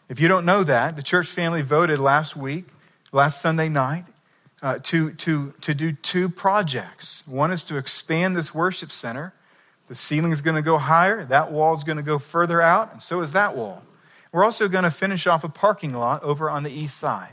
If 0.09 0.21
you 0.21 0.29
don't 0.29 0.45
know 0.45 0.65
that, 0.65 0.97
the 0.97 1.03
church 1.03 1.29
family 1.29 1.63
voted 1.63 1.99
last 1.99 2.37
week, 2.37 2.67
last 3.13 3.41
Sunday 3.41 3.69
night, 3.69 4.05
uh, 4.63 4.79
to, 4.85 5.13
to, 5.13 5.53
to 5.61 5.75
do 5.75 5.93
two 5.93 6.29
projects. 6.29 7.23
One 7.27 7.51
is 7.51 7.65
to 7.65 7.77
expand 7.77 8.37
this 8.37 8.55
worship 8.55 8.93
center. 8.93 9.35
The 9.89 9.95
ceiling 9.95 10.33
is 10.33 10.41
going 10.41 10.57
to 10.57 10.63
go 10.63 10.79
higher, 10.79 11.25
that 11.27 11.53
wall 11.53 11.75
is 11.75 11.85
going 11.85 11.99
to 11.99 12.03
go 12.03 12.19
further 12.19 12.63
out, 12.63 12.93
and 12.93 13.03
so 13.03 13.21
is 13.21 13.33
that 13.33 13.55
wall. 13.55 13.83
We're 14.33 14.45
also 14.45 14.69
going 14.69 14.85
to 14.85 14.91
finish 14.91 15.27
off 15.27 15.45
a 15.45 15.49
parking 15.49 15.95
lot 15.95 16.23
over 16.23 16.49
on 16.49 16.63
the 16.63 16.71
east 16.71 16.97
side. 16.97 17.33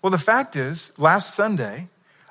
Well, 0.00 0.10
the 0.10 0.18
fact 0.18 0.56
is, 0.56 0.92
last 0.98 1.34
Sunday, 1.34 1.88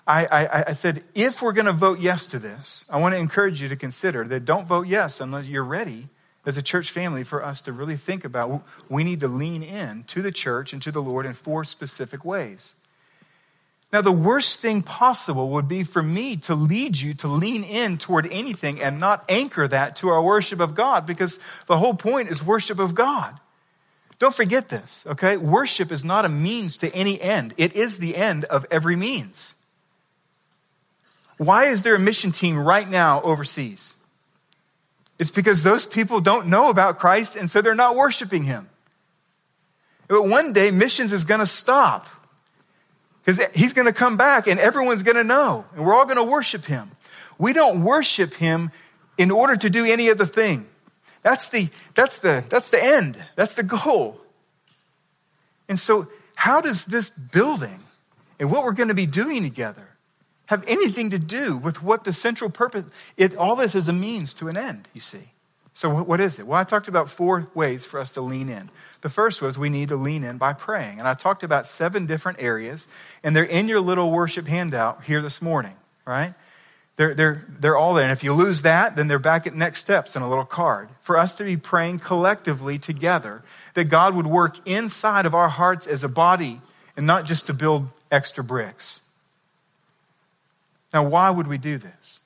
I, 0.08 0.26
I, 0.26 0.64
I 0.70 0.74
said, 0.74 1.04
if 1.14 1.42
we're 1.42 1.52
going 1.52 1.66
to 1.66 1.74
vote 1.74 2.00
yes 2.00 2.28
to 2.28 2.40
this, 2.40 2.86
I 2.90 3.00
want 3.00 3.14
to 3.14 3.20
encourage 3.20 3.62
you 3.62 3.68
to 3.70 3.76
consider 3.76 4.24
that 4.24 4.46
don't 4.46 4.66
vote 4.66 4.88
yes 4.88 5.20
unless 5.20 5.46
you're 5.46 5.66
ready 5.66 6.08
as 6.46 6.58
a 6.58 6.62
church 6.62 6.92
family 6.92 7.26
for 7.26 7.44
us 7.44 7.62
to 7.64 7.74
really 7.74 7.98
think 7.98 8.24
about 8.24 8.64
we 8.88 9.04
need 9.04 9.20
to 9.20 9.28
lean 9.28 9.62
in 9.62 10.06
to 10.06 10.22
the 10.22 10.32
church 10.32 10.72
and 10.72 10.82
to 10.82 10.92
the 10.94 11.02
Lord 11.02 11.26
in 11.26 11.34
four 11.34 11.66
specific 11.66 12.24
ways. 12.24 12.74
Now, 13.92 14.02
the 14.02 14.12
worst 14.12 14.60
thing 14.62 14.82
possible 14.82 15.50
would 15.50 15.68
be 15.68 15.84
for 15.84 16.04
me 16.04 16.38
to 16.38 16.56
lead 16.56 16.98
you 16.98 17.14
to 17.16 17.28
lean 17.28 17.64
in 17.64 17.98
toward 17.98 18.32
anything 18.32 18.82
and 18.82 19.00
not 19.00 19.26
anchor 19.30 19.68
that 19.68 19.98
to 19.98 20.10
our 20.10 20.22
worship 20.22 20.62
of 20.62 20.74
God 20.74 21.06
because 21.06 21.40
the 21.68 21.78
whole 21.78 21.94
point 21.94 22.30
is 22.30 22.44
worship 22.44 22.80
of 22.80 22.96
God. 22.96 23.38
Don't 24.20 24.36
forget 24.36 24.70
this, 24.70 25.06
okay? 25.08 25.38
Worship 25.38 25.92
is 25.92 26.04
not 26.04 26.26
a 26.26 26.30
means 26.30 26.78
to 26.78 26.94
any 26.94 27.20
end, 27.22 27.54
it 27.58 27.74
is 27.76 27.98
the 27.98 28.16
end 28.16 28.46
of 28.46 28.66
every 28.72 28.96
means. 28.96 29.54
Why 31.38 31.66
is 31.66 31.84
there 31.84 31.96
a 31.96 32.00
mission 32.00 32.32
team 32.32 32.58
right 32.58 32.90
now 32.90 33.22
overseas? 33.22 33.94
It's 35.20 35.32
because 35.32 35.64
those 35.64 35.86
people 35.86 36.20
don't 36.20 36.48
know 36.48 36.70
about 36.70 37.00
Christ 37.00 37.36
and 37.36 37.50
so 37.50 37.62
they're 37.62 37.76
not 37.76 37.96
worshiping 37.96 38.44
him. 38.44 38.70
But 40.08 40.24
one 40.24 40.54
day, 40.54 40.72
missions 40.72 41.12
is 41.12 41.24
going 41.24 41.40
to 41.40 41.46
stop 41.46 42.08
because 43.24 43.46
he's 43.54 43.74
going 43.74 43.88
to 43.88 43.94
come 43.94 44.16
back 44.16 44.48
and 44.48 44.60
everyone's 44.60 45.04
going 45.04 45.18
to 45.18 45.24
know 45.24 45.66
and 45.76 45.86
we're 45.86 45.94
all 45.94 46.06
going 46.06 46.18
to 46.18 46.24
worship 46.24 46.66
him. 46.66 46.92
We 47.38 47.54
don't 47.54 47.84
worship 47.84 48.34
him 48.34 48.72
in 49.18 49.32
order 49.32 49.56
to 49.56 49.70
do 49.70 49.86
any 49.86 50.10
other 50.10 50.26
thing. 50.26 50.66
That's 51.24 51.50
the, 51.50 51.70
that's 51.94 52.20
the, 52.20 52.44
that's 52.50 52.70
the 52.70 52.84
end. 52.84 53.18
That's 53.36 53.56
the 53.56 53.64
goal. 53.64 54.20
And 55.68 55.80
so, 55.80 56.08
how 56.36 56.62
does 56.62 56.86
this 56.86 57.10
building 57.10 57.80
and 58.40 58.52
what 58.52 58.64
we're 58.64 58.72
going 58.72 58.90
to 58.90 58.94
be 58.94 59.08
doing 59.08 59.44
together 59.44 59.87
have 60.48 60.64
anything 60.68 61.12
to 61.12 61.20
do 61.20 61.56
with 61.56 61.84
what 61.84 62.04
the 62.04 62.12
central 62.12 62.50
purpose, 62.50 62.86
it, 63.16 63.38
all 63.38 63.56
this 63.56 63.76
is 63.76 63.88
a 63.88 63.94
means 63.94 64.34
to 64.36 64.48
an 64.48 64.58
end, 64.58 64.88
you 64.94 65.02
see. 65.02 65.32
So, 65.74 66.02
what 66.02 66.20
is 66.20 66.40
it? 66.40 66.48
Well, 66.48 66.60
I 66.60 66.64
talked 66.64 66.88
about 66.88 67.08
four 67.08 67.52
ways 67.54 67.86
for 67.86 68.00
us 68.00 68.14
to 68.14 68.22
lean 68.22 68.50
in. 68.50 68.72
The 69.02 69.10
first 69.10 69.44
was 69.44 69.60
we 69.60 69.70
need 69.70 69.90
to 69.90 69.96
lean 69.96 70.24
in 70.24 70.40
by 70.40 70.54
praying. 70.54 70.98
And 70.98 71.08
I 71.08 71.14
talked 71.14 71.44
about 71.44 71.68
seven 71.68 72.08
different 72.08 72.42
areas, 72.42 72.88
and 73.24 73.36
they're 73.36 73.44
in 73.44 73.68
your 73.68 73.80
little 73.80 74.10
worship 74.10 74.48
handout 74.48 75.04
here 75.04 75.22
this 75.22 75.40
morning, 75.40 75.76
right? 76.04 76.34
They're, 76.96 77.14
they're, 77.14 77.46
they're 77.48 77.78
all 77.78 77.94
there. 77.94 78.06
And 78.06 78.12
if 78.12 78.24
you 78.24 78.34
lose 78.34 78.64
that, 78.64 78.96
then 78.96 79.08
they're 79.08 79.20
back 79.20 79.46
at 79.46 79.54
next 79.54 79.82
steps 79.82 80.16
in 80.16 80.24
a 80.24 80.30
little 80.30 80.46
card. 80.46 80.90
For 81.02 81.16
us 81.16 81.36
to 81.36 81.44
be 81.44 81.58
praying 81.58 82.00
collectively 82.00 82.80
together 82.80 83.44
that 83.76 83.86
God 83.86 84.16
would 84.16 84.26
work 84.26 84.58
inside 84.68 85.28
of 85.28 85.36
our 85.36 85.50
hearts 85.50 85.86
as 85.86 86.04
a 86.04 86.10
body 86.10 86.60
and 86.96 87.06
not 87.06 87.26
just 87.26 87.46
to 87.48 87.54
build 87.54 87.88
extra 88.12 88.44
bricks. 88.44 89.02
Now, 90.94 91.08
why 91.08 91.30
would 91.30 91.48
we 91.48 91.58
do 91.58 91.78
this? 91.78 92.20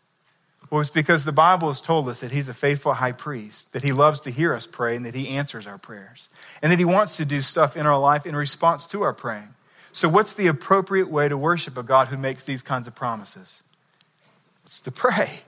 Well, 0.72 0.80
it's 0.80 0.90
because 0.90 1.26
the 1.26 1.34
Bible 1.34 1.68
has 1.68 1.82
told 1.82 2.08
us 2.08 2.22
that 2.22 2.32
He's 2.32 2.48
a 2.48 2.54
faithful 2.54 2.94
high 2.94 3.12
priest, 3.12 3.72
that 3.74 3.84
He 3.84 3.92
loves 3.92 4.22
to 4.22 4.32
hear 4.32 4.54
us 4.54 4.66
pray, 4.66 4.96
and 4.96 5.06
that 5.06 5.14
He 5.14 5.28
answers 5.28 5.68
our 5.68 5.78
prayers, 5.78 6.30
and 6.62 6.72
that 6.72 6.80
He 6.80 6.86
wants 6.86 7.18
to 7.18 7.26
do 7.26 7.42
stuff 7.42 7.76
in 7.76 7.86
our 7.86 8.00
life 8.00 8.26
in 8.26 8.36
response 8.36 8.86
to 8.88 9.02
our 9.02 9.14
praying. 9.14 9.50
So, 9.92 10.08
what's 10.08 10.34
the 10.34 10.48
appropriate 10.48 11.10
way 11.10 11.28
to 11.28 11.38
worship 11.38 11.78
a 11.78 11.84
God 11.84 12.08
who 12.08 12.16
makes 12.16 12.46
these 12.46 12.62
kinds 12.62 12.88
of 12.88 12.96
promises? 12.96 13.64
It's 14.66 14.80
to 14.82 14.92
pray. 14.92 15.42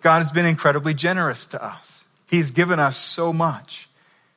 God 0.00 0.20
has 0.20 0.32
been 0.32 0.46
incredibly 0.46 0.94
generous 0.94 1.44
to 1.46 1.62
us, 1.62 2.04
He's 2.30 2.50
given 2.50 2.80
us 2.80 2.96
so 2.96 3.30
much. 3.30 3.88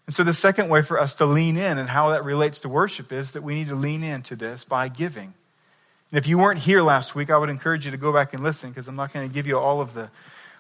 And 0.06 0.14
so, 0.14 0.24
the 0.26 0.34
second 0.34 0.68
way 0.68 0.82
for 0.82 1.00
us 1.00 1.14
to 1.16 1.26
lean 1.26 1.56
in 1.56 1.78
and 1.78 1.90
how 1.90 2.10
that 2.10 2.26
relates 2.26 2.60
to 2.62 2.70
worship 2.70 3.14
is 3.14 3.32
that 3.32 3.42
we 3.42 3.56
need 3.56 3.70
to 3.70 3.76
lean 3.76 4.04
into 4.04 4.36
this 4.36 4.66
by 4.66 4.90
giving. 4.90 5.34
And 6.16 6.24
if 6.24 6.30
you 6.30 6.38
weren't 6.38 6.62
here 6.62 6.82
last 6.82 7.14
week, 7.14 7.30
I 7.30 7.38
would 7.38 7.50
encourage 7.50 7.84
you 7.84 7.92
to 7.92 7.98
go 7.98 8.14
back 8.14 8.34
and 8.34 8.42
listen 8.42 8.70
because 8.70 8.88
I'm 8.88 8.96
not 8.96 9.12
going 9.12 9.28
to 9.28 9.34
give 9.34 9.48
you 9.48 9.60
all 9.60 9.82
of 9.82 9.94
the, 9.94 10.10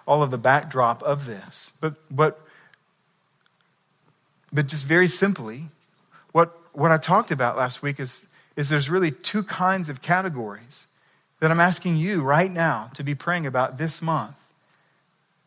all 0.06 0.22
of 0.22 0.30
the 0.30 0.38
backdrop 0.38 1.02
of 1.02 1.26
this. 1.26 1.72
But, 1.80 1.94
but, 2.13 2.41
but 4.52 4.68
just 4.68 4.86
very 4.86 5.08
simply, 5.08 5.68
what, 6.34 6.54
what 6.74 6.91
I 6.91 6.98
talked 6.98 7.32
about 7.32 7.56
last 7.56 7.82
week 7.82 8.02
is, 8.02 8.26
is 8.58 8.68
there's 8.68 8.89
really 8.89 9.12
two 9.12 9.44
kinds 9.44 9.88
of 9.88 10.02
categories 10.02 10.88
that 11.39 11.52
I'm 11.52 11.62
asking 11.62 11.96
you 11.96 12.22
right 12.22 12.52
now 12.52 12.91
to 12.96 13.04
be 13.06 13.15
praying 13.15 13.46
about 13.46 13.78
this 13.78 14.02
month 14.02 14.36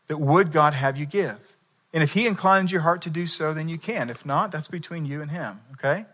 that 0.07 0.17
would 0.17 0.53
God 0.53 0.73
have 0.73 0.97
you 0.97 1.05
give? 1.05 1.39
And 1.93 2.03
if 2.03 2.15
He 2.15 2.27
inclines 2.27 2.73
your 2.73 2.81
heart 2.81 3.03
to 3.03 3.11
do 3.11 3.27
so, 3.27 3.53
then 3.53 3.69
you 3.69 3.77
can. 3.77 4.09
If 4.09 4.25
not, 4.25 4.53
that's 4.53 4.69
between 4.69 5.05
you 5.05 5.21
and 5.21 5.31
Him, 5.31 5.61
okay? 5.75 6.07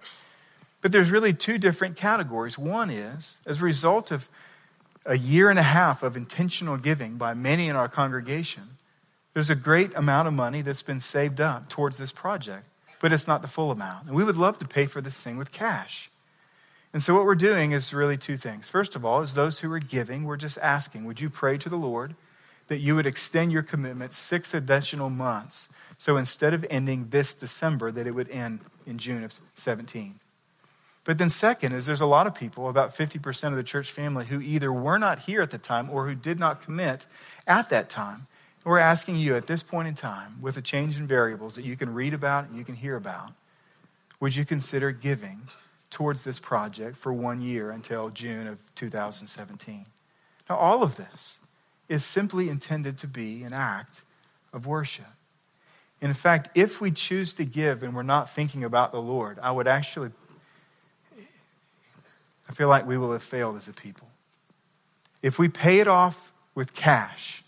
But 0.84 0.92
there's 0.92 1.10
really 1.10 1.32
two 1.32 1.56
different 1.56 1.96
categories. 1.96 2.58
One 2.58 2.90
is, 2.90 3.38
as 3.46 3.62
a 3.62 3.64
result 3.64 4.10
of 4.10 4.28
a 5.06 5.16
year 5.16 5.48
and 5.48 5.58
a 5.58 5.62
half 5.62 6.02
of 6.02 6.14
intentional 6.14 6.76
giving 6.76 7.16
by 7.16 7.32
many 7.32 7.68
in 7.68 7.74
our 7.74 7.88
congregation, 7.88 8.64
there's 9.32 9.48
a 9.48 9.54
great 9.54 9.96
amount 9.96 10.28
of 10.28 10.34
money 10.34 10.60
that's 10.60 10.82
been 10.82 11.00
saved 11.00 11.40
up 11.40 11.70
towards 11.70 11.96
this 11.96 12.12
project, 12.12 12.66
but 13.00 13.14
it's 13.14 13.26
not 13.26 13.40
the 13.40 13.48
full 13.48 13.70
amount. 13.70 14.08
And 14.08 14.14
we 14.14 14.24
would 14.24 14.36
love 14.36 14.58
to 14.58 14.68
pay 14.68 14.84
for 14.84 15.00
this 15.00 15.16
thing 15.16 15.38
with 15.38 15.52
cash. 15.52 16.10
And 16.92 17.02
so, 17.02 17.14
what 17.14 17.24
we're 17.24 17.34
doing 17.34 17.72
is 17.72 17.94
really 17.94 18.18
two 18.18 18.36
things. 18.36 18.68
First 18.68 18.94
of 18.94 19.06
all, 19.06 19.22
is 19.22 19.32
those 19.32 19.60
who 19.60 19.72
are 19.72 19.78
giving, 19.78 20.24
we're 20.24 20.36
just 20.36 20.58
asking, 20.58 21.06
would 21.06 21.18
you 21.18 21.30
pray 21.30 21.56
to 21.56 21.70
the 21.70 21.76
Lord 21.76 22.14
that 22.66 22.80
you 22.80 22.94
would 22.94 23.06
extend 23.06 23.52
your 23.52 23.62
commitment 23.62 24.12
six 24.12 24.52
additional 24.52 25.08
months? 25.08 25.66
So 25.96 26.18
instead 26.18 26.52
of 26.52 26.62
ending 26.68 27.08
this 27.08 27.32
December, 27.32 27.90
that 27.90 28.06
it 28.06 28.10
would 28.10 28.28
end 28.28 28.60
in 28.86 28.98
June 28.98 29.24
of 29.24 29.40
17. 29.54 30.20
But 31.04 31.18
then, 31.18 31.28
second, 31.28 31.72
is 31.72 31.84
there's 31.84 32.00
a 32.00 32.06
lot 32.06 32.26
of 32.26 32.34
people, 32.34 32.68
about 32.68 32.96
50% 32.96 33.48
of 33.48 33.56
the 33.56 33.62
church 33.62 33.92
family, 33.92 34.24
who 34.24 34.40
either 34.40 34.72
were 34.72 34.98
not 34.98 35.20
here 35.20 35.42
at 35.42 35.50
the 35.50 35.58
time 35.58 35.90
or 35.90 36.06
who 36.06 36.14
did 36.14 36.38
not 36.38 36.62
commit 36.62 37.06
at 37.46 37.68
that 37.68 37.90
time. 37.90 38.26
We're 38.64 38.78
asking 38.78 39.16
you 39.16 39.36
at 39.36 39.46
this 39.46 39.62
point 39.62 39.88
in 39.88 39.94
time, 39.94 40.38
with 40.40 40.56
a 40.56 40.62
change 40.62 40.96
in 40.96 41.06
variables 41.06 41.56
that 41.56 41.64
you 41.64 41.76
can 41.76 41.92
read 41.92 42.14
about 42.14 42.48
and 42.48 42.56
you 42.56 42.64
can 42.64 42.74
hear 42.74 42.96
about, 42.96 43.32
would 44.20 44.34
you 44.34 44.46
consider 44.46 44.90
giving 44.90 45.42
towards 45.90 46.24
this 46.24 46.40
project 46.40 46.96
for 46.96 47.12
one 47.12 47.42
year 47.42 47.70
until 47.70 48.08
June 48.08 48.46
of 48.46 48.58
2017? 48.74 49.84
Now, 50.48 50.56
all 50.56 50.82
of 50.82 50.96
this 50.96 51.38
is 51.90 52.06
simply 52.06 52.48
intended 52.48 52.96
to 52.98 53.06
be 53.06 53.42
an 53.42 53.52
act 53.52 54.02
of 54.54 54.66
worship. 54.66 55.04
In 56.00 56.14
fact, 56.14 56.48
if 56.54 56.80
we 56.80 56.90
choose 56.90 57.34
to 57.34 57.44
give 57.44 57.82
and 57.82 57.94
we're 57.94 58.02
not 58.02 58.30
thinking 58.30 58.64
about 58.64 58.92
the 58.92 59.00
Lord, 59.00 59.38
I 59.42 59.52
would 59.52 59.68
actually 59.68 60.10
I 62.48 62.52
feel 62.52 62.68
like 62.68 62.86
we 62.86 62.98
will 62.98 63.12
have 63.12 63.22
failed 63.22 63.56
as 63.56 63.68
a 63.68 63.72
people. 63.72 64.08
If 65.22 65.38
we 65.38 65.48
pay 65.48 65.78
it 65.78 65.88
off 65.88 66.32
with 66.54 66.74
cash, 66.74 67.42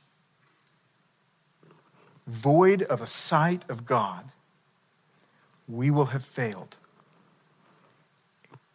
void 2.26 2.82
of 2.82 3.02
a 3.02 3.06
sight 3.06 3.62
of 3.68 3.84
God, 3.84 4.24
we 5.68 5.90
will 5.90 6.06
have 6.06 6.24
failed. 6.24 6.76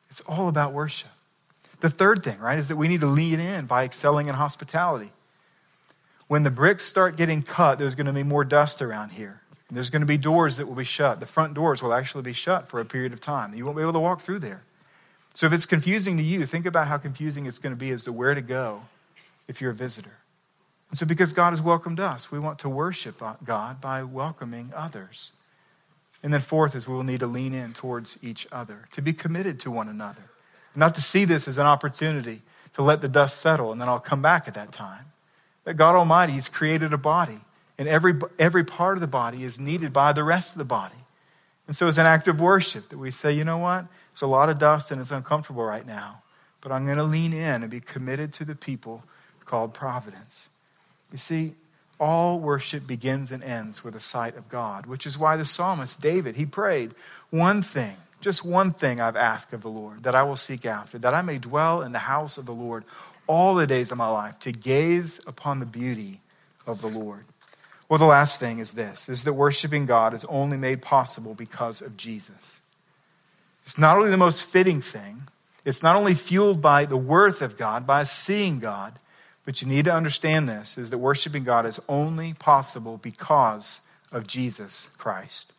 It's 0.10 0.22
all 0.22 0.48
about 0.48 0.74
worship. 0.74 1.10
The 1.80 1.90
third 1.90 2.24
thing, 2.24 2.40
right, 2.40 2.60
is 2.60 2.68
that 2.68 2.76
we 2.76 2.88
need 2.88 3.02
to 3.02 3.08
lean 3.08 3.40
in 3.40 3.66
by 3.66 3.86
excelling 3.86 4.28
in 4.28 4.36
hospitality. 4.36 5.12
When 6.28 6.44
the 6.44 6.52
bricks 6.52 6.86
start 6.86 7.18
getting 7.18 7.42
cut, 7.42 7.80
there's 7.80 7.96
going 7.96 8.06
to 8.06 8.14
be 8.14 8.24
more 8.24 8.44
dust 8.44 8.82
around 8.82 9.10
here. 9.10 9.42
There's 9.72 9.90
going 9.90 10.02
to 10.02 10.06
be 10.06 10.18
doors 10.18 10.58
that 10.58 10.68
will 10.68 10.76
be 10.76 10.84
shut. 10.84 11.20
The 11.20 11.26
front 11.26 11.54
doors 11.54 11.82
will 11.82 11.94
actually 11.94 12.24
be 12.24 12.34
shut 12.34 12.68
for 12.68 12.80
a 12.80 12.86
period 12.86 13.14
of 13.14 13.22
time. 13.22 13.54
You 13.54 13.66
won't 13.66 13.78
be 13.78 13.82
able 13.82 13.94
to 13.94 14.00
walk 14.00 14.22
through 14.22 14.40
there. 14.40 14.64
So 15.34 15.48
if 15.48 15.54
it's 15.54 15.66
confusing 15.66 16.18
to 16.18 16.24
you, 16.24 16.46
think 16.46 16.66
about 16.66 16.88
how 16.88 16.98
confusing 16.98 17.46
it's 17.46 17.60
going 17.60 17.74
to 17.74 17.80
be 17.80 17.92
as 17.92 18.04
to 18.04 18.12
where 18.12 18.34
to 18.34 18.42
go 18.42 18.82
if 19.48 19.62
you're 19.62 19.72
a 19.72 19.76
visitor. 19.76 20.18
And 20.90 21.00
so, 21.00 21.06
because 21.06 21.32
God 21.32 21.52
has 21.52 21.62
welcomed 21.62 22.02
us, 22.02 22.32
we 22.32 22.38
want 22.38 22.60
to 22.60 22.70
worship 22.70 23.22
uh, 23.24 23.36
God 23.46 23.80
by 23.80 24.04
welcoming 24.04 24.74
others. 24.76 25.32
And 26.22 26.34
then, 26.34 26.42
fourth, 26.42 26.76
is 26.76 26.88
we 26.88 26.94
will 26.94 27.04
need 27.04 27.22
to 27.22 27.28
lean 27.28 27.54
in 27.54 27.74
towards 27.74 28.18
each 28.22 28.46
other, 28.52 28.88
to 28.92 29.02
be 29.02 29.14
committed 29.14 29.60
to 29.62 29.72
one 29.72 29.88
another, 29.88 30.30
not 30.76 30.94
to 30.96 31.02
see 31.02 31.24
this 31.24 31.48
as 31.48 31.58
an 31.58 31.66
opportunity 31.66 32.42
to 32.74 32.82
let 32.82 33.02
the 33.02 33.08
dust 33.08 33.42
settle 33.42 33.72
and 33.72 33.82
then 33.82 33.90
I'll 33.90 34.00
come 34.00 34.22
back 34.22 34.48
at 34.48 34.54
that 34.54 34.72
time. 34.72 35.06
That 35.64 35.76
God 35.76 35.96
Almighty 35.96 36.34
has 36.34 36.50
created 36.50 36.92
a 36.92 36.98
body, 36.98 37.40
and 37.78 37.88
every, 37.88 38.16
every 38.38 38.64
part 38.64 38.98
of 38.98 39.02
the 39.02 39.08
body 39.08 39.44
is 39.44 39.60
needed 39.60 39.94
by 39.94 40.12
the 40.12 40.24
rest 40.24 40.52
of 40.54 40.58
the 40.58 40.66
body. 40.66 40.96
And 41.68 41.76
so, 41.76 41.88
it's 41.88 41.98
an 41.98 42.06
act 42.06 42.28
of 42.28 42.42
worship 42.42 42.90
that 42.90 42.98
we 42.98 43.12
say, 43.12 43.32
you 43.32 43.46
know 43.46 43.60
what? 43.60 43.86
There's 44.22 44.28
a 44.28 44.32
lot 44.34 44.50
of 44.50 44.60
dust 44.60 44.92
and 44.92 45.02
it's 45.02 45.10
uncomfortable 45.10 45.64
right 45.64 45.86
now, 45.86 46.22
but 46.62 46.72
I'm 46.72 46.86
going 46.86 46.98
to 46.98 47.04
lean 47.04 47.34
in 47.34 47.64
and 47.64 47.72
be 47.72 47.80
committed 47.80 48.32
to 48.34 48.46
the 48.46 48.54
people 48.54 49.04
called 49.46 49.74
providence. 49.74 50.48
You 51.12 51.18
see, 51.18 51.56
all 52.00 52.40
worship 52.40 52.86
begins 52.86 53.32
and 53.32 53.44
ends 53.44 53.84
with 53.84 53.96
a 53.96 54.00
sight 54.00 54.38
of 54.38 54.48
God, 54.48 54.86
which 54.86 55.08
is 55.08 55.18
why 55.18 55.38
the 55.38 55.46
psalmist 55.46 56.02
David, 56.02 56.36
he 56.36 56.46
prayed, 56.46 56.94
one 57.32 57.64
thing, 57.64 57.96
just 58.20 58.46
one 58.46 58.74
thing 58.74 59.02
I've 59.02 59.16
asked 59.16 59.54
of 59.54 59.64
the 59.64 59.70
Lord 59.70 60.04
that 60.04 60.14
I 60.14 60.22
will 60.22 60.36
seek 60.36 60.68
after, 60.68 61.00
that 61.00 61.16
I 61.16 61.24
may 61.24 61.40
dwell 61.40 61.82
in 61.82 61.92
the 61.92 61.98
house 61.98 62.38
of 62.38 62.46
the 62.46 62.54
Lord 62.54 62.84
all 63.26 63.56
the 63.56 63.66
days 63.66 63.92
of 63.92 63.98
my 63.98 64.08
life, 64.08 64.38
to 64.42 64.52
gaze 64.52 65.20
upon 65.26 65.60
the 65.60 65.66
beauty 65.66 66.22
of 66.68 66.82
the 66.82 66.90
Lord. 66.90 67.26
Well, 67.90 67.98
the 67.98 68.06
last 68.06 68.40
thing 68.40 68.60
is 68.60 68.74
this 68.74 69.10
is 69.10 69.24
that 69.24 69.34
worshiping 69.34 69.88
God 69.88 70.14
is 70.14 70.26
only 70.26 70.58
made 70.58 70.84
possible 70.84 71.34
because 71.34 71.82
of 71.82 71.98
Jesus. 71.98 72.61
It's 73.64 73.78
not 73.78 73.98
only 73.98 74.10
the 74.10 74.18
most 74.18 74.44
fitting 74.44 74.82
thing, 74.82 75.24
it's 75.64 75.84
not 75.84 75.96
only 75.96 76.16
fueled 76.16 76.62
by 76.62 76.86
the 76.86 76.98
worth 76.98 77.42
of 77.42 77.58
God, 77.58 77.86
by 77.86 78.04
seeing 78.04 78.60
God, 78.60 78.98
but 79.46 79.62
you 79.62 79.68
need 79.68 79.86
to 79.86 79.94
understand 79.94 80.48
this 80.48 80.78
is 80.78 80.90
that 80.90 80.98
worshiping 80.98 81.44
God 81.44 81.66
is 81.66 81.80
only 81.88 82.34
possible 82.34 82.98
because 82.98 83.82
of 84.12 84.28
Jesus 84.28 84.90
Christ. 84.98 85.54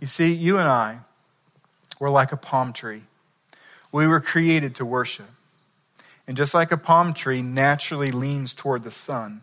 You 0.00 0.06
see, 0.06 0.32
you 0.32 0.58
and 0.58 0.68
I 0.68 0.98
were 1.98 2.10
like 2.10 2.32
a 2.32 2.36
palm 2.36 2.72
tree. 2.72 3.02
We 3.92 4.06
were 4.06 4.20
created 4.20 4.74
to 4.76 4.84
worship. 4.84 5.28
And 6.26 6.36
just 6.36 6.54
like 6.54 6.72
a 6.72 6.76
palm 6.76 7.14
tree 7.14 7.42
naturally 7.42 8.10
leans 8.10 8.54
toward 8.54 8.82
the 8.82 8.90
sun, 8.90 9.42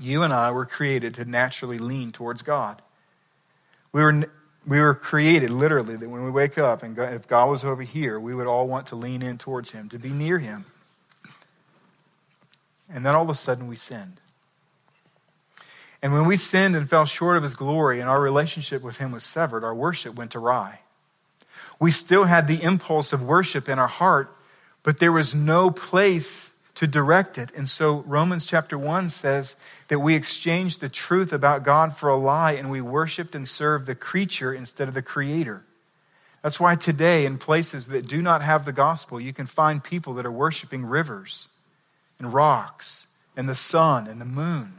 you 0.00 0.22
and 0.22 0.32
I 0.32 0.50
were 0.50 0.66
created 0.66 1.14
to 1.14 1.24
naturally 1.24 1.78
lean 1.78 2.12
towards 2.12 2.42
God. 2.42 2.80
We 3.92 4.02
were 4.02 4.28
we 4.66 4.80
were 4.80 4.94
created 4.94 5.50
literally 5.50 5.96
that 5.96 6.08
when 6.08 6.24
we 6.24 6.30
wake 6.30 6.58
up 6.58 6.82
and 6.82 6.96
if 6.98 7.26
God 7.26 7.46
was 7.46 7.64
over 7.64 7.82
here, 7.82 8.18
we 8.18 8.34
would 8.34 8.46
all 8.46 8.68
want 8.68 8.88
to 8.88 8.96
lean 8.96 9.22
in 9.22 9.38
towards 9.38 9.70
Him, 9.70 9.88
to 9.88 9.98
be 9.98 10.10
near 10.10 10.38
Him. 10.38 10.64
And 12.88 13.04
then 13.04 13.14
all 13.14 13.22
of 13.22 13.30
a 13.30 13.34
sudden 13.34 13.66
we 13.66 13.76
sinned. 13.76 14.18
And 16.02 16.12
when 16.12 16.26
we 16.26 16.36
sinned 16.36 16.74
and 16.74 16.88
fell 16.90 17.06
short 17.06 17.36
of 17.36 17.44
his 17.44 17.54
glory 17.54 18.00
and 18.00 18.08
our 18.10 18.20
relationship 18.20 18.82
with 18.82 18.98
him 18.98 19.12
was 19.12 19.22
severed, 19.22 19.62
our 19.62 19.74
worship 19.74 20.16
went 20.16 20.34
awry. 20.34 20.80
We 21.78 21.92
still 21.92 22.24
had 22.24 22.48
the 22.48 22.62
impulse 22.62 23.12
of 23.12 23.22
worship 23.22 23.68
in 23.68 23.78
our 23.78 23.88
heart, 23.88 24.36
but 24.82 24.98
there 24.98 25.12
was 25.12 25.34
no 25.34 25.70
place 25.70 26.50
to 26.74 26.86
direct 26.86 27.38
it. 27.38 27.50
And 27.54 27.68
so 27.68 28.02
Romans 28.06 28.46
chapter 28.46 28.78
1 28.78 29.10
says 29.10 29.56
that 29.88 29.98
we 29.98 30.14
exchanged 30.14 30.80
the 30.80 30.88
truth 30.88 31.32
about 31.32 31.64
God 31.64 31.96
for 31.96 32.08
a 32.08 32.16
lie 32.16 32.52
and 32.52 32.70
we 32.70 32.80
worshiped 32.80 33.34
and 33.34 33.46
served 33.46 33.86
the 33.86 33.94
creature 33.94 34.54
instead 34.54 34.88
of 34.88 34.94
the 34.94 35.02
creator. 35.02 35.64
That's 36.42 36.58
why 36.58 36.74
today, 36.74 37.24
in 37.24 37.38
places 37.38 37.86
that 37.88 38.08
do 38.08 38.20
not 38.20 38.42
have 38.42 38.64
the 38.64 38.72
gospel, 38.72 39.20
you 39.20 39.32
can 39.32 39.46
find 39.46 39.82
people 39.82 40.14
that 40.14 40.26
are 40.26 40.32
worshiping 40.32 40.84
rivers 40.84 41.48
and 42.18 42.32
rocks 42.32 43.06
and 43.36 43.48
the 43.48 43.54
sun 43.54 44.08
and 44.08 44.20
the 44.20 44.24
moon 44.24 44.74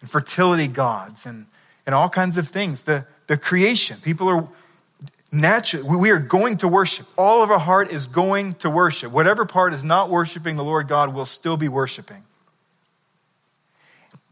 and 0.00 0.10
fertility 0.10 0.68
gods 0.68 1.26
and, 1.26 1.46
and 1.84 1.94
all 1.94 2.08
kinds 2.08 2.38
of 2.38 2.48
things. 2.48 2.82
The, 2.82 3.04
the 3.26 3.36
creation. 3.36 3.98
People 4.00 4.28
are 4.28 4.48
naturally, 5.30 5.96
we 5.96 6.10
are 6.10 6.18
going 6.18 6.58
to 6.58 6.68
worship. 6.68 7.06
All 7.16 7.42
of 7.42 7.50
our 7.50 7.58
heart 7.58 7.90
is 7.90 8.06
going 8.06 8.54
to 8.56 8.70
worship. 8.70 9.12
Whatever 9.12 9.44
part 9.44 9.74
is 9.74 9.84
not 9.84 10.10
worshiping 10.10 10.56
the 10.56 10.64
Lord 10.64 10.88
God 10.88 11.14
will 11.14 11.26
still 11.26 11.56
be 11.56 11.68
worshiping. 11.68 12.24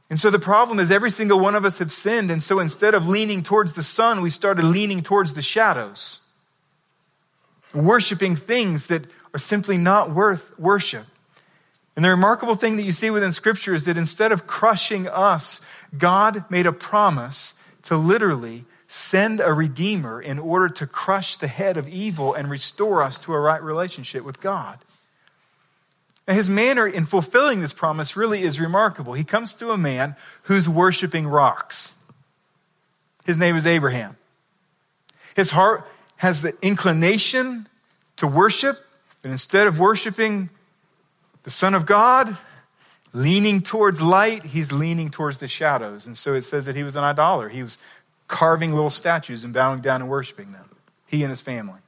And 0.08 0.20
so 0.20 0.30
the 0.30 0.38
problem 0.38 0.78
is 0.78 0.90
every 0.90 1.10
single 1.10 1.40
one 1.40 1.54
of 1.54 1.64
us 1.64 1.78
have 1.78 1.92
sinned. 1.92 2.30
And 2.30 2.42
so 2.42 2.60
instead 2.60 2.94
of 2.94 3.08
leaning 3.08 3.42
towards 3.42 3.72
the 3.72 3.82
sun, 3.82 4.22
we 4.22 4.30
started 4.30 4.64
leaning 4.64 5.02
towards 5.02 5.34
the 5.34 5.42
shadows, 5.42 6.20
worshiping 7.74 8.36
things 8.36 8.86
that 8.86 9.04
are 9.34 9.40
simply 9.40 9.76
not 9.76 10.10
worth 10.10 10.56
worship. 10.58 11.06
And 11.96 12.04
the 12.04 12.10
remarkable 12.10 12.54
thing 12.54 12.76
that 12.76 12.82
you 12.82 12.92
see 12.92 13.10
within 13.10 13.32
Scripture 13.32 13.74
is 13.74 13.84
that 13.84 13.96
instead 13.96 14.30
of 14.30 14.46
crushing 14.46 15.08
us, 15.08 15.60
God 15.96 16.44
made 16.50 16.66
a 16.66 16.72
promise 16.72 17.54
to 17.84 17.96
literally 17.96 18.64
send 18.96 19.40
a 19.40 19.52
Redeemer 19.52 20.22
in 20.22 20.38
order 20.38 20.68
to 20.70 20.86
crush 20.86 21.36
the 21.36 21.48
head 21.48 21.76
of 21.76 21.86
evil 21.86 22.32
and 22.32 22.48
restore 22.48 23.02
us 23.02 23.18
to 23.18 23.34
a 23.34 23.38
right 23.38 23.62
relationship 23.62 24.24
with 24.24 24.40
God. 24.40 24.78
And 26.26 26.36
his 26.36 26.48
manner 26.48 26.86
in 26.86 27.04
fulfilling 27.04 27.60
this 27.60 27.74
promise 27.74 28.16
really 28.16 28.42
is 28.42 28.58
remarkable. 28.58 29.12
He 29.12 29.22
comes 29.22 29.54
to 29.54 29.70
a 29.70 29.76
man 29.76 30.16
who's 30.44 30.68
worshiping 30.68 31.26
rocks. 31.26 31.92
His 33.26 33.36
name 33.36 33.54
is 33.54 33.66
Abraham. 33.66 34.16
His 35.34 35.50
heart 35.50 35.86
has 36.16 36.40
the 36.40 36.54
inclination 36.62 37.68
to 38.16 38.26
worship, 38.26 38.78
but 39.20 39.30
instead 39.30 39.66
of 39.66 39.78
worshiping 39.78 40.48
the 41.42 41.50
Son 41.50 41.74
of 41.74 41.84
God, 41.84 42.36
leaning 43.12 43.60
towards 43.60 44.00
light, 44.00 44.44
he's 44.44 44.72
leaning 44.72 45.10
towards 45.10 45.38
the 45.38 45.48
shadows. 45.48 46.06
And 46.06 46.16
so 46.16 46.34
it 46.34 46.42
says 46.42 46.64
that 46.64 46.76
he 46.76 46.82
was 46.82 46.96
an 46.96 47.04
idolater. 47.04 47.48
He 47.50 47.62
was 47.62 47.78
carving 48.28 48.72
little 48.72 48.90
statues 48.90 49.44
and 49.44 49.52
bowing 49.52 49.80
down 49.80 50.00
and 50.00 50.10
worshiping 50.10 50.52
them, 50.52 50.64
he 51.06 51.22
and 51.22 51.30
his 51.30 51.40
family. 51.40 51.80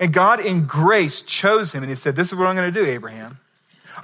And 0.00 0.12
God, 0.12 0.40
in 0.40 0.66
grace, 0.66 1.22
chose 1.22 1.72
him 1.72 1.82
and 1.82 1.90
he 1.90 1.96
said, 1.96 2.16
This 2.16 2.32
is 2.32 2.38
what 2.38 2.46
I'm 2.46 2.56
going 2.56 2.72
to 2.72 2.80
do, 2.80 2.86
Abraham. 2.86 3.38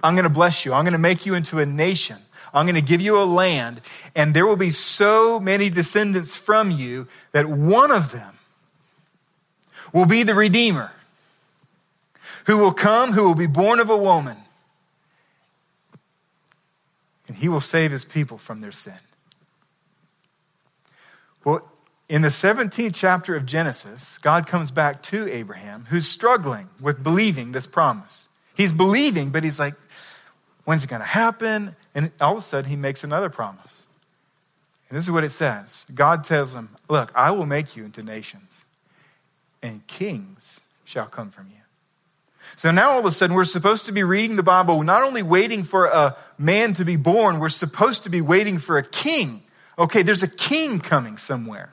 I'm 0.03 0.15
going 0.15 0.25
to 0.25 0.31
bless 0.31 0.65
you. 0.65 0.75
I'm 0.75 0.85
going 0.85 0.93
to 0.93 0.99
make 0.99 1.25
you 1.25 1.35
into 1.35 1.59
a 1.59 1.67
nation. 1.67 2.19
I'm 2.53 2.67
going 2.67 2.75
to 2.77 2.83
give 2.83 3.01
you 3.01 3.21
a 3.21 3.25
land, 3.25 3.81
and 4.15 4.35
there 4.35 4.47
will 4.47 4.57
be 4.57 4.71
so 4.71 5.39
many 5.39 5.69
descendants 5.69 6.35
from 6.35 6.71
you 6.71 7.07
that 7.33 7.47
one 7.47 7.91
of 7.91 8.13
them 8.13 8.39
will 9.93 10.07
be 10.07 10.23
the 10.23 10.35
Redeemer 10.35 10.91
who 12.47 12.57
will 12.57 12.73
come, 12.73 13.13
who 13.13 13.25
will 13.25 13.35
be 13.35 13.47
born 13.47 13.81
of 13.81 13.91
a 13.91 13.97
woman, 13.97 14.37
and 17.27 17.37
he 17.37 17.49
will 17.49 17.61
save 17.61 17.91
his 17.91 18.07
people 18.07 18.39
from 18.39 18.63
their 18.63 18.73
sin. 18.73 18.95
Well, 21.45 21.71
in 22.09 22.23
the 22.23 22.29
17th 22.29 22.95
chapter 22.95 23.37
of 23.37 23.45
Genesis, 23.47 24.19
God 24.19 24.47
comes 24.47 24.71
back 24.71 25.03
to 25.05 25.31
Abraham, 25.31 25.87
who's 25.89 26.09
struggling 26.09 26.69
with 26.81 27.03
believing 27.03 27.53
this 27.53 27.67
promise. 27.67 28.29
He's 28.55 28.73
believing, 28.73 29.31
but 29.31 29.45
he's 29.45 29.59
like, 29.59 29.75
when's 30.65 30.85
it 30.85 30.91
going 30.91 31.01
to 31.01 31.07
happen? 31.07 31.77
And 31.95 32.11
all 32.21 32.33
of 32.33 32.39
a 32.39 32.43
sudden, 32.43 32.69
he 32.69 32.77
makes 32.77 33.05
another 33.05 33.29
promise. 33.29 33.87
And 34.89 34.97
this 34.97 35.05
is 35.05 35.11
what 35.11 35.25
it 35.25 35.33
says 35.33 35.87
God 35.95 36.25
tells 36.25 36.55
him, 36.55 36.71
Look, 36.89 37.13
I 37.15 37.31
will 37.31 37.47
make 37.47 37.77
you 37.77 37.85
into 37.85 38.03
nations, 38.03 38.65
and 39.63 39.87
kings 39.87 40.61
shall 40.85 41.07
come 41.07 41.31
from 41.31 41.49
you. 41.49 41.55
So 42.57 42.71
now 42.71 42.93
all 42.93 43.01
of 43.01 43.05
a 43.05 43.13
sudden, 43.13 43.37
we're 43.37 43.45
supposed 43.45 43.87
to 43.87 43.93
be 43.93 44.03
reading 44.03 44.37
the 44.37 44.43
Bible, 44.43 44.83
not 44.83 45.03
only 45.03 45.23
waiting 45.23 45.63
for 45.63 45.87
a 45.87 46.17
man 46.39 46.75
to 46.75 46.85
be 46.85 46.97
born, 46.97 47.39
we're 47.39 47.51
supposed 47.51 48.05
to 48.05 48.11
be 48.11 48.21
waiting 48.21 48.59
for 48.59 48.79
a 48.79 48.83
king. 48.83 49.43
Okay, 49.79 50.03
there's 50.03 50.23
a 50.23 50.29
king 50.29 50.81
coming 50.81 51.19
somewhere. 51.19 51.71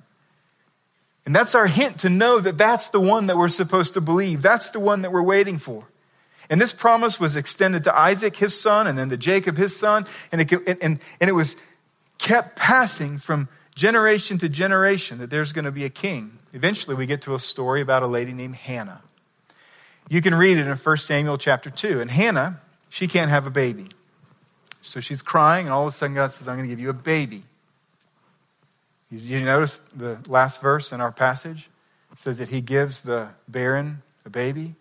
And 1.26 1.36
that's 1.36 1.56
our 1.56 1.66
hint 1.66 2.00
to 2.00 2.10
know 2.10 2.40
that 2.40 2.58
that's 2.58 2.90
the 2.90 3.00
one 3.00 3.28
that 3.28 3.38
we're 3.38 3.50
supposed 3.50 3.96
to 3.96 4.02
believe. 4.02 4.42
That's 4.42 4.70
the 4.70 4.80
one 4.80 5.02
that 5.02 5.12
we're 5.12 5.24
waiting 5.24 5.58
for. 5.58 5.86
And 6.50 6.62
this 6.62 6.72
promise 6.72 7.20
was 7.20 7.36
extended 7.36 7.84
to 7.86 7.98
Isaac, 7.98 8.36
his 8.36 8.60
son, 8.60 8.86
and 8.86 8.96
then 8.96 9.10
to 9.10 9.18
Jacob, 9.18 9.58
his 9.58 9.76
son. 9.76 10.06
And 10.32 10.42
it, 10.42 10.52
and, 10.82 11.00
and 11.20 11.30
it 11.30 11.34
was 11.34 11.56
kept 12.20 12.56
passing 12.56 13.18
from 13.18 13.50
generation 13.74 14.38
to 14.38 14.48
generation 14.50 15.18
that 15.18 15.32
there's 15.32 15.52
going 15.52 15.66
to 15.66 15.72
be 15.72 15.84
a 15.84 15.90
king. 15.90 16.38
Eventually, 16.54 16.96
we 16.96 17.08
get 17.08 17.24
to 17.24 17.34
a 17.34 17.40
story 17.40 17.82
about 17.82 18.04
a 18.04 18.08
lady 18.08 18.32
named 18.32 18.58
Hannah. 18.58 19.02
You 20.08 20.22
can 20.22 20.36
read 20.36 20.58
it 20.58 20.68
in 20.68 20.76
1 20.76 20.98
Samuel 20.98 21.40
chapter 21.40 21.72
2. 21.72 22.00
And 22.00 22.12
Hannah, 22.12 22.62
she 22.90 23.08
can't 23.08 23.32
have 23.32 23.48
a 23.48 23.52
baby. 23.52 23.90
So 24.82 25.00
she's 25.00 25.24
crying, 25.24 25.66
and 25.66 25.74
all 25.74 25.82
of 25.82 25.88
a 25.88 25.92
sudden 25.92 26.14
God 26.14 26.32
says, 26.32 26.48
I'm 26.48 26.58
going 26.58 26.70
to 26.70 26.72
give 26.72 26.80
you 26.80 26.92
a 26.92 26.94
baby. 26.94 27.44
You 29.12 29.42
notice 29.42 29.80
the 29.96 30.18
last 30.28 30.62
verse 30.62 30.92
in 30.92 31.00
our 31.00 31.12
passage? 31.12 31.70
It 32.12 32.20
says 32.20 32.38
that 32.40 32.50
he 32.50 32.62
gives 32.62 33.02
the 33.02 33.30
barren 33.48 34.02
a 34.26 34.30
baby. 34.30 34.76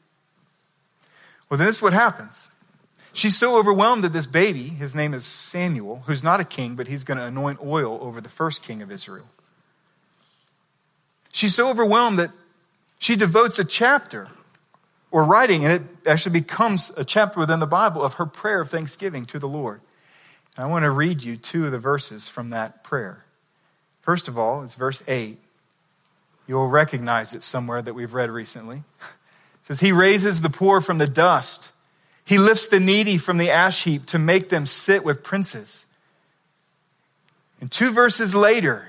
Well, 1.48 1.58
then 1.58 1.66
this 1.66 1.76
is 1.76 1.82
what 1.82 1.92
happens. 1.92 2.50
She's 3.12 3.36
so 3.36 3.58
overwhelmed 3.58 4.02
that 4.02 4.12
this 4.12 4.26
baby, 4.26 4.68
his 4.68 4.94
name 4.94 5.14
is 5.14 5.24
Samuel, 5.24 6.02
who's 6.06 6.24
not 6.24 6.40
a 6.40 6.44
king, 6.44 6.74
but 6.74 6.88
he's 6.88 7.04
going 7.04 7.18
to 7.18 7.24
anoint 7.24 7.60
oil 7.64 7.98
over 8.02 8.20
the 8.20 8.28
first 8.28 8.62
king 8.62 8.82
of 8.82 8.90
Israel. 8.90 9.26
She's 11.32 11.54
so 11.54 11.68
overwhelmed 11.68 12.18
that 12.18 12.30
she 12.98 13.16
devotes 13.16 13.58
a 13.58 13.64
chapter 13.64 14.28
or 15.10 15.24
writing, 15.24 15.64
and 15.64 15.72
it 15.74 16.08
actually 16.08 16.40
becomes 16.40 16.90
a 16.96 17.04
chapter 17.04 17.38
within 17.38 17.60
the 17.60 17.66
Bible 17.66 18.02
of 18.02 18.14
her 18.14 18.26
prayer 18.26 18.60
of 18.60 18.70
thanksgiving 18.70 19.26
to 19.26 19.38
the 19.38 19.48
Lord. 19.48 19.80
And 20.56 20.64
I 20.64 20.68
want 20.68 20.84
to 20.84 20.90
read 20.90 21.22
you 21.22 21.36
two 21.36 21.66
of 21.66 21.72
the 21.72 21.78
verses 21.78 22.26
from 22.26 22.50
that 22.50 22.82
prayer. 22.82 23.24
First 24.04 24.28
of 24.28 24.36
all, 24.36 24.62
it's 24.62 24.74
verse 24.74 25.02
8. 25.08 25.38
You'll 26.46 26.68
recognize 26.68 27.32
it 27.32 27.42
somewhere 27.42 27.80
that 27.80 27.94
we've 27.94 28.12
read 28.14 28.30
recently. 28.30 28.82
It 29.62 29.68
says, 29.68 29.80
He 29.80 29.92
raises 29.92 30.42
the 30.42 30.50
poor 30.50 30.82
from 30.82 30.98
the 30.98 31.06
dust. 31.06 31.72
He 32.26 32.36
lifts 32.36 32.66
the 32.66 32.80
needy 32.80 33.16
from 33.16 33.38
the 33.38 33.48
ash 33.48 33.84
heap 33.84 34.04
to 34.08 34.18
make 34.18 34.50
them 34.50 34.66
sit 34.66 35.02
with 35.02 35.22
princes. 35.22 35.86
And 37.62 37.72
two 37.72 37.90
verses 37.90 38.34
later, 38.34 38.84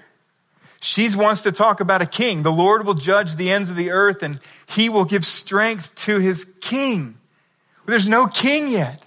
she 0.82 1.08
wants 1.16 1.44
to 1.44 1.54
talk 1.54 1.80
about 1.80 2.02
a 2.02 2.06
king. 2.06 2.44
The 2.44 2.52
Lord 2.52 2.86
will 2.86 2.94
judge 2.94 3.36
the 3.36 3.52
ends 3.52 3.70
of 3.70 3.78
the 3.78 3.92
earth 3.92 4.22
and 4.22 4.42
he 4.68 4.90
will 4.90 5.06
give 5.06 5.26
strength 5.26 5.96
to 5.96 6.20
his 6.20 6.44
king. 6.60 7.16
There's 7.86 8.10
no 8.10 8.28
king 8.28 8.68
yet. 8.68 9.05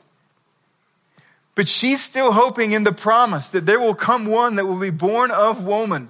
But 1.59 1.66
she's 1.66 2.00
still 2.00 2.30
hoping 2.30 2.70
in 2.70 2.84
the 2.84 2.92
promise 2.92 3.50
that 3.50 3.66
there 3.66 3.80
will 3.80 3.92
come 3.92 4.26
one 4.26 4.54
that 4.54 4.66
will 4.66 4.78
be 4.78 4.90
born 4.90 5.32
of 5.32 5.64
woman 5.64 6.09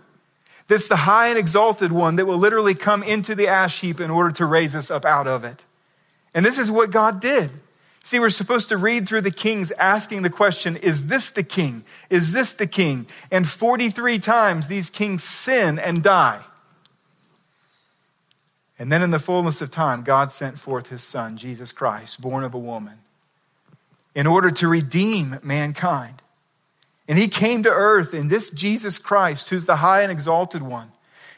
that's 0.67 0.89
the 0.89 0.97
high 0.97 1.29
and 1.29 1.39
exalted 1.39 1.91
one 1.91 2.17
that 2.17 2.27
will 2.27 2.37
literally 2.37 2.75
come 2.75 3.03
into 3.03 3.35
the 3.35 3.49
ash 3.49 3.81
heap 3.81 3.99
in 3.99 4.11
order 4.11 4.31
to 4.33 4.45
raise 4.45 4.75
us 4.75 4.91
up 4.91 5.07
out 5.07 5.27
of 5.27 5.45
it. 5.45 5.65
And 6.35 6.45
this 6.45 6.59
is 6.59 6.71
what 6.71 6.91
God 6.91 7.21
did. 7.21 7.51
See, 8.05 8.21
we're 8.21 8.29
supposed 8.29 8.69
to 8.69 8.77
read 8.77 9.09
through 9.09 9.23
the 9.23 9.31
kings 9.31 9.73
asking 9.73 10.21
the 10.21 10.29
question, 10.29 10.77
is 10.77 11.07
this 11.07 11.31
the 11.31 11.43
king? 11.43 11.83
Is 12.11 12.33
this 12.33 12.53
the 12.53 12.67
king? 12.67 13.07
And 13.31 13.49
43 13.49 14.19
times 14.19 14.67
these 14.67 14.91
kings 14.91 15.25
sin 15.25 15.79
and 15.79 16.03
die. 16.03 16.43
And 18.79 18.93
then 18.93 19.01
in 19.01 19.13
the 19.13 19.19
fullness 19.19 19.63
of 19.63 19.71
time, 19.71 20.03
God 20.03 20.31
sent 20.31 20.59
forth 20.59 20.89
his 20.89 21.03
son, 21.03 21.39
Jesus 21.39 21.73
Christ, 21.73 22.21
born 22.21 22.45
of 22.45 22.53
a 22.53 22.59
woman, 22.59 22.99
in 24.19 24.27
order 24.27 24.51
to 24.51 24.67
redeem 24.67 25.39
mankind. 25.45 26.21
And 27.07 27.17
he 27.17 27.29
came 27.29 27.63
to 27.63 27.71
earth, 27.71 28.13
in 28.13 28.27
this 28.27 28.51
Jesus 28.51 28.99
Christ, 28.99 29.49
who's 29.49 29.65
the 29.65 29.77
high 29.77 30.03
and 30.03 30.11
exalted 30.11 30.61
one, 30.61 30.91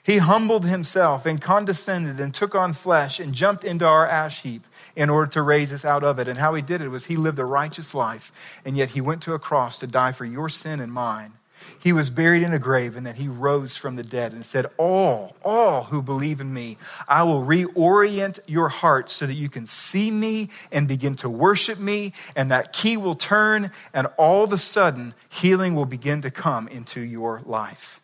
he 0.03 0.17
humbled 0.17 0.65
himself 0.65 1.27
and 1.27 1.43
condescended 1.43 2.19
and 2.19 2.33
took 2.33 2.55
on 2.55 2.73
flesh 2.73 3.21
and 3.21 3.35
jumped 3.35 3.65
into 3.65 3.87
our 3.87 4.09
ash 4.09 4.41
heap 4.41 4.67
in 4.97 5.11
order 5.11 5.31
to 5.33 5.43
raise 5.43 5.75
us 5.75 5.85
out 5.85 6.03
of 6.03 6.19
it. 6.19 6.27
And 6.27 6.39
how 6.39 6.55
he 6.55 6.63
did 6.63 6.81
it 6.81 6.89
was 6.89 7.05
he 7.05 7.19
lived 7.19 7.39
a 7.39 7.45
righteous 7.45 7.93
life, 7.93 8.33
and 8.65 8.79
yet 8.79 8.89
he 8.89 9.03
went 9.03 9.21
to 9.25 9.35
a 9.35 9.39
cross 9.39 9.79
to 9.81 9.87
die 9.87 10.13
for 10.13 10.25
your 10.25 10.49
sin 10.49 10.81
and 10.81 10.91
mine. 10.91 11.35
He 11.81 11.95
was 11.95 12.11
buried 12.11 12.43
in 12.43 12.53
a 12.53 12.59
grave 12.59 12.95
and 12.95 13.07
then 13.07 13.15
he 13.15 13.27
rose 13.27 13.75
from 13.75 13.97
the 13.97 14.03
dead 14.03 14.33
and 14.33 14.45
said, 14.45 14.67
All, 14.77 15.35
all 15.43 15.85
who 15.85 16.03
believe 16.03 16.43
in 16.43 16.53
me, 16.53 16.77
I 17.09 17.23
will 17.23 17.43
reorient 17.43 18.39
your 18.47 18.69
heart 18.69 19.09
so 19.09 19.27
that 19.27 19.33
you 19.33 19.49
can 19.49 19.65
see 19.65 20.11
me 20.11 20.51
and 20.71 20.87
begin 20.87 21.17
to 21.17 21.31
worship 21.31 21.79
me. 21.79 22.13
And 22.37 22.51
that 22.51 22.75
key 22.75 22.99
will 22.99 23.15
turn, 23.15 23.71
and 23.95 24.09
all 24.19 24.45
of 24.45 24.53
a 24.53 24.59
sudden, 24.59 25.15
healing 25.31 25.75
will 25.75 25.87
begin 25.87 26.21
to 26.21 26.31
come 26.31 26.69
into 26.69 27.01
your 27.01 27.41
life. 27.47 28.03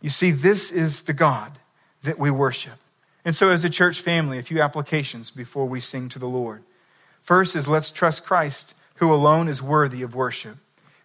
You 0.00 0.10
see, 0.10 0.30
this 0.30 0.70
is 0.70 1.02
the 1.02 1.12
God 1.12 1.58
that 2.04 2.20
we 2.20 2.30
worship. 2.30 2.78
And 3.24 3.34
so, 3.34 3.48
as 3.48 3.64
a 3.64 3.70
church 3.70 4.00
family, 4.00 4.38
a 4.38 4.42
few 4.42 4.62
applications 4.62 5.30
before 5.32 5.66
we 5.66 5.80
sing 5.80 6.08
to 6.10 6.20
the 6.20 6.28
Lord. 6.28 6.62
First 7.20 7.56
is 7.56 7.66
let's 7.66 7.90
trust 7.90 8.24
Christ, 8.24 8.74
who 8.96 9.12
alone 9.12 9.48
is 9.48 9.60
worthy 9.60 10.02
of 10.02 10.14
worship. 10.14 10.58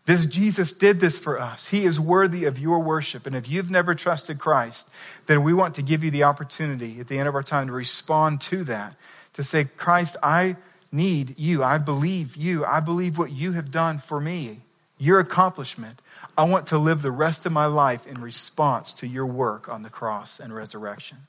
This 0.10 0.26
Jesus 0.26 0.74
did 0.74 1.00
this 1.00 1.20
for 1.20 1.40
us. 1.40 1.68
He 1.68 1.86
is 1.86 2.00
worthy 2.00 2.46
of 2.46 2.58
your 2.58 2.80
worship. 2.80 3.28
And 3.28 3.36
if 3.36 3.48
you've 3.48 3.70
never 3.70 3.94
trusted 3.94 4.40
Christ, 4.40 4.88
then 5.28 5.44
we 5.44 5.54
want 5.54 5.76
to 5.76 5.84
give 5.84 6.04
you 6.04 6.10
the 6.10 6.24
opportunity 6.24 7.00
at 7.00 7.08
the 7.08 7.20
end 7.20 7.28
of 7.28 7.36
our 7.36 7.44
time 7.44 7.68
to 7.68 7.74
respond 7.74 8.42
to 8.42 8.64
that, 8.64 8.96
to 9.34 9.44
say, 9.44 9.66
Christ, 9.66 10.18
I 10.24 10.56
need 10.92 11.36
you. 11.38 11.64
I 11.64 11.78
believe 11.78 12.36
you. 12.36 12.66
I 12.66 12.80
believe 12.80 13.20
what 13.20 13.32
you 13.32 13.52
have 13.52 13.70
done 13.70 14.00
for 14.00 14.20
me, 14.20 14.62
your 14.98 15.20
accomplishment. 15.20 16.02
I 16.36 16.46
want 16.46 16.66
to 16.70 16.80
live 16.80 17.04
the 17.04 17.12
rest 17.12 17.46
of 17.46 17.52
my 17.52 17.68
life 17.68 18.08
in 18.08 18.20
response 18.20 18.94
to 18.94 19.06
your 19.06 19.28
work 19.28 19.70
on 19.70 19.84
the 19.84 19.92
cross 19.92 20.40
and 20.40 20.56
resurrection. 20.56 21.20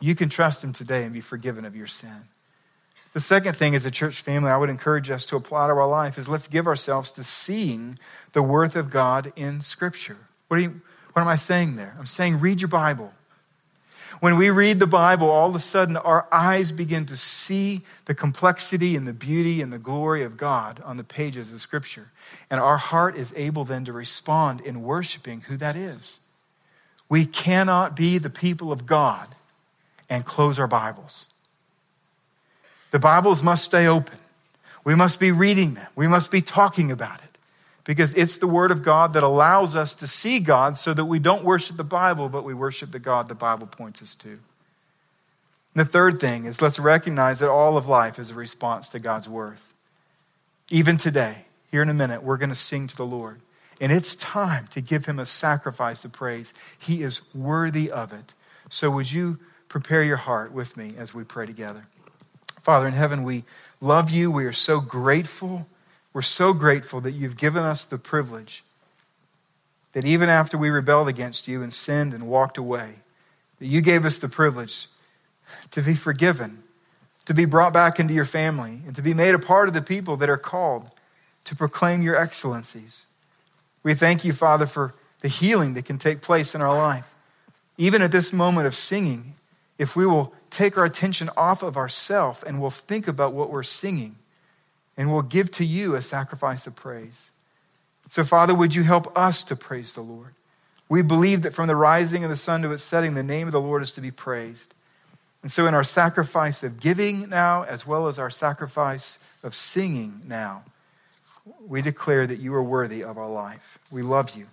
You 0.00 0.14
can 0.14 0.30
trust 0.30 0.64
him 0.64 0.72
today 0.72 1.04
and 1.04 1.12
be 1.12 1.20
forgiven 1.20 1.66
of 1.66 1.76
your 1.76 1.86
sin. 1.86 2.24
The 3.12 3.20
second 3.20 3.56
thing 3.56 3.74
as 3.74 3.84
a 3.84 3.90
church 3.90 4.20
family 4.20 4.50
I 4.50 4.56
would 4.56 4.70
encourage 4.70 5.10
us 5.10 5.26
to 5.26 5.36
apply 5.36 5.66
to 5.66 5.72
our 5.72 5.88
life 5.88 6.16
is 6.16 6.28
let's 6.28 6.46
give 6.46 6.66
ourselves 6.66 7.10
to 7.12 7.24
seeing 7.24 7.98
the 8.32 8.42
worth 8.42 8.76
of 8.76 8.90
God 8.90 9.32
in 9.34 9.60
Scripture. 9.60 10.16
What, 10.48 10.62
you, 10.62 10.80
what 11.12 11.22
am 11.22 11.28
I 11.28 11.36
saying 11.36 11.76
there? 11.76 11.96
I'm 11.98 12.06
saying 12.06 12.40
read 12.40 12.60
your 12.60 12.68
Bible. 12.68 13.12
When 14.20 14.36
we 14.36 14.50
read 14.50 14.78
the 14.78 14.86
Bible, 14.86 15.30
all 15.30 15.48
of 15.48 15.54
a 15.54 15.60
sudden 15.60 15.96
our 15.96 16.26
eyes 16.30 16.72
begin 16.72 17.06
to 17.06 17.16
see 17.16 17.82
the 18.04 18.14
complexity 18.14 18.94
and 18.94 19.08
the 19.08 19.14
beauty 19.14 19.62
and 19.62 19.72
the 19.72 19.78
glory 19.78 20.22
of 20.22 20.36
God 20.36 20.80
on 20.84 20.96
the 20.96 21.04
pages 21.04 21.52
of 21.52 21.60
Scripture. 21.60 22.10
And 22.50 22.60
our 22.60 22.76
heart 22.76 23.16
is 23.16 23.32
able 23.34 23.64
then 23.64 23.86
to 23.86 23.92
respond 23.92 24.60
in 24.60 24.82
worshiping 24.82 25.40
who 25.42 25.56
that 25.56 25.74
is. 25.74 26.20
We 27.08 27.24
cannot 27.24 27.96
be 27.96 28.18
the 28.18 28.30
people 28.30 28.70
of 28.70 28.86
God 28.86 29.34
and 30.08 30.24
close 30.24 30.58
our 30.58 30.68
Bibles. 30.68 31.26
The 32.90 32.98
Bibles 32.98 33.42
must 33.42 33.64
stay 33.64 33.86
open. 33.86 34.18
We 34.84 34.94
must 34.94 35.20
be 35.20 35.32
reading 35.32 35.74
them. 35.74 35.86
We 35.94 36.08
must 36.08 36.30
be 36.30 36.42
talking 36.42 36.90
about 36.90 37.20
it 37.20 37.38
because 37.84 38.14
it's 38.14 38.38
the 38.38 38.46
Word 38.46 38.70
of 38.70 38.82
God 38.82 39.12
that 39.12 39.22
allows 39.22 39.76
us 39.76 39.94
to 39.96 40.06
see 40.06 40.38
God 40.38 40.76
so 40.76 40.94
that 40.94 41.04
we 41.04 41.18
don't 41.18 41.44
worship 41.44 41.76
the 41.76 41.84
Bible, 41.84 42.28
but 42.28 42.44
we 42.44 42.54
worship 42.54 42.90
the 42.90 42.98
God 42.98 43.28
the 43.28 43.34
Bible 43.34 43.66
points 43.66 44.02
us 44.02 44.14
to. 44.16 44.28
And 44.28 44.38
the 45.74 45.84
third 45.84 46.20
thing 46.20 46.46
is 46.46 46.60
let's 46.60 46.78
recognize 46.78 47.38
that 47.40 47.50
all 47.50 47.76
of 47.76 47.86
life 47.86 48.18
is 48.18 48.30
a 48.30 48.34
response 48.34 48.88
to 48.90 48.98
God's 48.98 49.28
worth. 49.28 49.72
Even 50.68 50.96
today, 50.96 51.44
here 51.70 51.82
in 51.82 51.88
a 51.88 51.94
minute, 51.94 52.22
we're 52.22 52.36
going 52.36 52.50
to 52.50 52.56
sing 52.56 52.86
to 52.86 52.96
the 52.96 53.06
Lord. 53.06 53.40
And 53.80 53.90
it's 53.90 54.14
time 54.16 54.66
to 54.72 54.80
give 54.80 55.06
him 55.06 55.18
a 55.18 55.26
sacrifice 55.26 56.04
of 56.04 56.12
praise. 56.12 56.52
He 56.78 57.02
is 57.02 57.34
worthy 57.34 57.90
of 57.90 58.12
it. 58.12 58.34
So, 58.68 58.90
would 58.90 59.10
you 59.10 59.38
prepare 59.68 60.02
your 60.02 60.16
heart 60.16 60.52
with 60.52 60.76
me 60.76 60.94
as 60.98 61.14
we 61.14 61.24
pray 61.24 61.46
together? 61.46 61.86
Father 62.62 62.86
in 62.86 62.94
heaven, 62.94 63.22
we 63.22 63.44
love 63.80 64.10
you. 64.10 64.30
We 64.30 64.44
are 64.44 64.52
so 64.52 64.80
grateful. 64.80 65.66
We're 66.12 66.22
so 66.22 66.52
grateful 66.52 67.00
that 67.02 67.12
you've 67.12 67.36
given 67.36 67.62
us 67.62 67.84
the 67.84 67.98
privilege 67.98 68.64
that 69.92 70.04
even 70.04 70.28
after 70.28 70.56
we 70.56 70.70
rebelled 70.70 71.08
against 71.08 71.48
you 71.48 71.62
and 71.62 71.72
sinned 71.72 72.14
and 72.14 72.28
walked 72.28 72.58
away, 72.58 72.94
that 73.58 73.66
you 73.66 73.80
gave 73.80 74.04
us 74.04 74.18
the 74.18 74.28
privilege 74.28 74.86
to 75.72 75.82
be 75.82 75.94
forgiven, 75.94 76.62
to 77.26 77.34
be 77.34 77.44
brought 77.44 77.72
back 77.72 77.98
into 77.98 78.14
your 78.14 78.24
family, 78.24 78.78
and 78.86 78.94
to 78.96 79.02
be 79.02 79.14
made 79.14 79.34
a 79.34 79.38
part 79.38 79.68
of 79.68 79.74
the 79.74 79.82
people 79.82 80.16
that 80.18 80.30
are 80.30 80.38
called 80.38 80.88
to 81.44 81.56
proclaim 81.56 82.02
your 82.02 82.16
excellencies. 82.16 83.06
We 83.82 83.94
thank 83.94 84.24
you, 84.24 84.32
Father, 84.32 84.66
for 84.66 84.94
the 85.20 85.28
healing 85.28 85.74
that 85.74 85.84
can 85.84 85.98
take 85.98 86.20
place 86.20 86.54
in 86.54 86.62
our 86.62 86.76
life. 86.76 87.12
Even 87.76 88.02
at 88.02 88.12
this 88.12 88.32
moment 88.32 88.66
of 88.66 88.74
singing, 88.74 89.34
if 89.80 89.96
we 89.96 90.04
will 90.04 90.34
take 90.50 90.76
our 90.76 90.84
attention 90.84 91.30
off 91.38 91.62
of 91.62 91.78
ourself 91.78 92.42
and 92.42 92.60
we'll 92.60 92.68
think 92.68 93.08
about 93.08 93.32
what 93.32 93.48
we're 93.48 93.62
singing 93.62 94.14
and 94.94 95.10
we'll 95.10 95.22
give 95.22 95.50
to 95.52 95.64
you 95.64 95.94
a 95.94 96.02
sacrifice 96.02 96.66
of 96.66 96.76
praise. 96.76 97.30
So, 98.10 98.22
Father, 98.22 98.54
would 98.54 98.74
you 98.74 98.82
help 98.82 99.16
us 99.16 99.42
to 99.44 99.56
praise 99.56 99.94
the 99.94 100.02
Lord? 100.02 100.34
We 100.90 101.00
believe 101.00 101.42
that 101.42 101.54
from 101.54 101.66
the 101.66 101.76
rising 101.76 102.24
of 102.24 102.30
the 102.30 102.36
sun 102.36 102.60
to 102.60 102.72
its 102.72 102.84
setting, 102.84 103.14
the 103.14 103.22
name 103.22 103.48
of 103.48 103.52
the 103.52 103.60
Lord 103.60 103.80
is 103.80 103.92
to 103.92 104.02
be 104.02 104.10
praised. 104.10 104.74
And 105.42 105.50
so, 105.50 105.66
in 105.66 105.72
our 105.72 105.84
sacrifice 105.84 106.62
of 106.62 106.78
giving 106.78 107.30
now, 107.30 107.62
as 107.62 107.86
well 107.86 108.06
as 108.06 108.18
our 108.18 108.28
sacrifice 108.28 109.18
of 109.42 109.54
singing 109.54 110.20
now, 110.28 110.62
we 111.66 111.80
declare 111.80 112.26
that 112.26 112.38
you 112.38 112.52
are 112.54 112.62
worthy 112.62 113.02
of 113.02 113.16
our 113.16 113.30
life. 113.30 113.78
We 113.90 114.02
love 114.02 114.36
you, 114.36 114.46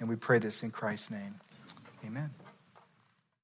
and 0.00 0.08
we 0.08 0.16
pray 0.16 0.40
this 0.40 0.64
in 0.64 0.72
Christ's 0.72 1.12
name. 1.12 1.36
Amen. 2.04 2.30